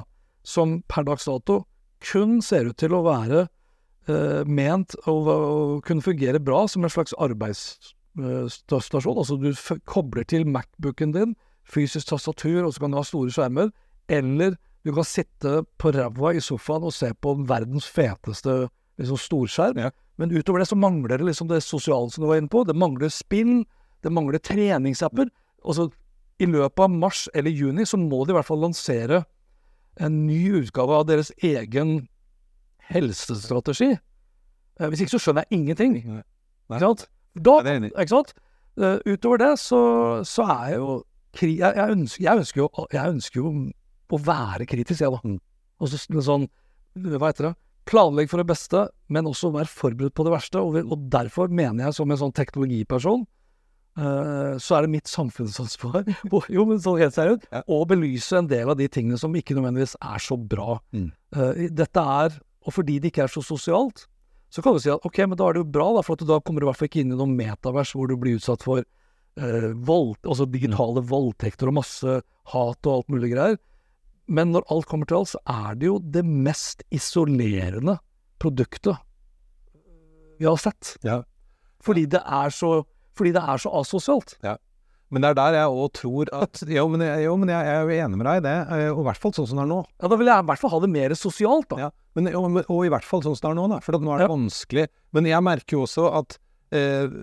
som 0.48 0.78
per 0.88 1.04
dags 1.04 1.28
dato 1.28 1.58
kun 2.02 2.38
ser 2.42 2.70
ut 2.70 2.78
til 2.80 2.94
å 2.96 3.02
være 3.04 3.42
uh, 4.08 4.42
ment 4.48 4.96
å, 5.04 5.14
kunne 5.84 6.04
fungere 6.04 6.40
bra 6.40 6.64
som 6.70 6.86
en 6.86 6.92
slags 6.94 7.12
arbeidsstasjon. 7.20 9.12
Uh, 9.12 9.20
altså 9.20 9.36
du 9.42 9.52
kobler 9.84 10.24
til 10.24 10.48
Macbooken 10.48 11.12
din, 11.14 11.36
fysisk 11.68 12.08
tastatur, 12.08 12.64
og 12.64 12.72
så 12.72 12.82
kan 12.82 12.94
du 12.94 12.98
ha 12.98 13.04
store 13.06 13.34
skjermer. 13.34 13.68
Eller 14.10 14.56
du 14.82 14.94
kan 14.96 15.06
sitte 15.06 15.62
på 15.78 15.92
ræva 15.94 16.32
i 16.34 16.42
sofaen 16.42 16.88
og 16.88 16.96
se 16.96 17.12
på 17.14 17.36
verdens 17.46 17.86
feteste 17.86 18.64
liksom, 18.98 19.20
storskjerm. 19.20 19.84
Ja. 19.84 19.92
Men 20.18 20.32
utover 20.34 20.62
det 20.62 20.70
så 20.72 20.80
mangler 20.80 21.20
det 21.20 21.28
liksom 21.28 21.52
det 21.52 21.62
sosiale 21.64 22.10
som 22.10 22.24
du 22.24 22.30
var 22.32 22.40
inne 22.40 22.50
på. 22.50 22.64
Det 22.66 22.76
mangler 22.76 23.12
spill. 23.12 23.62
Det 24.02 24.12
mangler 24.12 24.42
treningsapper. 24.42 25.30
Altså, 25.62 25.88
I 26.42 26.48
løpet 26.50 26.82
av 26.82 26.90
mars 26.90 27.28
eller 27.34 27.54
juni 27.54 27.86
så 27.86 28.00
må 28.00 28.24
de 28.24 28.34
i 28.34 28.38
hvert 28.38 28.48
fall 28.48 28.62
lansere 28.64 29.22
en 30.00 30.22
ny 30.26 30.40
utgave 30.62 30.96
av 30.96 31.06
deres 31.10 31.30
egen 31.44 32.08
helsestrategi. 32.92 33.92
Eh, 34.80 34.88
hvis 34.88 35.04
ikke 35.04 35.14
så 35.16 35.22
skjønner 35.26 35.46
jeg 35.46 35.60
ingenting. 35.60 35.98
Nei. 36.08 36.22
Ikke 36.72 36.86
sant? 36.86 37.06
Da, 37.32 37.58
ikke 37.92 38.10
sant? 38.12 38.34
Uh, 38.72 38.96
utover 39.04 39.40
det 39.40 39.50
så, 39.60 39.78
så 40.24 40.46
er 40.48 40.70
jeg 40.72 40.78
jo 40.80 40.92
jeg, 41.36 41.58
jeg, 41.60 41.92
ønsker, 41.92 42.22
jeg, 42.24 42.40
ønsker 42.40 42.60
jo, 42.60 42.68
jeg, 42.92 43.12
ønsker, 43.16 43.40
jo, 43.40 43.50
å 44.12 44.18
være 44.20 44.66
kritisk, 44.68 45.00
jeg, 45.00 45.12
da. 45.12 45.20
Mm. 45.24 45.38
Og 45.80 45.92
så 45.92 46.00
sånn 46.24 46.48
Hva 46.92 47.30
heter 47.30 47.48
det? 47.48 47.52
Planlegg 47.88 48.28
for 48.30 48.40
det 48.40 48.46
beste, 48.50 48.82
men 49.12 49.28
også 49.28 49.50
være 49.54 49.70
forberedt 49.72 50.14
på 50.14 50.26
det 50.26 50.34
verste. 50.34 50.60
Og, 50.60 50.76
og 50.84 51.06
derfor 51.12 51.48
mener 51.48 51.88
jeg, 51.88 51.96
som 51.96 52.12
en 52.12 52.20
sånn 52.20 52.34
teknologiperson, 52.36 53.24
så 53.92 54.76
er 54.78 54.86
det 54.86 54.92
mitt 54.94 55.10
samfunnsansvar 55.10 56.06
jo, 56.54 56.62
men 56.64 56.78
sånn 56.80 57.00
helt 57.02 57.12
seriøst, 57.12 57.42
ja. 57.52 57.60
å 57.68 57.82
belyse 57.84 58.38
en 58.38 58.48
del 58.48 58.70
av 58.72 58.78
de 58.78 58.86
tingene 58.88 59.18
som 59.20 59.34
ikke 59.36 59.56
nødvendigvis 59.58 59.98
er 60.00 60.22
så 60.24 60.38
bra. 60.38 60.78
Mm. 60.96 61.10
Uh, 61.36 61.66
dette 61.68 62.06
er, 62.24 62.38
og 62.64 62.76
fordi 62.78 62.96
det 63.02 63.12
ikke 63.12 63.26
er 63.26 63.34
så 63.34 63.44
sosialt, 63.44 64.06
så 64.52 64.64
kan 64.64 64.76
du 64.76 64.80
si 64.84 64.90
at 64.92 65.04
ok, 65.08 65.22
men 65.28 65.38
da 65.40 65.48
er 65.48 65.56
det 65.56 65.62
jo 65.62 65.70
bra, 65.74 65.90
da, 65.96 66.04
for 66.04 66.20
da 66.28 66.40
kommer 66.44 66.60
du 66.60 66.66
i 66.66 66.70
hvert 66.70 66.80
fall 66.80 66.90
ikke 66.90 67.04
inn 67.04 67.14
i 67.14 67.18
noen 67.20 67.36
metavers 67.36 67.94
hvor 67.96 68.08
du 68.08 68.18
blir 68.20 68.36
utsatt 68.36 68.64
for 68.64 68.82
eh, 68.84 69.68
vold, 69.88 70.18
altså 70.28 70.44
digitale 70.52 71.00
voldtekter 71.08 71.70
og 71.70 71.78
masse 71.78 72.18
hat 72.52 72.88
og 72.88 72.92
alt 72.92 73.12
mulig 73.14 73.32
greier. 73.32 73.56
Men 74.28 74.52
når 74.52 74.66
alt 74.72 74.88
kommer 74.90 75.08
til 75.08 75.22
alt, 75.22 75.32
så 75.32 75.40
er 75.48 75.78
det 75.80 75.88
jo 75.88 75.96
det 76.16 76.24
mest 76.28 76.84
isolerende 76.92 77.96
produktet 78.42 79.00
vi 80.38 80.48
har 80.48 80.60
sett. 80.60 80.96
Ja. 81.06 81.22
Fordi 81.82 82.04
det 82.12 82.20
er 82.20 82.52
så 82.52 82.82
fordi 83.18 83.34
det 83.36 83.42
er 83.42 83.62
så 83.62 83.72
asosialt. 83.80 84.36
Ja. 84.44 84.56
Men 85.12 85.24
det 85.24 85.32
er 85.32 85.36
der 85.36 85.56
jeg 85.58 85.72
òg 85.76 85.88
tror 85.98 86.30
at 86.32 86.62
Jo, 86.78 86.86
men, 86.88 87.04
jeg, 87.04 87.26
jo, 87.26 87.34
men 87.40 87.52
jeg, 87.52 87.66
jeg, 87.68 87.80
er 87.80 87.82
jo 87.84 88.04
enig 88.06 88.20
med 88.20 88.28
deg 88.28 88.38
i 88.40 88.44
det. 88.46 88.54
Eh, 88.76 88.86
og 88.92 89.02
i 89.02 89.08
hvert 89.10 89.20
fall 89.24 89.34
sånn 89.36 89.50
som 89.50 89.60
det 89.60 89.66
er 89.66 89.72
nå. 89.74 89.80
Ja, 90.00 90.12
Da 90.12 90.20
vil 90.20 90.30
jeg 90.32 90.44
i 90.44 90.48
hvert 90.50 90.62
fall 90.62 90.72
ha 90.72 90.80
det 90.84 90.92
mer 90.94 91.16
sosialt, 91.18 91.68
da. 91.72 91.80
Ja, 91.86 91.90
men, 92.16 92.30
og, 92.38 92.62
og, 92.62 92.78
i 92.86 92.92
hvert 92.92 93.08
fall 93.08 93.24
sånn 93.24 93.36
som 93.36 93.44
det 93.44 93.52
er 93.52 93.58
nå, 93.60 93.66
da. 93.74 93.82
For 93.84 93.98
nå 94.00 94.14
er 94.14 94.24
det 94.24 94.30
ja. 94.30 94.32
vanskelig. 94.32 94.86
Men 95.16 95.28
jeg 95.28 95.46
merker 95.48 95.76
jo 95.76 95.84
også 95.84 96.06
at 96.22 96.38
eh, 96.72 97.18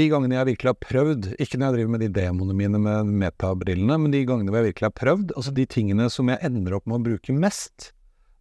de 0.00 0.08
gangene 0.12 0.38
jeg 0.38 0.50
virkelig 0.54 0.72
har 0.72 0.80
prøvd, 0.86 1.28
ikke 1.36 1.60
når 1.60 1.66
jeg 1.66 1.78
driver 1.78 1.94
med 1.94 2.04
de 2.06 2.10
demoene 2.16 2.56
mine 2.56 2.80
med 2.86 3.12
metabrillene, 3.24 4.00
men 4.00 4.14
de 4.14 4.24
gangene 4.28 4.52
hvor 4.52 4.62
jeg 4.62 4.72
virkelig 4.72 4.90
har 4.90 4.96
prøvd, 5.02 5.36
altså 5.36 5.54
de 5.60 5.68
tingene 5.76 6.08
som 6.12 6.32
jeg 6.32 6.40
ender 6.48 6.78
opp 6.78 6.88
med 6.88 7.00
å 7.02 7.04
bruke 7.10 7.36
mest, 7.36 7.92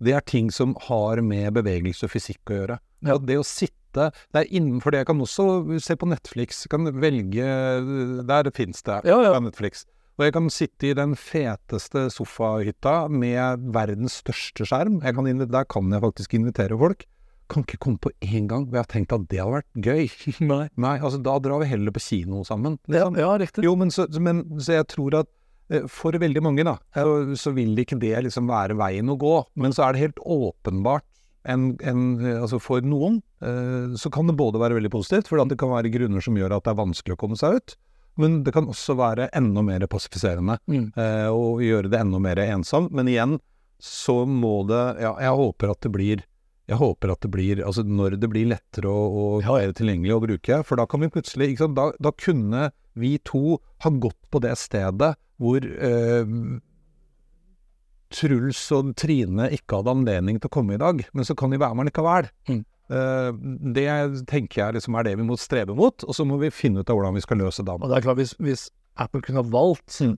det 0.03 0.15
er 0.15 0.25
ting 0.27 0.49
som 0.51 0.77
har 0.87 1.21
med 1.23 1.53
bevegelse 1.59 2.07
og 2.07 2.15
fysikk 2.15 2.51
å 2.51 2.59
gjøre. 2.61 2.79
Ja. 3.03 3.19
Det 3.19 3.39
å 3.39 3.47
sitte 3.47 3.82
det 3.95 4.41
er 4.41 4.51
innenfor 4.51 4.93
det. 4.93 5.03
Jeg 5.03 5.11
kan 5.11 5.23
også 5.23 5.47
se 5.83 5.97
på 5.99 6.09
Netflix. 6.09 6.63
Jeg 6.65 6.73
kan 6.73 6.89
velge 7.01 7.47
Der 8.27 8.51
fins 8.55 8.83
det 8.83 9.01
ja, 9.07 9.19
ja. 9.21 9.39
Netflix. 9.39 9.85
Og 10.19 10.27
jeg 10.27 10.33
kan 10.35 10.49
sitte 10.53 10.91
i 10.91 10.97
den 10.97 11.15
feteste 11.17 12.05
sofahytta 12.13 13.07
med 13.09 13.63
verdens 13.73 14.19
største 14.21 14.67
skjerm. 14.69 14.99
Kan, 15.01 15.29
der 15.41 15.65
kan 15.65 15.89
jeg 15.89 16.03
faktisk 16.03 16.35
invitere 16.37 16.77
folk. 16.77 17.05
Kan 17.49 17.65
ikke 17.65 17.79
komme 17.81 18.01
på 18.01 18.11
én 18.21 18.45
gang 18.49 18.67
hvor 18.67 18.77
jeg 18.77 18.85
har 18.85 18.91
tenkt 18.91 19.15
at 19.15 19.25
det 19.31 19.41
hadde 19.41 19.57
vært 19.57 19.87
gøy. 19.87 20.05
Nei. 20.51 20.67
Nei, 20.77 20.97
altså 20.99 21.21
Da 21.23 21.39
drar 21.41 21.63
vi 21.63 21.71
heller 21.71 21.95
på 21.95 22.03
kino 22.03 22.43
sammen. 22.47 22.77
Ja, 22.93 23.07
ja 23.17 23.31
riktig. 23.41 23.65
Jo, 23.65 23.73
men 23.79 23.93
så, 23.93 24.05
men, 24.21 24.45
så 24.61 24.77
jeg 24.77 24.87
tror 24.93 25.17
at 25.23 25.31
eh, 25.73 25.89
for 25.89 26.13
veldig 26.21 26.45
mange, 26.45 26.65
da, 26.67 26.77
så, 26.93 27.33
så 27.39 27.55
vil 27.57 27.73
ikke 27.81 27.97
det 28.01 28.13
liksom 28.29 28.53
være 28.53 28.77
veien 28.77 29.09
å 29.09 29.17
gå. 29.17 29.35
Men 29.57 29.73
så 29.73 29.87
er 29.87 29.97
det 29.97 30.05
helt 30.05 30.21
åpenbart 30.21 31.07
en, 31.43 31.63
en, 31.83 32.03
altså 32.37 32.59
for 32.63 32.83
noen 32.85 33.19
eh, 33.43 33.95
så 33.99 34.11
kan 34.13 34.29
det 34.29 34.37
både 34.39 34.61
være 34.61 34.77
veldig 34.77 34.91
positivt, 34.93 35.29
for 35.29 35.41
det 35.43 35.59
kan 35.59 35.73
være 35.73 35.91
grunner 35.93 36.23
som 36.23 36.37
gjør 36.39 36.57
at 36.57 36.65
det 36.65 36.73
er 36.73 36.79
vanskelig 36.79 37.17
å 37.17 37.21
komme 37.23 37.39
seg 37.39 37.59
ut. 37.59 37.75
Men 38.21 38.43
det 38.45 38.53
kan 38.53 38.69
også 38.69 38.95
være 38.99 39.31
enda 39.33 39.63
mer 39.65 39.85
passifiserende 39.89 40.59
mm. 40.69 40.85
eh, 40.99 41.29
og 41.33 41.63
gjøre 41.65 41.89
det 41.89 42.03
enda 42.03 42.21
mer 42.21 42.41
ensomt. 42.45 42.93
Men 42.93 43.09
igjen 43.09 43.39
så 43.83 44.21
må 44.29 44.61
det 44.69 44.83
Ja, 45.03 45.15
jeg 45.19 45.35
håper 45.35 45.73
at 45.73 45.81
det 45.83 45.91
blir 45.91 46.21
jeg 46.69 46.79
håper 46.79 47.11
at 47.11 47.25
det 47.25 47.31
blir 47.33 47.59
Altså 47.65 47.83
når 47.83 48.15
det 48.21 48.29
blir 48.31 48.47
lettere 48.53 48.87
å, 48.87 49.01
å 49.03 49.25
ha 49.43 49.57
det 49.59 49.75
tilgjengelig 49.81 50.15
å 50.15 50.21
bruke. 50.23 50.61
For 50.63 50.79
da 50.79 50.85
kan 50.87 51.03
vi 51.03 51.11
plutselig 51.11 51.57
sant, 51.59 51.75
da, 51.75 51.89
da 51.99 52.13
kunne 52.15 52.69
vi 52.93 53.17
to 53.25 53.57
ha 53.83 53.91
gått 53.91 54.19
på 54.31 54.39
det 54.45 54.53
stedet 54.61 55.15
hvor 55.41 55.65
eh, 55.65 56.23
Truls 58.13 58.61
og 58.75 58.93
Trine 58.99 59.49
ikke 59.55 59.79
hadde 59.79 59.95
anledning 59.97 60.39
til 60.39 60.51
å 60.51 60.53
komme 60.53 60.77
i 60.77 60.81
dag, 60.81 61.01
men 61.13 61.27
så 61.27 61.35
kan 61.37 61.53
de 61.53 61.61
være 61.61 61.77
med 61.79 61.89
likevel. 61.89 62.29
Mm. 62.49 62.61
Uh, 62.91 63.31
det 63.73 63.87
tenker 64.29 64.59
jeg 64.59 64.77
liksom 64.77 64.97
er 64.99 65.07
det 65.07 65.15
vi 65.17 65.25
må 65.25 65.37
strebe 65.39 65.75
mot, 65.77 66.03
og 66.03 66.15
så 66.15 66.25
må 66.27 66.37
vi 66.41 66.51
finne 66.53 66.83
ut 66.83 66.91
av 66.91 66.99
hvordan 66.99 67.15
vi 67.17 67.23
skal 67.23 67.39
løse 67.41 67.65
det. 67.65 67.77
Og 67.79 67.89
det 67.89 67.97
er 67.97 68.05
klart, 68.05 68.19
hvis, 68.19 68.35
hvis 68.43 68.67
Apple 69.01 69.23
kunne 69.25 69.41
ha 69.41 69.49
valgt 69.49 69.97
mm. 70.03 70.17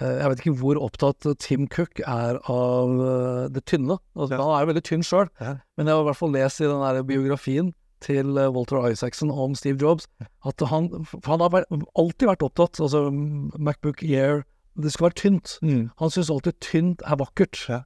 uh, 0.00 0.08
Jeg 0.08 0.32
vet 0.32 0.42
ikke 0.42 0.56
hvor 0.62 0.80
opptatt 0.82 1.28
Tim 1.44 1.68
Cook 1.70 2.00
er 2.00 2.40
av 2.50 2.96
uh, 2.96 3.44
det 3.52 3.66
tynne. 3.70 4.00
Altså, 4.16 4.34
ja. 4.34 4.40
Han 4.40 4.56
er 4.56 4.64
jo 4.64 4.72
veldig 4.72 4.86
tynn 4.88 5.06
sjøl, 5.06 5.30
ja. 5.42 5.58
men 5.76 5.88
jeg 5.88 5.98
har 5.98 6.04
i 6.06 6.10
hvert 6.10 6.22
fall 6.24 6.34
lest 6.34 6.64
i 6.64 6.68
den 6.68 6.82
der 6.82 7.06
biografien 7.06 7.70
til 8.02 8.34
Walter 8.34 8.80
Isaacson 8.90 9.30
om 9.30 9.52
Steve 9.54 9.78
Jobs 9.78 10.08
at 10.42 10.58
han, 10.66 10.88
han 11.22 11.44
har 11.44 11.62
alltid 11.70 12.24
vært 12.26 12.42
opptatt 12.42 12.80
Altså 12.82 13.04
Macbook 13.14 14.02
Air 14.02 14.42
det 14.76 14.92
skal 14.92 15.08
være 15.08 15.18
tynt. 15.20 15.56
Mm. 15.62 15.90
Han 16.00 16.12
syns 16.12 16.30
alltid 16.32 16.58
tynt 16.64 17.02
er 17.04 17.18
vakkert. 17.20 17.58
Ja. 17.68 17.82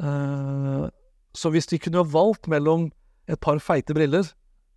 Uh, 0.00 0.88
så 1.34 1.50
hvis 1.50 1.68
de 1.70 1.78
kunne 1.78 2.00
ha 2.00 2.06
valgt 2.08 2.48
mellom 2.48 2.90
et 3.28 3.40
par 3.40 3.58
feite 3.62 3.94
briller 3.96 4.30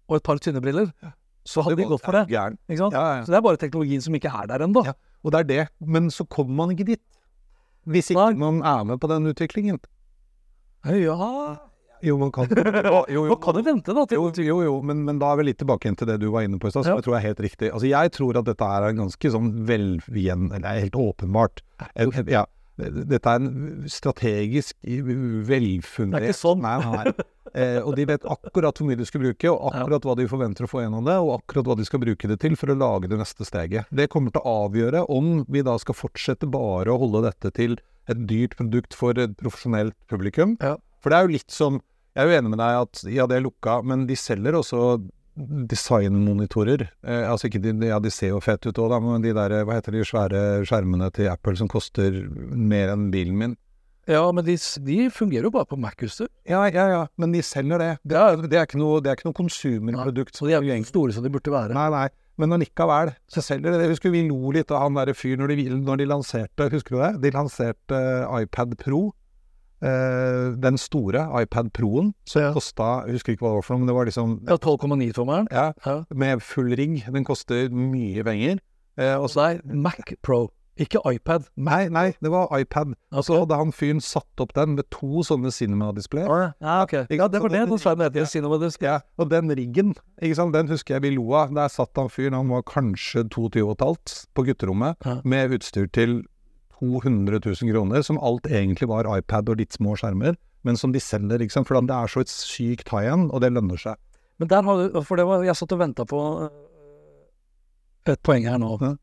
og 0.07 0.19
et 0.19 0.23
par 0.23 0.39
tynne 0.43 0.61
briller, 0.61 0.91
ja. 1.03 1.13
så 1.45 1.63
hadde 1.63 1.77
de 1.79 1.87
gått 1.87 2.03
for 2.05 2.15
det. 2.15 2.25
Ja, 2.33 2.49
så 2.69 3.27
det 3.27 3.37
er 3.39 3.45
bare 3.45 3.59
teknologien 3.61 4.01
som 4.01 4.15
ikke 4.15 4.31
er 4.31 4.49
der 4.49 4.65
ennå. 4.65 4.85
Og 5.23 5.33
det 5.33 5.39
er 5.39 5.47
det. 5.47 5.67
Men 5.79 6.11
så 6.11 6.23
kommer 6.23 6.55
man 6.55 6.75
ikke 6.75 6.87
dit. 6.93 7.03
Hvis 7.87 8.11
ikke 8.11 8.35
man 8.39 8.61
er 8.61 8.83
med 8.83 8.99
på 8.99 9.07
den 9.07 9.27
utviklingen. 9.31 9.79
Ja 10.85 11.57
jo, 12.01 12.17
man 12.21 12.33
kan 12.35 12.49
jo, 12.55 13.03
jo, 13.09 13.23
Man 13.31 13.39
kan 13.43 13.57
du 13.57 13.61
vente, 13.65 13.95
da. 13.95 14.05
Til... 14.09 14.19
Jo, 14.19 14.31
jo, 14.31 14.57
jo, 14.65 14.75
men, 14.85 15.05
men, 15.07 15.21
da 15.21 15.31
er 15.33 15.41
vi 15.41 15.47
litt 15.49 15.61
tilbake 15.61 15.93
til 15.97 16.09
det 16.09 16.19
du 16.21 16.29
var 16.33 16.45
inne 16.47 16.59
på 16.61 16.69
i 16.69 16.73
stad, 16.73 16.85
som 16.85 16.95
ja. 16.95 16.99
jeg 16.99 17.07
tror 17.07 17.17
er 17.19 17.25
helt 17.25 17.41
riktig. 17.47 17.71
Altså, 17.71 17.89
jeg 17.89 18.13
tror 18.17 18.41
at 18.41 18.51
dette 18.51 18.69
er 18.77 18.91
en 18.91 19.01
ganske 19.05 19.33
sånn 19.37 19.49
velgjen... 19.69 20.51
Eller 20.57 20.85
helt 20.85 21.01
åpenbart. 21.01 21.63
Ja, 22.27 22.45
dette 22.77 23.31
er 23.31 23.41
en 23.41 23.87
strategisk 23.89 24.75
velfundert 24.85 26.21
Det 26.21 26.27
er 26.27 26.33
ikke 26.33 26.37
sånn. 26.37 26.61
Nei, 26.61 26.77
nei. 26.85 27.27
Eh, 27.57 27.79
og 27.81 27.95
de 27.97 28.03
vet 28.05 28.25
akkurat 28.27 28.77
hvor 28.77 28.85
mye 28.85 28.99
de 28.99 29.05
skal 29.07 29.23
bruke, 29.23 29.49
og 29.49 29.71
akkurat 29.71 30.03
hva 30.05 30.13
de 30.19 30.27
forventer 30.29 30.67
å 30.67 30.69
få 30.69 30.83
gjennom 30.83 31.07
det, 31.07 31.15
og 31.23 31.39
akkurat 31.39 31.69
hva 31.71 31.77
de 31.79 31.87
skal 31.87 32.01
bruke 32.03 32.29
det 32.29 32.37
til 32.43 32.57
for 32.59 32.69
å 32.69 32.77
lage 32.77 33.09
det 33.09 33.17
neste 33.17 33.47
steget. 33.47 33.89
Det 33.89 34.09
kommer 34.13 34.35
til 34.35 34.43
å 34.43 34.57
avgjøre 34.67 35.05
om 35.09 35.39
vi 35.49 35.63
da 35.65 35.77
skal 35.81 35.97
fortsette 35.97 36.49
bare 36.53 36.93
å 36.93 36.99
holde 37.01 37.23
dette 37.25 37.53
til 37.57 37.79
et 38.11 38.19
dyrt 38.29 38.53
produkt 38.59 38.93
for 38.95 39.17
et 39.19 39.33
profesjonelt 39.39 39.95
publikum. 40.11 40.53
Ja. 40.61 40.75
For 41.03 41.09
det 41.13 41.17
er 41.19 41.27
jo 41.27 41.35
litt 41.37 41.51
som 41.53 41.81
Jeg 42.17 42.25
er 42.25 42.31
jo 42.31 42.37
enig 42.39 42.49
med 42.49 42.57
deg 42.57 42.79
at 42.81 43.01
ja, 43.13 43.25
det 43.29 43.35
er 43.37 43.43
lukka, 43.45 43.73
men 43.85 44.07
de 44.09 44.15
selger 44.17 44.55
også 44.57 44.79
designmonitorer. 45.69 46.87
Eh, 47.05 47.25
altså 47.29 47.47
ikke 47.49 47.61
de, 47.61 47.73
ja, 47.91 47.99
de 48.01 48.09
ser 48.13 48.31
jo 48.33 48.39
fett 48.41 48.65
ut 48.65 48.79
òg, 48.81 48.95
men 49.03 49.21
de 49.21 49.33
der, 49.37 49.53
hva 49.67 49.77
heter 49.77 49.93
de 49.93 50.01
svære 50.07 50.41
skjermene 50.67 51.11
til 51.13 51.29
Apple 51.31 51.53
som 51.59 51.69
koster 51.71 52.17
mer 52.57 52.93
enn 52.95 53.09
bilen 53.13 53.37
min? 53.37 53.53
Ja, 54.07 54.23
men 54.31 54.45
de, 54.47 54.55
de 54.87 54.97
fungerer 55.11 55.49
jo 55.49 55.51
bare 55.51 55.67
på 55.67 55.75
Mac-huset. 55.83 56.29
Ja, 56.47 56.61
ja, 56.71 56.85
ja, 56.93 57.01
men 57.19 57.33
de 57.35 57.41
selger 57.43 57.81
det. 57.83 57.89
Det 58.07 58.15
er, 58.17 58.37
det 58.47 58.57
er 58.61 58.65
ikke 58.69 58.79
noe, 58.79 59.01
det 59.03 59.11
er 59.11 59.19
ikke 59.19 59.27
noe 59.27 59.37
konsumerprodukt. 59.41 60.37
Så 60.39 60.47
de 60.47 60.55
er 60.55 60.63
jo 60.63 60.71
egentlig 60.71 60.93
store 60.93 61.15
som 61.17 61.25
de 61.27 61.31
burde 61.33 61.51
være. 61.51 61.75
Nei, 61.75 61.89
nei, 61.91 62.05
men 62.39 62.55
allikevel 62.55 63.11
så 63.29 63.43
selger 63.43 63.67
de 63.67 63.75
det. 63.81 63.85
Jeg 63.89 63.97
husker 63.97 64.13
vi 64.15 64.23
lo 64.29 64.53
litt 64.55 64.71
av 64.71 64.85
han 64.85 64.95
derre 64.95 65.13
fyren 65.17 65.43
når, 65.43 65.53
de- 65.59 65.81
når 65.83 65.99
de 66.01 66.07
lanserte, 66.15 66.69
husker 66.71 66.95
du 66.95 67.01
det? 67.03 67.11
De 67.27 67.33
lanserte 67.35 67.99
eh, 67.99 68.37
iPad 68.45 68.77
Pro. 68.79 69.09
Eh, 69.82 70.55
den 70.57 70.78
store 70.78 71.28
iPad 71.41 71.71
Pro-en 71.73 72.13
som 72.25 72.41
Ja. 72.41 72.53
kosta 72.53 73.05
Jeg 73.07 73.13
husker 73.17 73.34
ikke 73.36 73.45
hva 73.45 73.51
det 73.53 73.59
var 73.59 73.61
for 73.67 73.73
noe, 73.75 73.80
men 73.80 73.88
det 73.88 73.95
var 73.95 74.05
liksom 74.05 74.47
Ja, 74.47 74.57
12,9-tommeren. 74.57 75.47
ja, 75.51 75.71
Ja. 75.86 76.03
med 76.13 76.41
full 76.41 76.75
rigg. 76.75 77.03
Den 77.11 77.23
koster 77.25 77.69
mye 77.69 78.23
penger. 78.23 78.59
Uh, 78.99 79.21
og 79.21 79.30
så 79.30 79.61
Nei, 79.63 79.75
Mac 79.75 80.13
Pro, 80.23 80.49
ikke 80.80 80.97
iPad. 81.13 81.45
Nei, 81.55 81.88
nei, 81.89 82.13
det 82.21 82.32
var 82.32 82.47
iPad. 82.57 82.95
Okay. 83.11 83.21
så 83.21 83.39
hadde 83.39 83.55
han 83.55 83.71
fyren 83.71 83.99
satt 84.01 84.39
opp 84.41 84.53
den 84.53 84.75
med 84.75 84.89
to 84.89 85.21
sånne 85.23 85.51
cinema-display. 85.53 86.23
Ja, 86.61 86.82
okay. 86.84 87.05
Ja, 87.09 87.28
det 87.28 87.41
var 87.41 87.49
det 87.49 87.67
den 87.69 87.78
skjermen 87.78 88.11
het. 88.11 88.28
Sier 88.28 88.41
noe. 88.41 88.71
Ja, 88.82 88.99
og 89.19 89.30
den 89.30 89.49
riggen, 89.49 89.93
ikke 90.21 90.36
sant, 90.36 90.53
den 90.53 90.67
husker 90.67 90.95
jeg 90.95 91.01
vi 91.03 91.09
lo 91.15 91.32
av. 91.34 91.53
Der 91.53 91.67
satt 91.67 91.95
han 91.95 92.09
fyren, 92.09 92.34
han 92.34 92.47
var 92.49 92.63
kanskje 92.63 93.30
22 93.30 93.63
og 93.67 93.71
et 93.80 93.86
halvt 93.86 94.25
på 94.36 94.45
gutterommet, 94.45 94.95
Ja. 95.05 95.21
med 95.23 95.51
utstyr 95.51 95.91
til 95.91 96.23
200 96.80 97.39
000 97.43 97.71
kroner, 97.71 98.01
som 98.01 98.19
alt 98.19 98.47
egentlig 98.47 98.89
var 98.89 99.09
iPad 99.17 99.49
og 99.49 99.61
litt 99.61 99.73
små 99.73 99.95
skjermer, 99.97 100.38
men 100.67 100.78
som 100.78 100.93
de 100.93 101.01
selger, 101.01 101.41
liksom, 101.41 101.65
for 101.65 101.80
det 101.82 101.95
er 101.95 102.11
så 102.11 102.23
et 102.23 102.32
sykt 102.32 102.91
high-end, 102.93 103.32
og 103.32 103.41
det 103.41 103.53
lønner 103.55 103.80
seg. 103.82 103.97
Men 104.38 104.49
der 104.51 104.63
har 104.63 104.78
du 104.78 105.01
For 105.01 105.17
det 105.17 105.25
var 105.25 105.41
Jeg 105.41 105.57
satt 105.57 105.71
og 105.73 105.80
venta 105.82 106.05
på 106.05 106.19
øh, 106.45 106.49
et 108.05 108.21
poeng 108.21 108.45
her 108.45 108.59
nå. 108.61 108.78
Ja. 108.82 108.93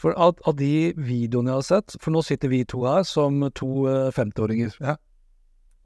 For 0.00 0.16
av, 0.16 0.40
av 0.48 0.56
de 0.58 0.90
videoene 0.96 1.52
jeg 1.52 1.60
har 1.60 1.66
sett 1.68 1.94
For 2.00 2.10
nå 2.10 2.24
sitter 2.26 2.50
vi 2.50 2.64
to 2.64 2.82
her 2.88 3.04
som 3.06 3.44
to 3.54 3.86
øh, 3.86 4.10
50-åringer. 4.16 4.74
Ja. 4.82 4.96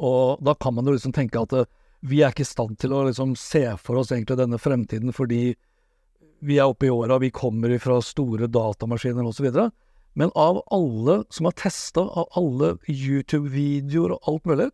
Og 0.00 0.40
da 0.40 0.54
kan 0.56 0.74
man 0.74 0.88
jo 0.88 0.96
liksom 0.96 1.12
tenke 1.12 1.42
at 1.42 1.52
øh, 1.52 1.68
vi 2.04 2.22
er 2.22 2.32
ikke 2.32 2.44
i 2.44 2.48
stand 2.48 2.78
til 2.80 2.92
å 2.92 3.04
liksom 3.06 3.36
se 3.36 3.66
for 3.80 4.00
oss 4.00 4.12
egentlig 4.12 4.36
denne 4.40 4.60
fremtiden 4.60 5.12
fordi 5.16 5.54
vi 6.44 6.58
er 6.60 6.68
oppe 6.68 6.90
i 6.90 6.92
åra, 6.92 7.16
vi 7.22 7.30
kommer 7.32 7.72
fra 7.80 7.96
store 8.04 8.50
datamaskiner 8.52 9.24
osv. 9.24 9.46
Men 10.14 10.30
av 10.38 10.60
alle 10.72 11.24
som 11.34 11.48
har 11.48 11.54
testa, 11.58 12.00
av 12.06 12.28
alle 12.38 12.74
YouTube-videoer 12.88 14.14
og 14.14 14.28
alt 14.30 14.44
mulig, 14.46 14.68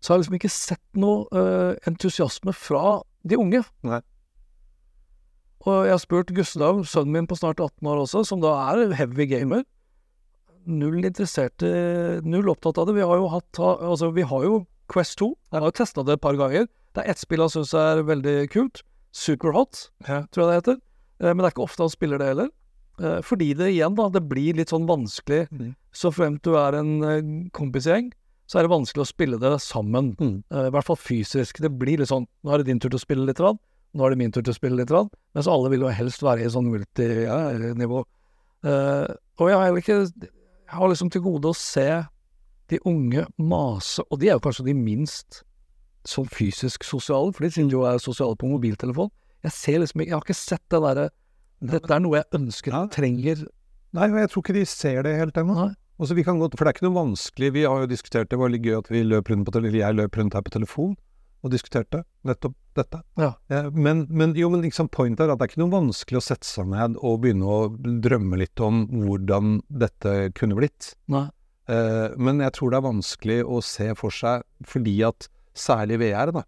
så 0.00 0.12
har 0.12 0.18
jeg 0.18 0.24
liksom 0.26 0.36
ikke 0.38 0.52
sett 0.54 1.00
noe 1.00 1.24
uh, 1.34 1.72
entusiasme 1.90 2.52
fra 2.54 3.00
de 3.26 3.38
unge. 3.40 3.64
Nei. 3.82 3.98
Og 5.66 5.80
jeg 5.88 5.94
har 5.96 6.02
spurt 6.02 6.30
Gustav, 6.36 6.84
sønnen 6.86 7.16
min 7.16 7.26
på 7.26 7.34
snart 7.40 7.58
18 7.58 7.88
år 7.90 8.04
også, 8.04 8.22
som 8.28 8.42
da 8.44 8.52
er 8.70 8.92
heavy 8.94 9.26
gamer. 9.26 9.64
Null 10.66 11.02
interessert 11.06 11.62
Null 12.26 12.48
opptatt 12.50 12.78
av 12.78 12.86
det. 12.88 12.96
Vi 12.98 13.04
har 13.06 13.18
jo 13.18 13.28
hatt 13.30 13.58
ha- 13.62 13.78
Altså, 13.86 14.12
vi 14.14 14.22
har 14.26 14.42
jo 14.46 14.66
Quest 14.90 15.18
2. 15.18 15.28
Jeg 15.52 15.60
har 15.60 15.66
jo 15.66 15.74
testa 15.78 16.04
det 16.06 16.14
et 16.14 16.20
par 16.22 16.34
ganger. 16.38 16.66
Det 16.94 17.02
er 17.04 17.10
ett 17.10 17.18
spill 17.18 17.42
han 17.42 17.50
syns 17.50 17.74
er 17.74 18.02
veldig 18.06 18.50
kult. 18.50 18.82
Superhot, 19.14 19.90
tror 20.06 20.42
jeg 20.42 20.46
det 20.46 20.58
heter. 20.60 20.78
Eh, 21.20 21.32
Men 21.34 21.38
det 21.38 21.44
er 21.50 21.54
ikke 21.54 21.66
ofte 21.66 21.82
han 21.82 21.90
spiller 21.90 22.18
det 22.18 22.26
heller. 22.30 22.48
Eh, 23.02 23.20
Fordi 23.24 23.52
det 23.54 23.72
igjen, 23.74 23.96
da, 23.98 24.08
det 24.12 24.24
blir 24.28 24.56
litt 24.56 24.72
sånn 24.72 24.86
vanskelig. 24.88 25.46
Mm. 25.52 25.74
Så 25.92 26.12
fremt 26.14 26.44
du 26.46 26.56
er 26.60 26.78
en 26.78 26.92
eh, 27.04 27.22
kompisgjeng, 27.56 28.10
så 28.46 28.58
er 28.60 28.66
det 28.66 28.72
vanskelig 28.72 29.04
å 29.04 29.10
spille 29.10 29.40
det 29.42 29.52
sammen. 29.64 30.14
Mm. 30.20 30.36
Eh, 30.50 30.68
I 30.68 30.74
hvert 30.74 30.88
fall 30.88 31.00
fysisk. 31.00 31.60
Det 31.62 31.72
blir 31.72 32.00
litt 32.00 32.12
sånn 32.12 32.28
Nå 32.46 32.54
er 32.54 32.62
det 32.62 32.70
din 32.70 32.80
tur 32.82 32.92
til 32.92 33.00
å 33.00 33.04
spille 33.04 33.26
litt, 33.28 33.42
rann. 33.42 33.58
nå 33.96 34.04
er 34.04 34.12
det 34.12 34.20
min 34.20 34.32
tur 34.32 34.44
til 34.44 34.52
å 34.52 34.56
spille 34.56 34.76
litt, 34.76 34.92
rann. 34.92 35.08
mens 35.34 35.48
alle 35.48 35.70
vil 35.72 35.86
jo 35.86 35.92
helst 35.92 36.22
være 36.22 36.44
i 36.44 36.52
sånn 36.52 36.68
multinivå. 36.68 38.04
Uh, 38.66 39.08
og 39.38 39.50
jeg 39.50 39.56
har 39.56 39.76
ikke 39.78 39.96
Jeg 40.16 40.74
har 40.74 40.88
liksom 40.88 41.10
til 41.12 41.22
gode 41.22 41.52
å 41.52 41.54
se 41.56 42.04
de 42.68 42.78
unge 42.84 43.26
mase, 43.38 44.02
og 44.10 44.18
de 44.18 44.28
er 44.28 44.34
jo 44.34 44.42
kanskje 44.42 44.66
de 44.66 44.74
minst 44.74 45.44
sånn 46.06 46.26
fysisk 46.26 46.84
sosiale, 46.84 47.32
for 47.32 47.46
de 47.46 47.50
sier 47.54 47.70
jo 47.70 47.84
er 47.86 48.00
sosiale 48.02 48.34
på 48.38 48.48
mobiltelefon. 48.50 49.10
Jeg 49.46 49.54
ser 49.54 49.78
liksom 49.82 50.02
Jeg 50.02 50.14
har 50.14 50.24
ikke 50.24 50.34
sett 50.38 50.64
det 50.70 50.82
derre 50.82 51.08
Dette 51.60 51.94
er 51.94 52.00
noe 52.04 52.20
jeg 52.20 52.28
ønsker, 52.36 52.72
Ja. 52.72 52.86
trenger 52.92 53.46
Nei, 53.96 54.08
jeg 54.12 54.28
tror 54.28 54.42
ikke 54.42 54.52
de 54.52 54.64
ser 54.66 55.02
det 55.06 55.16
helt 55.16 55.36
ennå. 55.40 55.54
Nei. 55.56 55.74
Vi 55.98 56.22
kan 56.22 56.38
godt, 56.38 56.58
For 56.58 56.64
det 56.66 56.74
er 56.74 56.76
ikke 56.76 56.88
noe 56.90 56.98
vanskelig. 57.06 57.52
Vi 57.54 57.62
har 57.64 57.80
jo 57.80 57.86
diskutert 57.86 58.28
det, 58.28 58.38
var 58.38 58.50
litt 58.52 58.62
gøy 58.62 58.76
at 58.78 58.90
vi 58.92 59.02
løp 59.02 59.30
rundt 59.30 59.46
på 59.48 59.56
eller 59.56 59.72
jeg 59.72 59.94
løp 59.96 60.16
rundt 60.18 60.34
her 60.34 60.42
på 60.42 60.52
telefon 60.52 60.96
og 61.44 61.50
diskuterte 61.52 62.02
nettopp 62.26 62.54
dette. 62.74 63.00
Ja. 63.16 63.30
Ja, 63.48 63.70
Men, 63.70 64.06
men 64.10 64.34
jo, 64.34 64.50
men 64.50 64.60
liksom 64.62 64.90
pointet 64.92 65.24
er 65.24 65.32
at 65.32 65.38
det 65.38 65.46
er 65.46 65.52
ikke 65.54 65.62
noe 65.62 65.72
vanskelig 65.72 66.18
å 66.20 66.24
sette 66.26 66.44
seg 66.48 66.68
ned 66.68 66.98
og 67.00 67.22
begynne 67.22 67.46
å 67.48 67.70
drømme 68.04 68.36
litt 68.36 68.60
om 68.60 68.84
hvordan 68.90 69.62
dette 69.70 70.32
kunne 70.36 70.58
blitt. 70.58 70.94
Nei. 71.08 71.28
Eh, 71.68 72.12
men 72.18 72.42
jeg 72.44 72.52
tror 72.52 72.70
det 72.74 72.80
er 72.80 72.88
vanskelig 72.90 73.38
å 73.46 73.62
se 73.64 73.88
for 73.98 74.12
seg, 74.14 74.44
fordi 74.66 74.98
at 75.06 75.28
særlig 75.56 75.98
VR, 76.02 76.34
da 76.36 76.44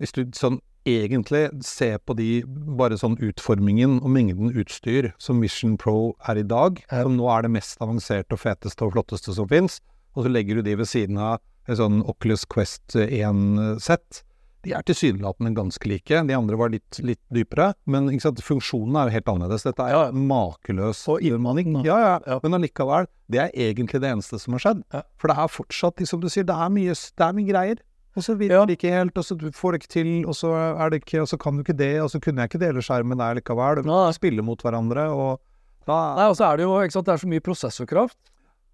Hvis 0.00 0.12
du 0.16 0.24
sånn 0.34 0.58
egentlig 0.88 1.50
se 1.66 1.90
på 1.98 2.14
de 2.16 2.42
bare 2.46 2.96
sånn 3.00 3.18
utformingen 3.20 3.98
og 4.02 4.10
mengden 4.14 4.52
utstyr 4.56 5.12
som 5.20 5.40
Mission 5.40 5.76
Pro 5.80 6.14
er 6.28 6.40
i 6.40 6.46
dag, 6.46 6.80
som 6.90 7.16
nå 7.18 7.28
er 7.36 7.42
det 7.46 7.50
mest 7.56 7.80
avanserte 7.84 8.32
og 8.36 8.40
feteste 8.42 8.86
og 8.86 8.94
flotteste 8.96 9.34
som 9.36 9.48
fins, 9.50 9.80
og 10.16 10.24
så 10.26 10.32
legger 10.32 10.56
du 10.58 10.62
de 10.62 10.74
ved 10.80 10.88
siden 10.90 11.18
av 11.18 11.38
en 11.68 11.76
sånn 11.76 12.00
Oculus 12.08 12.44
Quest 12.50 12.96
1-sett. 12.96 14.22
De 14.64 14.74
er 14.76 14.82
tilsynelatende 14.84 15.54
ganske 15.56 15.88
like. 15.88 16.18
De 16.28 16.34
andre 16.36 16.56
var 16.60 16.68
litt, 16.68 16.98
litt 17.00 17.20
dypere, 17.32 17.70
men 17.88 18.10
funksjonen 18.12 18.98
er 19.00 19.08
jo 19.08 19.14
helt 19.14 19.30
annerledes. 19.32 19.62
Dette 19.64 19.80
er 19.86 19.94
Ja. 19.94 20.10
makeløs 20.12 21.08
Og 21.08 21.22
innmanning, 21.22 21.82
ja, 21.84 21.96
ja, 21.98 22.18
Ja. 22.26 22.40
men 22.42 22.52
allikevel, 22.52 23.06
det 23.30 23.38
er 23.40 23.50
egentlig 23.56 24.00
det 24.02 24.10
eneste 24.12 24.38
som 24.38 24.52
har 24.52 24.60
skjedd. 24.60 24.82
Ja. 24.92 25.02
For 25.16 25.28
det 25.28 25.38
er 25.38 25.48
fortsatt, 25.48 26.06
som 26.06 26.20
du 26.20 26.28
sier, 26.28 26.44
det 26.44 26.54
er 26.54 26.68
mye, 26.68 26.92
det 26.92 27.24
er 27.24 27.32
mye 27.32 27.48
greier. 27.48 27.76
Og 28.16 28.22
så 28.26 28.34
vil 28.36 28.50
Ja. 28.50 28.64
det 28.66 28.78
ikke 28.78 28.90
helt, 28.90 29.16
og 29.18 29.24
så 29.24 29.36
du 29.38 29.50
får 29.54 29.72
det 29.72 29.82
ikke 29.82 29.92
til, 29.92 30.26
og 30.26 30.34
så 30.34 30.50
er 30.80 30.90
det 30.90 31.02
ikke, 31.04 31.20
og 31.22 31.28
så 31.28 31.38
kan 31.38 31.54
du 31.54 31.62
ikke 31.62 31.76
det, 31.78 32.00
og 32.02 32.10
så 32.10 32.18
kunne 32.20 32.42
jeg 32.42 32.50
ikke 32.50 32.58
dele 32.66 32.82
skjermen 32.82 33.18
der 33.18 33.34
likevel. 33.38 33.84
Ja. 33.86 34.10
Spille 34.12 34.42
mot 34.42 34.60
hverandre, 34.60 35.08
og 35.14 35.40
da 35.86 36.14
Nei, 36.16 36.26
og 36.28 36.36
så 36.36 36.44
er 36.52 36.56
det 36.56 36.64
jo 36.66 36.74
ikke 36.82 36.92
sant, 36.92 37.06
det 37.06 37.12
er 37.14 37.22
så 37.22 37.28
mye 37.30 37.40
prosessorkraft. 37.40 38.16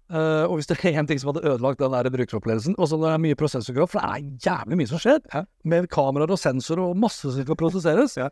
Uh, 0.09 0.47
og 0.47 0.55
hvis 0.55 0.67
det 0.67 0.77
er 0.85 0.95
én 1.01 1.05
ting 1.07 1.19
som 1.19 1.33
hadde 1.33 1.43
ødelagt 1.45 1.79
den 1.79 1.91
der 1.91 2.09
brukeropplevelsen, 2.09 2.75
og 2.79 2.87
så 2.87 2.95
når 2.97 3.07
det 3.07 3.13
er 3.13 3.23
mye 3.27 3.35
prosessorkraft, 3.35 3.91
for 3.91 3.99
det 3.99 4.07
er 4.07 4.37
jævlig 4.47 4.77
mye 4.79 4.87
som 4.87 4.99
skjer, 5.03 5.45
med 5.67 5.87
kameraer 5.91 6.31
og 6.31 6.39
sensorer 6.39 6.79
og 6.79 6.95
masse 6.97 7.27
som 7.27 7.43
skal 7.43 7.55
prosesseres, 7.59 8.15
Ja. 8.17 8.29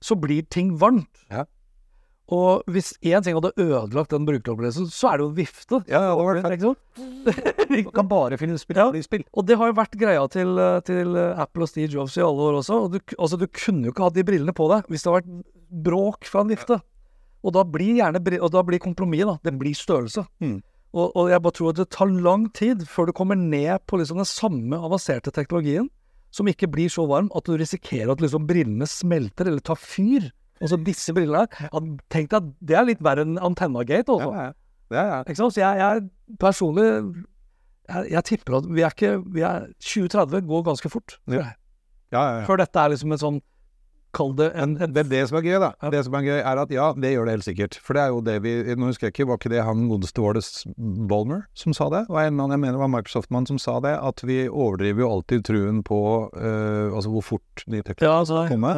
så 0.00 0.14
blir 0.14 0.46
ting 0.48 0.78
varmt. 0.78 1.08
Og 2.32 2.64
hvis 2.74 2.88
én 3.06 3.22
ting 3.22 3.36
hadde 3.36 3.52
ødelagt 3.54 4.10
den 4.10 4.24
brukeropplevelsen, 4.26 4.88
så 4.90 5.12
er 5.12 5.20
det 5.20 5.26
jo 5.26 5.34
vifte. 5.36 5.78
Ja, 5.86 6.00
ja, 6.08 6.14
det 6.18 6.24
var 6.26 6.34
det. 6.34 6.60
Sant? 6.64 7.70
Du 7.70 7.90
kan 7.94 8.08
bare 8.10 8.38
finne 8.40 8.58
spill 8.58 8.80
Ja. 8.80 8.88
spill. 9.02 9.22
Og 9.32 9.46
det 9.46 9.56
har 9.60 9.70
jo 9.70 9.76
vært 9.78 9.94
greia 10.00 10.24
til, 10.30 10.58
eh, 10.58 10.80
til 10.86 11.14
eh, 11.14 11.38
Apple 11.38 11.62
og 11.62 11.70
Steve 11.70 11.92
Jobs 11.92 12.16
i 12.18 12.24
alle 12.26 12.42
år 12.48 12.58
også. 12.62 12.80
Og 12.82 12.92
du, 12.96 12.98
altså, 13.18 13.38
du 13.38 13.46
kunne 13.46 13.86
jo 13.86 13.92
ikke 13.94 14.08
hatt 14.08 14.18
de 14.18 14.24
brillene 14.26 14.54
på 14.56 14.66
deg 14.72 14.90
hvis 14.90 15.04
det 15.06 15.12
hadde 15.12 15.22
vært 15.22 15.84
bråk 15.86 16.26
fra 16.26 16.42
en 16.42 16.50
vifte. 16.50 16.80
Og 17.46 17.52
da 17.54 17.62
blir 17.62 18.00
gjerne 18.00 18.18
Og 18.42 18.50
da 18.50 18.62
blir 18.66 18.82
kompromisset, 18.82 19.26
da. 19.30 19.38
Det 19.46 19.58
blir 19.60 19.74
størrelse. 19.74 20.26
Mm. 20.42 20.62
Og, 20.96 21.12
og 21.14 21.28
jeg 21.30 21.42
bare 21.42 21.52
tror 21.52 21.70
at 21.70 21.76
det 21.76 21.90
tar 21.94 22.10
lang 22.10 22.48
tid 22.56 22.82
før 22.88 23.06
du 23.06 23.12
kommer 23.12 23.36
ned 23.36 23.84
på 23.86 23.98
liksom 24.00 24.16
den 24.18 24.26
samme 24.26 24.78
avanserte 24.80 25.30
teknologien, 25.30 25.90
som 26.32 26.48
ikke 26.48 26.68
blir 26.72 26.88
så 26.90 27.06
varm 27.06 27.28
at 27.36 27.44
du 27.46 27.54
risikerer 27.56 28.10
at 28.14 28.22
liksom 28.24 28.46
brillene 28.48 28.86
smelter 28.88 29.46
eller 29.46 29.60
tar 29.60 29.78
fyr. 29.78 30.30
Altså 30.60 30.78
disse 30.80 31.12
brillene 31.12 31.46
Tenk 32.12 32.30
deg 32.30 32.36
at 32.38 32.52
det 32.64 32.76
er 32.78 32.86
litt 32.88 33.02
verre 33.04 33.26
enn 33.26 33.36
Antennagate, 33.36 34.08
altså. 34.12 34.30
Ja, 34.32 34.46
ja. 34.48 34.54
Ja, 34.94 35.02
ja. 35.02 35.18
Ikke 35.26 35.40
sant? 35.40 35.56
Så 35.56 35.62
jeg, 35.62 35.80
jeg 35.82 36.38
personlig 36.42 36.86
jeg, 37.86 38.06
jeg 38.12 38.24
tipper 38.30 38.60
at 38.60 38.70
vi 38.70 38.86
er 38.86 38.94
ikke 38.94 39.18
vi 39.34 39.44
er, 39.46 39.68
2030 39.82 40.46
går 40.46 40.64
ganske 40.70 40.90
fort. 40.90 41.18
Ja. 41.30 41.52
ja, 42.12 42.22
ja, 42.22 42.24
ja. 42.40 42.46
Før 42.48 42.62
dette 42.62 42.82
er 42.82 42.94
liksom 42.94 43.14
en 43.14 43.22
sånn 43.22 43.44
Kall 44.16 44.30
det 44.32 44.46
en, 44.56 44.76
en 44.80 44.92
Det 44.94 45.02
er 45.02 45.08
det 45.10 45.18
som 45.28 45.36
er 45.36 45.44
gøy, 45.44 45.56
da. 45.60 45.68
Det 45.92 45.98
som 46.06 46.14
er 46.16 46.22
gøy, 46.24 46.38
er 46.38 46.60
at 46.62 46.70
ja, 46.72 46.86
det 46.96 47.10
gjør 47.12 47.26
det 47.28 47.34
helt 47.34 47.44
sikkert. 47.44 47.76
For 47.84 47.98
det 47.98 48.04
er 48.04 48.14
jo 48.14 48.22
det 48.24 48.36
vi 48.46 48.54
Nå 48.78 48.88
husker 48.88 49.10
jeg 49.10 49.12
ikke, 49.12 49.26
var 49.28 49.40
ikke 49.40 49.52
det 49.52 49.64
han 49.66 49.82
godeste 49.90 50.24
Wardus 50.24 50.48
Bolmer 51.10 51.42
som 51.58 51.74
sa 51.76 51.90
det? 51.92 52.06
Og 52.06 52.16
var 52.16 52.30
en 52.30 52.38
annen, 52.38 52.54
jeg 52.54 52.62
mener 52.62 52.78
det 52.78 52.84
var 52.86 52.92
Microsoft-mann 52.94 53.50
som 53.50 53.60
sa 53.60 53.76
det, 53.84 53.92
at 53.98 54.24
vi 54.24 54.38
overdriver 54.46 55.04
jo 55.04 55.12
alltid 55.18 55.44
truen 55.50 55.84
på 55.84 56.00
uh, 56.32 56.96
altså 56.96 57.12
hvor 57.12 57.28
fort 57.34 57.66
ny 57.66 57.82
teknologi 57.82 58.08
Ja, 58.08 58.16
altså 58.22 58.46
komme. 58.48 58.72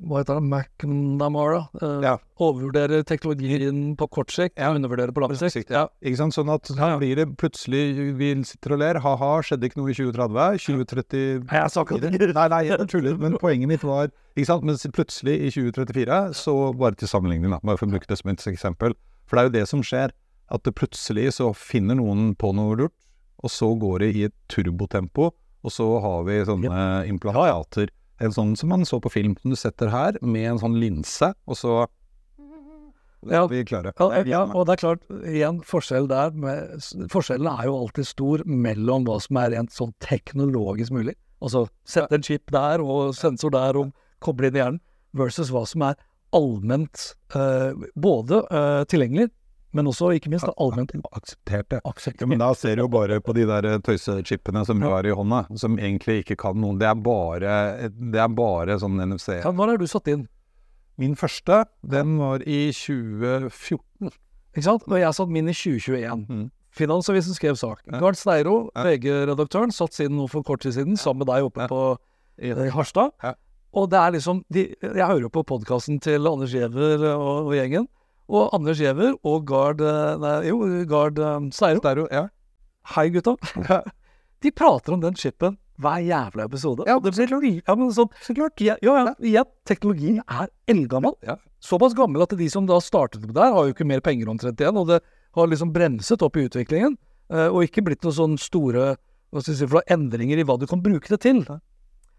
Hva 0.00 0.20
heter 0.22 0.38
det? 0.38 0.44
McNamara. 0.48 1.66
Uh, 1.80 2.00
Ja. 2.02 2.16
Overvurderer 2.42 3.04
teknologien 3.06 3.94
på 3.96 4.08
kort 4.10 4.32
sikt, 4.34 4.58
undervurderer 4.58 5.12
på 5.14 5.22
lang 5.22 5.34
sikt. 5.36 5.70
Ja. 5.70 5.86
Ikke 6.02 6.18
sant? 6.18 6.34
Sånn 6.34 6.50
at 6.52 6.68
Ja, 6.74 6.94
ja. 6.94 6.98
blir 6.98 7.16
det 7.16 7.36
plutselig 7.38 8.16
Vi 8.18 8.32
sitter 8.44 8.72
og 8.74 8.78
ler. 8.82 8.98
Ha-ha, 8.98 9.30
skjedde 9.42 9.68
ikke 9.68 9.78
noe 9.78 9.90
i 9.92 9.94
2030? 9.94 10.58
2030 10.58 11.44
Nei, 11.46 11.60
jeg 11.60 11.70
sa 11.70 11.84
ikke 11.84 12.00
det. 12.00 12.34
Nei, 12.34 12.48
nei, 12.48 12.62
jeg 12.66 12.88
tuller. 12.88 13.16
Men 13.18 13.38
poenget 13.38 13.68
mitt 13.68 13.84
var 13.84 14.10
Ikke 14.34 14.48
sant? 14.48 14.64
Men 14.64 14.76
plutselig, 14.76 15.38
i 15.38 15.50
2034, 15.52 16.34
så 16.34 16.56
bare 16.74 16.94
til 16.98 17.08
sammenligning, 17.08 17.52
bare 17.62 17.76
for 17.78 17.86
å 17.86 17.92
bruke 17.92 18.08
det 18.08 18.18
som 18.18 18.30
et 18.32 18.42
eksempel. 18.48 18.94
For 19.26 19.36
det 19.36 19.42
er 19.42 19.48
jo 19.50 19.56
det 19.60 19.68
som 19.68 19.82
skjer. 19.86 20.10
At 20.52 20.64
det 20.64 20.74
plutselig 20.74 21.30
så 21.38 21.52
finner 21.56 21.96
noen 21.96 22.34
på 22.36 22.50
noe 22.56 22.76
lurt, 22.76 22.96
og 23.42 23.50
så 23.50 23.70
går 23.78 24.02
det 24.04 24.10
i 24.16 24.24
et 24.28 24.34
turbotempo, 24.52 25.30
og 25.62 25.70
så 25.72 25.86
har 26.02 26.24
vi 26.26 26.40
sånne 26.44 27.06
implantater. 27.08 27.88
En 28.22 28.34
sånn 28.34 28.54
som 28.58 28.70
man 28.70 28.86
så 28.86 29.00
på 29.02 29.10
film, 29.12 29.34
som 29.42 29.52
du 29.52 29.58
setter 29.58 29.90
her, 29.92 30.18
med 30.22 30.46
en 30.52 30.62
sånn 30.62 30.78
linse, 30.80 31.32
og 31.46 31.58
så 31.58 31.82
Ja. 34.02 34.18
ja, 34.26 34.40
og 34.50 34.66
det 34.66 34.72
er 34.72 34.80
klart, 34.80 35.02
igjen, 35.30 35.60
forskjell 35.62 36.08
der 36.10 36.32
med, 36.34 36.82
Forskjellen 37.12 37.46
er 37.46 37.68
jo 37.68 37.76
alltid 37.78 38.08
stor 38.08 38.42
mellom 38.44 39.04
hva 39.06 39.20
som 39.22 39.38
er 39.38 39.52
rent 39.54 39.70
sånn 39.70 39.92
teknologisk 40.02 40.90
mulig. 40.90 41.14
Altså 41.42 41.68
sette 41.86 42.18
en 42.18 42.26
chip 42.26 42.50
der 42.50 42.82
og 42.82 43.14
sensor 43.14 43.54
der 43.54 43.78
og 43.78 43.92
koble 44.22 44.50
inn 44.50 44.58
i 44.58 44.62
hjernen, 44.62 44.80
versus 45.14 45.52
hva 45.54 45.62
som 45.68 45.84
er 45.86 46.00
allment 46.34 47.12
uh, 47.36 47.70
både 47.94 48.42
uh, 48.50 48.82
tilgjengelig, 48.90 49.30
men 49.72 49.88
også 49.88 50.10
ikke 50.16 50.30
minst 50.32 50.48
allment 50.52 50.92
Akseptert 51.16 51.70
det. 51.72 52.26
Men 52.28 52.42
da 52.42 52.52
ser 52.56 52.76
du 52.76 52.84
jo 52.84 52.90
bare 52.92 53.20
på 53.24 53.34
de 53.36 53.46
der 53.48 53.68
tøysechipene 53.84 54.64
som 54.68 54.80
du 54.82 54.88
har 54.90 55.06
i 55.08 55.14
hånda, 55.16 55.46
som 55.58 55.78
egentlig 55.80 56.22
ikke 56.22 56.38
kan 56.44 56.60
noen. 56.60 56.80
Det 56.80 56.88
er 56.90 56.98
bare, 57.00 57.56
det 57.88 58.20
er 58.20 58.32
bare 58.36 58.78
sånn 58.82 59.00
NFC. 59.00 59.38
Ja, 59.40 59.52
når 59.56 59.74
er 59.74 59.82
du 59.82 59.88
satt 59.90 60.10
inn? 60.12 60.26
Min 61.00 61.16
første, 61.16 61.64
den 61.88 62.18
var 62.20 62.44
i 62.44 62.66
2014. 62.76 64.12
Ikke 64.52 64.66
sant? 64.66 64.84
Og 64.90 64.98
jeg 65.00 65.16
satt 65.16 65.32
min 65.32 65.48
i 65.48 65.56
2021. 65.56 66.26
Mm. 66.28 66.50
Finansavisen 66.72 67.36
skrev 67.36 67.56
sak. 67.60 67.80
Gard 68.00 68.16
Steiro, 68.20 68.66
VG-redaktøren, 68.76 69.72
satt 69.72 69.96
siden 69.96 70.16
nå 70.20 70.28
for 70.32 70.44
kort 70.46 70.64
tid 70.64 70.76
siden 70.76 71.00
sammen 71.00 71.24
med 71.24 71.32
deg 71.32 71.48
oppe 71.48 71.68
på 71.68 71.80
eh, 72.40 72.62
Harstad. 72.72 73.16
Og 73.72 73.88
det 73.88 73.98
er 73.98 74.12
liksom 74.12 74.42
de, 74.52 74.66
Jeg 74.76 75.06
hører 75.08 75.26
jo 75.26 75.32
på 75.32 75.44
podkasten 75.48 76.00
til 76.04 76.28
Anders 76.28 76.52
Giæver 76.52 77.06
og, 77.14 77.48
og 77.48 77.54
gjengen. 77.56 77.88
Og 78.28 78.52
Anders 78.54 78.78
Giæver 78.78 79.16
og 79.26 79.46
Gard 79.48 79.82
eh, 79.82 80.14
Nei, 80.22 80.36
jo, 80.48 80.60
Gard 80.88 81.18
um, 81.18 81.50
Steiro. 81.54 81.82
Steiro 81.82 82.06
ja. 82.10 82.28
Hei, 82.94 83.08
gutta. 83.14 83.36
De 84.42 84.50
prater 84.50 84.94
om 84.94 85.02
den 85.02 85.18
chipen 85.18 85.58
hver 85.82 86.02
jævla 86.04 86.46
episode. 86.46 86.84
Ja, 86.86 86.98
det 87.02 87.14
blir 87.14 87.62
ja, 87.66 87.74
men 87.74 87.90
sånn, 87.94 88.10
så 88.22 88.34
klart. 88.36 88.60
Ja, 88.62 88.76
ja, 88.84 89.14
ja, 89.26 89.44
teknologien 89.68 90.20
er 90.26 90.50
eldgammel. 90.70 91.14
Ja. 91.26 91.38
Såpass 91.62 91.94
gammel 91.98 92.22
at 92.24 92.34
de 92.38 92.48
som 92.50 92.66
da 92.68 92.78
startet 92.82 93.24
med 93.24 93.34
det 93.34 93.42
her, 93.42 93.54
har 93.54 93.68
jo 93.68 93.74
ikke 93.74 93.88
mer 93.88 94.02
penger 94.04 94.30
omtrent 94.30 94.60
igjen. 94.60 94.78
Og 94.78 94.90
det 94.90 95.00
har 95.38 95.48
liksom 95.48 95.72
bremset 95.74 96.22
opp 96.22 96.36
i 96.36 96.46
utviklingen. 96.46 96.98
eh, 97.32 97.48
og 97.48 97.64
ikke 97.64 97.84
blitt 97.86 98.02
noen 98.04 98.18
sånne 98.18 98.42
store 98.42 98.96
hva 99.32 99.40
skal 99.40 99.54
jeg 99.54 99.62
si, 99.62 99.68
for 99.72 99.86
endringer 99.88 100.38
i 100.38 100.44
hva 100.44 100.58
du 100.60 100.66
kan 100.68 100.82
bruke 100.84 101.08
det 101.08 101.22
til. 101.24 101.40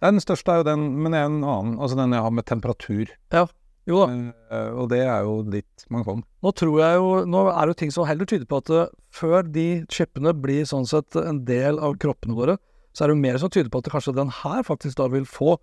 Den 0.01 0.22
største 0.24 0.49
er 0.49 0.64
jo 0.64 0.70
den, 0.72 0.88
men 1.04 1.14
er 1.14 1.28
en 1.28 1.43
annen, 1.43 1.76
altså 1.78 1.99
den 1.99 2.16
jeg 2.16 2.26
har 2.26 2.34
med 2.34 2.47
temperatur. 2.49 3.12
Ja, 3.36 3.45
jo 3.88 4.00
da. 4.00 4.08
Eh, 4.56 4.70
og 4.80 4.90
det 4.94 5.02
er 5.04 5.26
jo 5.28 5.42
litt 5.52 5.86
mangfold. 5.92 6.22
Nå 6.44 6.52
tror 6.56 6.78
jeg 6.80 7.00
jo 7.02 7.10
Nå 7.28 7.42
er 7.52 7.62
det 7.68 7.74
jo 7.74 7.80
ting 7.82 7.92
som 7.92 8.06
heller 8.08 8.26
tyder 8.30 8.46
på 8.48 8.62
at 8.64 8.70
eh, 8.72 8.88
før 9.12 9.44
de 9.52 9.66
chipene 9.92 10.32
blir 10.40 10.64
sånn 10.70 10.88
sett 10.88 11.16
en 11.20 11.44
del 11.48 11.80
av 11.84 11.98
kroppene 12.00 12.38
våre, 12.38 12.58
så 12.94 13.04
er 13.04 13.12
det 13.12 13.16
jo 13.18 13.24
mer 13.26 13.38
som 13.42 13.50
tyder 13.52 13.70
på 13.74 13.82
at 13.84 13.90
kanskje 13.92 14.16
den 14.16 14.30
her 14.44 14.64
faktisk 14.64 14.98
da 15.00 15.08
vil 15.12 15.26
få 15.28 15.58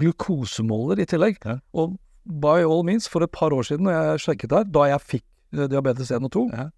glukosemåler 0.00 1.00
i 1.02 1.06
tillegg. 1.08 1.38
Ja. 1.44 1.58
Og 1.76 1.96
by 2.24 2.60
all 2.64 2.82
means, 2.86 3.08
for 3.08 3.24
et 3.24 3.32
par 3.32 3.52
år 3.56 3.64
siden 3.68 3.86
når 3.88 3.96
jeg 3.96 4.24
sjekket 4.26 4.54
her, 4.56 4.66
da 4.68 4.86
jeg 4.92 5.04
fikk 5.06 5.24
eh, 5.56 5.66
diabetes 5.70 6.10
1 6.12 6.26
og 6.28 6.32
2, 6.36 6.44
Ja. 6.56 6.68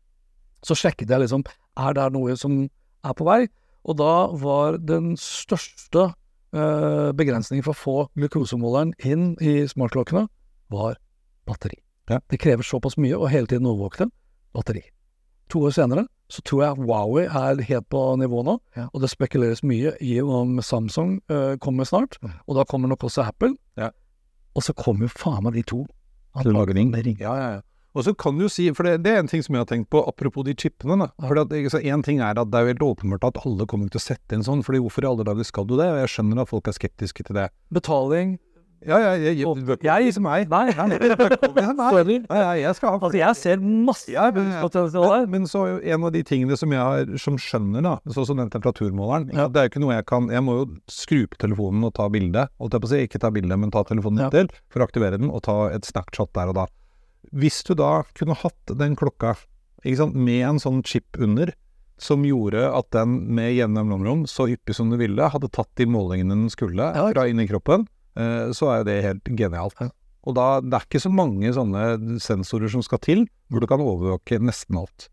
så 0.62 0.76
sjekket 0.78 1.10
jeg 1.10 1.24
liksom 1.24 1.44
Er 1.76 1.94
det 1.96 2.12
noe 2.12 2.36
som 2.36 2.68
er 3.02 3.14
på 3.16 3.24
vei? 3.24 3.46
Og 3.88 3.96
da 3.96 4.28
var 4.38 4.76
den 4.78 5.16
største 5.16 6.12
eh, 6.52 7.10
begrensningen 7.16 7.64
for 7.64 7.72
å 7.72 7.80
få 7.80 7.96
glukosemåleren 8.14 8.92
inn 9.02 9.32
i 9.40 9.64
smartklokkene, 9.66 10.28
var 10.72 10.98
batteri. 11.48 11.78
Ja. 12.10 12.18
Det 12.28 12.40
krever 12.42 12.66
såpass 12.66 12.96
mye 13.00 13.16
å 13.18 13.28
hele 13.30 13.46
tiden 13.50 13.68
overvåke 13.70 14.04
dem. 14.04 14.12
Batteri. 14.56 14.82
To 15.52 15.66
år 15.68 15.74
senere 15.76 16.06
så 16.32 16.40
tror 16.48 16.62
jeg 16.64 16.84
Wowie 16.88 17.24
er 17.28 17.60
helt 17.68 17.88
på 17.92 18.00
nivå 18.16 18.40
nå, 18.46 18.54
Ja. 18.76 18.86
og 18.92 19.02
det 19.02 19.10
spekuleres 19.12 19.60
mye 19.62 19.92
i 20.00 20.14
om 20.24 20.56
Samsung 20.64 21.18
uh, 21.28 21.56
kommer 21.60 21.84
snart, 21.84 22.16
og 22.48 22.56
da 22.56 22.64
kommer 22.64 22.88
nok 22.88 23.04
også 23.04 23.26
Apple. 23.26 23.52
Ja. 23.76 23.90
Og 24.56 24.64
så 24.64 24.72
kommer 24.72 25.04
jo 25.08 25.12
faen 25.12 25.44
meg 25.44 25.58
de 25.58 25.62
to. 25.62 25.82
Til 26.40 26.54
å 26.54 26.62
lage 26.62 26.72
ring. 26.78 26.88
Med 26.90 27.04
ring. 27.04 27.18
Ja, 27.20 27.34
ja, 27.36 27.50
ja. 27.58 27.60
Og 27.92 28.06
så 28.06 28.14
kan 28.16 28.38
du 28.38 28.46
jo 28.46 28.48
si, 28.48 28.70
for 28.72 28.88
det, 28.88 29.02
det 29.04 29.12
er 29.12 29.18
en 29.20 29.28
ting 29.28 29.42
som 29.44 29.52
jeg 29.52 29.60
har 29.66 29.68
tenkt 29.68 29.90
på, 29.92 30.00
apropos 30.08 30.46
de 30.46 30.54
chipene. 30.56 30.96
da. 30.96 31.10
For 31.28 31.36
En 31.36 32.02
ting 32.02 32.20
er 32.24 32.38
at 32.40 32.48
det 32.50 32.56
er 32.56 32.64
jo 32.64 32.70
helt 32.72 32.86
åpenbart 32.86 33.26
at 33.28 33.40
alle 33.44 33.66
kommer 33.68 33.90
til 33.92 34.00
å 34.00 34.04
sette 34.06 34.32
inn 34.32 34.44
sånn, 34.46 34.62
fordi 34.64 34.80
hvorfor 34.80 35.04
i 35.04 35.10
alle 35.10 35.26
dager 35.28 35.44
skal 35.44 35.66
du 35.68 35.76
det? 35.76 35.90
Og 35.92 36.00
jeg 36.00 36.08
skjønner 36.14 36.40
at 36.40 36.48
folk 36.48 36.68
er 36.68 36.72
skeptiske 36.72 37.26
til 37.28 37.36
det. 37.36 37.50
Betaling 37.68 38.38
Ja, 38.86 38.96
ja, 38.98 39.10
jeg, 39.14 39.36
jeg, 39.38 39.46
Og- 39.46 39.58
jeg, 39.62 39.78
jeg, 39.84 40.22
meg. 40.22 40.48
Nei, 40.50 40.64
sorry. 40.74 42.16
Jeg 42.62 42.74
skal 42.78 42.88
ha 42.90 42.98
Altså, 43.02 43.18
jeg 43.18 43.36
ser 43.38 43.62
masse 43.62 44.10
Ja, 44.10 44.26
potensial 44.62 45.06
her. 45.10 45.26
Men 45.30 45.46
så 45.50 45.64
en 45.82 46.04
av 46.08 46.12
de 46.14 46.22
tingene 46.26 46.56
som 46.58 46.72
jeg 46.74 46.80
har, 46.82 47.12
som 47.22 47.36
skjønner, 47.38 47.82
da, 47.86 47.94
sånn 48.12 48.26
som 48.26 48.40
den 48.42 48.50
temperaturmåleren 48.50 49.30
Ja. 49.34 49.46
Det 49.52 49.60
er 49.62 49.68
jo 49.68 49.72
ikke 49.74 49.84
noe 49.84 49.94
jeg 49.98 50.06
kan 50.10 50.28
Jeg 50.32 50.42
må 50.46 50.56
jo 50.60 50.66
skru 50.90 51.22
på 51.30 51.38
telefonen 51.46 51.84
og 51.88 51.94
ta 51.94 52.08
bilde. 52.12 52.48
Holdt 52.60 52.72
jeg 52.76 52.82
på 52.84 52.90
å 52.90 52.92
si. 52.92 53.02
Ikke 53.06 53.20
ta 53.22 53.30
bilde, 53.30 53.56
men 53.58 53.70
ta 53.70 53.82
telefonen 53.84 54.26
Ja. 54.26 54.30
til 54.30 54.48
for 54.68 54.80
å 54.82 54.88
aktivere 54.88 55.18
den, 55.18 55.30
og 55.30 55.42
ta 55.42 55.68
et 55.70 55.84
snapshot 55.84 56.32
der 56.34 56.48
og 56.48 56.54
da. 56.54 56.66
Hvis 57.32 57.62
du 57.64 57.74
da 57.78 58.02
kunne 58.14 58.34
hatt 58.34 58.66
den 58.76 58.96
klokka 58.96 59.36
ikke 59.84 59.96
sant, 59.98 60.14
med 60.14 60.42
en 60.46 60.58
sånn 60.62 60.82
chip 60.86 61.16
under, 61.18 61.52
som 61.98 62.22
gjorde 62.26 62.66
at 62.74 62.90
den 62.94 63.16
med 63.34 63.54
jevne 63.54 63.82
mellomrom, 63.86 64.24
så 64.26 64.46
hyppig 64.50 64.74
som 64.74 64.90
du 64.90 64.96
ville, 64.98 65.28
hadde 65.30 65.48
tatt 65.50 65.70
de 65.78 65.86
målingene 65.86 66.34
den 66.34 66.50
skulle 66.50 66.90
fra 66.94 67.26
inni 67.30 67.46
kroppen, 67.48 67.86
så 68.14 68.68
er 68.68 68.82
jo 68.82 68.86
det 68.88 68.96
helt 69.06 69.30
genialt. 69.38 69.78
Og 70.22 70.34
da, 70.36 70.60
det 70.60 70.76
er 70.76 70.84
ikke 70.86 71.00
så 71.02 71.10
mange 71.10 71.50
sånne 71.56 72.18
sensorer 72.22 72.70
som 72.70 72.82
skal 72.84 73.00
til, 73.02 73.24
hvor 73.50 73.62
du 73.62 73.66
kan 73.70 73.80
overvåke 73.82 74.38
nesten 74.38 74.78
alt. 74.78 75.08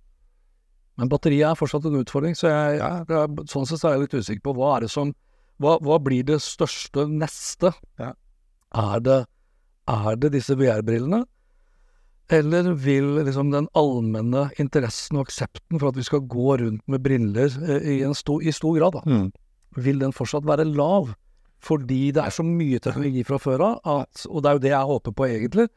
Men 0.99 1.09
batteriet 1.09 1.47
er 1.47 1.57
fortsatt 1.57 1.87
en 1.87 1.95
utfordring, 2.01 2.35
så 2.35 2.49
jeg, 2.51 2.77
ja. 2.81 3.23
sånn 3.47 3.65
sett 3.69 3.85
er 3.87 3.95
jeg 3.95 4.03
litt 4.03 4.15
usikker 4.19 4.43
på 4.49 4.53
hva 4.57 4.75
er 4.75 4.85
det 4.85 4.91
som 4.93 5.13
Hva, 5.59 5.73
hva 5.83 5.97
blir 5.99 6.23
det 6.23 6.37
største 6.43 7.03
neste? 7.11 7.73
Ja. 7.99 8.13
Er, 8.79 9.01
det, 9.03 9.17
er 9.91 10.15
det 10.15 10.29
disse 10.37 10.55
VR-brillene? 10.55 11.25
Eller 12.31 12.69
vil 12.79 13.17
liksom 13.25 13.49
den 13.51 13.67
allmenne 13.75 14.45
interessen 14.61 15.17
og 15.17 15.25
aksepten 15.27 15.79
for 15.81 15.89
at 15.89 15.97
vi 15.97 16.05
skal 16.07 16.21
gå 16.31 16.59
rundt 16.61 16.83
med 16.87 17.01
briller 17.03 17.49
eh, 17.65 17.89
i, 17.95 17.97
en 18.07 18.15
sto, 18.15 18.37
i 18.39 18.53
stor 18.55 18.77
grad, 18.77 18.99
da, 18.99 19.03
Mm. 19.03 19.31
vil 19.83 19.99
den 19.99 20.15
fortsatt 20.15 20.47
være 20.47 20.67
lav? 20.69 21.11
Fordi 21.59 22.09
det 22.15 22.23
er 22.23 22.33
så 22.33 22.43
mye 22.45 22.79
teknologi 22.79 23.23
fra 23.27 23.39
før 23.41 23.63
av, 23.65 23.79
at, 23.99 24.25
og 24.29 24.43
det 24.43 24.49
er 24.49 24.57
jo 24.57 24.65
det 24.65 24.73
jeg 24.73 24.91
håper 24.93 25.15
på 25.15 25.27
egentlig, 25.27 25.67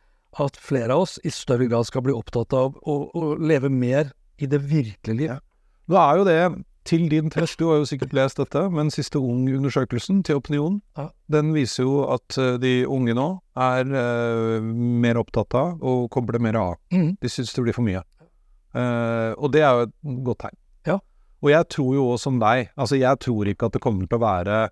at 0.40 0.56
flere 0.56 0.94
av 0.94 1.04
oss 1.04 1.18
i 1.26 1.32
større 1.34 1.66
grad 1.68 1.88
skal 1.88 2.04
bli 2.06 2.14
opptatt 2.16 2.54
av 2.56 2.76
å, 2.88 2.98
å 3.12 3.32
leve 3.36 3.68
mer 3.72 4.12
i 4.40 4.48
det 4.48 4.62
virkelige 4.64 5.18
liv. 5.18 5.40
Nå 5.90 5.98
er 5.98 6.20
jo 6.20 6.28
det 6.28 6.38
til 6.88 7.04
din 7.10 7.30
trøst, 7.30 7.60
du 7.60 7.68
har 7.68 7.78
jo 7.78 7.86
sikkert 7.86 8.14
lest 8.16 8.40
dette, 8.40 8.62
men 8.74 8.90
siste 8.90 9.20
Ung-undersøkelsen 9.20 10.22
til 10.26 10.40
Opinion, 10.40 10.80
Ja. 10.98 11.08
den 11.30 11.52
viser 11.54 11.84
jo 11.84 12.00
at 12.10 12.38
eh, 12.38 12.56
de 12.58 12.72
unge 12.86 13.14
nå 13.14 13.26
er 13.54 13.86
uh, 13.86 14.58
mer 14.62 15.20
opptatt 15.20 15.54
av 15.54 15.78
å 15.78 16.08
koble 16.10 16.40
mer 16.42 16.58
av. 16.58 16.74
Mm. 16.90 17.16
De 17.22 17.30
syns 17.30 17.54
det 17.54 17.62
blir 17.62 17.76
for 17.76 17.86
mye. 17.86 18.02
Uh, 18.74 19.30
og 19.36 19.52
det 19.52 19.62
er 19.62 19.76
jo 19.76 19.86
et 19.86 19.94
godt 20.26 20.42
tegn. 20.46 20.58
Ja. 20.88 20.98
Og 21.42 21.50
jeg 21.52 21.68
tror 21.70 21.94
jo 21.94 22.06
også 22.14 22.30
som 22.30 22.40
deg, 22.42 22.72
altså 22.74 22.98
jeg 22.98 23.20
tror 23.22 23.50
ikke 23.52 23.68
at 23.68 23.76
det 23.76 23.82
kommer 23.84 24.08
til 24.08 24.18
å 24.18 24.24
være 24.24 24.62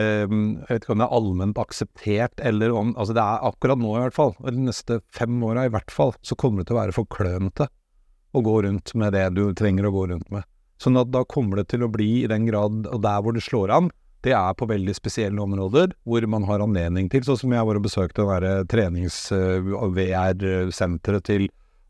eh, 0.00 0.26
jeg 0.26 0.68
vet 0.68 0.84
ikke 0.84 0.94
om 0.94 1.02
det 1.02 1.08
er 1.08 1.16
allment 1.18 1.62
akseptert, 1.62 2.40
eller 2.40 2.74
om 2.76 2.94
Altså 2.96 3.16
det 3.16 3.24
er 3.24 3.48
akkurat 3.50 3.80
nå 3.80 3.96
i 3.96 4.04
hvert 4.04 4.16
fall, 4.16 4.32
de 4.44 4.68
neste 4.68 5.00
fem 5.14 5.42
åra 5.44 5.66
i 5.66 5.72
hvert 5.72 5.92
fall, 5.92 6.14
så 6.22 6.38
kommer 6.38 6.62
det 6.62 6.70
til 6.70 6.76
å 6.76 6.82
være 6.82 6.96
for 6.96 7.04
klønete 7.12 7.66
å 8.36 8.42
gå 8.44 8.56
rundt 8.66 8.88
med 8.98 9.12
det 9.16 9.28
du 9.36 9.44
trenger 9.56 9.88
å 9.88 9.94
gå 9.94 10.02
rundt 10.12 10.28
med. 10.34 10.42
Sånn 10.82 11.00
at 11.00 11.12
da 11.12 11.22
kommer 11.24 11.54
det 11.60 11.66
til 11.72 11.82
å 11.86 11.92
bli 11.92 12.10
i 12.24 12.30
den 12.30 12.44
grad, 12.48 12.74
og 12.92 13.00
der 13.04 13.22
hvor 13.24 13.32
det 13.32 13.46
slår 13.46 13.68
an, 13.72 13.88
det 14.26 14.34
er 14.34 14.52
på 14.58 14.66
veldig 14.68 14.94
spesielle 14.96 15.42
områder 15.42 15.88
hvor 16.08 16.22
man 16.30 16.44
har 16.48 16.60
anledning 16.64 17.06
til, 17.12 17.22
sånn 17.24 17.42
som 17.44 17.52
jeg 17.54 17.66
var 17.68 17.76
og 17.78 17.86
besøkte 17.86 18.20
det 18.22 18.30
derre 18.32 18.54
trenings-VR-senteret 18.72 21.24
til 21.28 21.42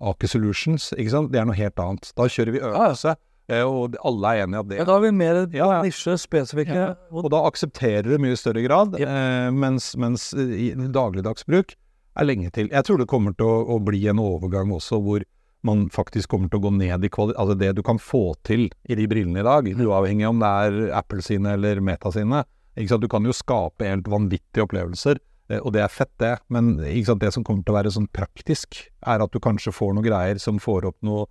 Aker 0.04 0.28
Solutions, 0.28 0.92
ikke 0.92 1.14
sant. 1.14 1.32
Det 1.32 1.40
er 1.40 1.46
noe 1.48 1.56
helt 1.56 1.80
annet. 1.80 2.12
Da 2.18 2.24
kjører 2.28 2.52
vi 2.52 2.60
øvelse, 2.60 3.10
eh, 3.16 3.20
og 3.62 3.94
alle 4.04 4.32
er 4.34 4.42
enige 4.46 4.56
i 4.56 4.60
at 4.64 4.68
det 4.68 4.78
Ja, 4.80 4.84
da 4.88 4.96
er 4.96 5.00
vi 5.04 5.10
mer 5.14 5.36
Ja, 5.54 5.68
ja. 5.76 5.82
nisje, 5.82 6.16
spesifikke. 6.18 6.74
ja. 6.74 6.94
og- 7.12 7.30
da 7.30 7.44
aksepterer 7.46 8.02
det 8.02 8.20
mye 8.20 8.36
større 8.36 8.62
grad, 8.66 8.94
eh, 9.00 9.50
mens, 9.50 9.96
mens 9.96 10.32
i 10.34 10.74
dagligdagsbruk 10.74 11.74
er 12.16 12.24
lenge 12.24 12.50
til. 12.52 12.68
Jeg 12.68 12.84
tror 12.84 12.98
det 12.98 13.06
kommer 13.08 13.36
til 13.36 13.46
å, 13.46 13.68
å 13.76 13.84
bli 13.84 14.06
en 14.08 14.18
overgang 14.18 14.72
også 14.72 15.00
hvor 15.02 15.22
man 15.62 15.88
faktisk 15.90 16.28
kommer 16.28 16.48
til 16.50 16.60
å 16.60 16.62
gå 16.70 16.72
ned 16.76 17.04
i 17.04 17.08
kvalitet 17.08 17.38
Altså 17.38 17.58
det 17.58 17.74
du 17.76 17.82
kan 17.82 17.98
få 17.98 18.34
til 18.44 18.68
i 18.88 18.94
de 18.94 19.06
brillene 19.06 19.40
i 19.40 19.46
dag, 19.46 19.64
uavhengig 19.64 20.28
om 20.28 20.38
det 20.38 20.46
er 20.48 20.92
Apple 20.96 21.22
sine 21.22 21.54
eller 21.54 21.80
Meta 21.80 22.10
sine. 22.12 22.44
Du 22.76 23.08
kan 23.08 23.24
jo 23.24 23.32
skape 23.32 23.86
helt 23.88 24.04
vanvittige 24.04 24.66
opplevelser, 24.66 25.18
eh, 25.50 25.58
og 25.64 25.72
det 25.72 25.82
er 25.82 25.88
fett 25.88 26.12
det, 26.18 26.38
men 26.50 26.76
det 26.76 27.32
som 27.32 27.42
kommer 27.42 27.64
til 27.64 27.74
å 27.74 27.82
være 27.82 27.90
sånn 27.94 28.08
praktisk, 28.12 28.88
er 29.06 29.22
at 29.22 29.30
du 29.32 29.38
kanskje 29.40 29.72
får 29.72 29.94
noen 29.94 30.04
greier 30.04 30.38
som 30.38 30.58
får 30.58 30.84
opp 30.86 30.96
noe 31.02 31.26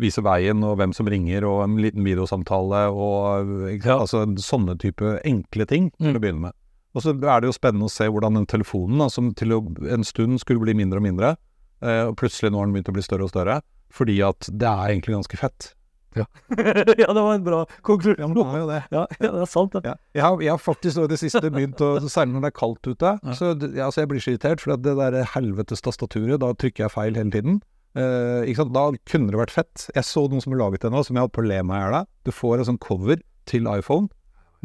Vise 0.00 0.22
veien 0.24 0.62
og 0.66 0.76
hvem 0.80 0.92
som 0.96 1.08
ringer 1.10 1.44
og 1.48 1.62
en 1.64 1.76
liten 1.82 2.04
videosamtale 2.06 2.84
og? 2.92 3.50
Ja. 3.84 3.98
altså 4.00 4.24
sånne 4.40 4.76
type 4.82 5.16
enkle 5.24 5.66
ting 5.66 5.90
til 5.96 6.12
Mm. 6.12 6.16
å 6.16 6.20
begynne 6.22 6.40
med. 6.48 6.52
Og 6.96 7.02
så 7.04 7.12
er 7.12 7.40
det 7.44 7.48
jo 7.50 7.52
spennende 7.56 7.88
å 7.88 7.92
se 7.92 8.06
hvordan 8.08 8.34
den 8.38 8.46
telefonen, 8.48 8.98
da, 9.02 9.08
som 9.12 9.32
til 9.36 9.52
å, 9.52 9.60
en 9.92 10.04
stund 10.04 10.40
skulle 10.40 10.60
bli 10.64 10.72
mindre 10.74 10.96
og 11.00 11.04
mindre, 11.04 11.36
eh, 11.82 12.06
og 12.08 12.16
plutselig 12.16 12.50
nå 12.52 12.58
har 12.62 12.66
den 12.70 12.72
begynt 12.78 12.88
å 12.88 12.94
bli 12.96 13.04
større 13.04 13.26
og 13.26 13.32
større, 13.34 13.58
fordi 13.92 14.20
at 14.24 14.48
det 14.52 14.66
er 14.70 14.94
egentlig 14.94 15.16
ganske 15.18 15.36
fett. 15.36 15.72
ja, 16.16 16.24
det 16.56 17.04
var 17.12 17.34
en 17.34 17.44
bra 17.44 17.58
konklusjon. 17.84 18.16
Ja, 18.22 18.26
men 18.30 18.38
det 18.38 18.46
var 18.48 18.58
jo 18.62 18.66
det. 18.70 18.78
Ja, 18.94 19.02
ja, 19.20 19.30
det 19.34 19.42
er 19.44 19.50
sant, 19.52 19.72
det. 19.76 19.82
Ja. 19.84 19.94
Jeg, 20.16 20.22
har, 20.24 20.40
jeg 20.40 20.50
har 20.54 20.62
faktisk 20.64 21.02
i 21.02 21.06
det 21.12 21.18
siste 21.20 21.42
begynt 21.52 21.82
å 21.84 21.90
Særlig 22.08 22.32
når 22.38 22.46
det 22.46 22.50
er 22.54 22.56
kaldt 22.56 22.88
ute. 22.88 23.10
Så 23.36 23.50
ja, 23.76 23.84
altså 23.90 24.00
jeg 24.00 24.08
blir 24.14 24.24
så 24.24 24.32
irritert, 24.32 24.62
for 24.64 24.76
det 24.80 24.94
der 24.96 25.18
helvetes 25.34 25.84
tastaturet, 25.84 26.40
da 26.40 26.54
trykker 26.56 26.86
jeg 26.86 26.94
feil 26.96 27.18
hele 27.20 27.30
tiden. 27.34 27.60
Ikke 27.96 28.60
sant? 28.60 28.74
Da 28.76 28.84
kunne 29.08 29.32
det 29.32 29.40
vært 29.40 29.54
fett. 29.54 29.86
Jeg 29.96 30.04
så 30.04 30.26
noen 30.28 30.44
som 30.44 30.52
har 30.52 30.60
laget 30.66 30.84
det 30.84 30.92
nå, 30.92 31.00
som 31.06 31.16
jeg 31.16 31.24
holdt 31.26 31.36
på 31.36 31.44
å 31.44 31.48
le 31.48 31.62
meg 31.64 31.78
i 31.78 31.84
hjel 31.86 31.98
av. 32.02 32.10
Du 32.28 32.32
får 32.34 32.60
en 32.60 32.68
sånn 32.70 32.80
cover 32.82 33.22
til 33.48 33.68
iPhone 33.72 34.10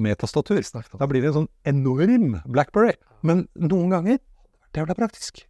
med 0.02 0.20
tastatur. 0.20 0.60
Da 1.00 1.08
blir 1.08 1.24
det 1.24 1.32
en 1.32 1.40
sånn 1.44 1.52
enorm 1.70 2.42
Blackberry. 2.52 2.98
Men 3.24 3.46
noen 3.56 3.94
ganger 3.94 4.20
det 4.72 4.84
er 4.84 4.88
da 4.88 4.96
praktisk. 4.96 5.46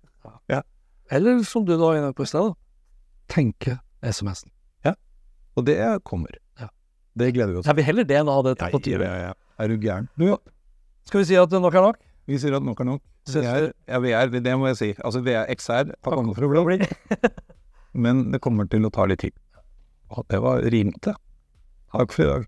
Ja 0.49 0.61
Eller 1.11 1.41
som 1.45 1.65
du 1.65 1.73
var 1.77 1.97
inne 1.97 2.13
på 2.15 2.23
i 2.25 2.29
sted, 2.29 2.51
da. 2.51 2.55
tenke 3.31 3.79
SMS-en. 4.01 4.51
Og 5.59 5.65
det 5.67 5.77
kommer. 6.07 6.37
Ja. 6.59 6.69
Det 7.19 7.33
gleder 7.35 7.51
vi 7.53 7.59
oss 7.59 7.65
til. 7.65 7.71
Jeg 7.71 7.79
vil 7.81 7.87
heller 7.89 8.07
det 8.07 8.17
enn 8.21 8.29
å 8.31 8.37
ha 8.37 8.43
det 8.47 8.55
på 8.71 8.79
tide. 8.83 9.03
ja, 9.03 9.29
ja. 9.29 9.33
Er 9.59 9.67
du 9.67 9.77
gæren? 9.83 10.07
Skal 11.05 11.21
vi 11.21 11.25
si 11.27 11.35
at 11.37 11.51
nok 11.51 11.75
er 11.75 11.87
nok? 11.89 11.97
vi 12.29 12.37
sier 12.39 12.55
at 12.55 12.63
nok 12.63 12.79
er 12.79 12.87
nok. 12.87 13.01
VR, 13.27 13.67
ja, 13.87 13.99
VR, 14.01 14.31
det 14.31 14.53
må 14.57 14.69
jeg 14.71 14.77
si. 14.79 14.87
Altså 15.03 15.19
VR, 15.21 15.49
XR 15.51 15.91
kommet 16.05 16.37
for 16.37 16.47
å 16.47 16.63
bli. 16.65 16.79
Men 17.93 18.31
det 18.31 18.39
kommer 18.43 18.69
til 18.71 18.87
å 18.87 18.91
ta 18.93 19.05
litt 19.09 19.23
tid. 19.25 19.35
Og 20.11 20.25
det 20.31 20.39
var 20.43 20.63
rimte. 20.71 21.15
Takk 21.91 22.15
for 22.15 22.23
i 22.23 22.29
dag. 22.29 22.47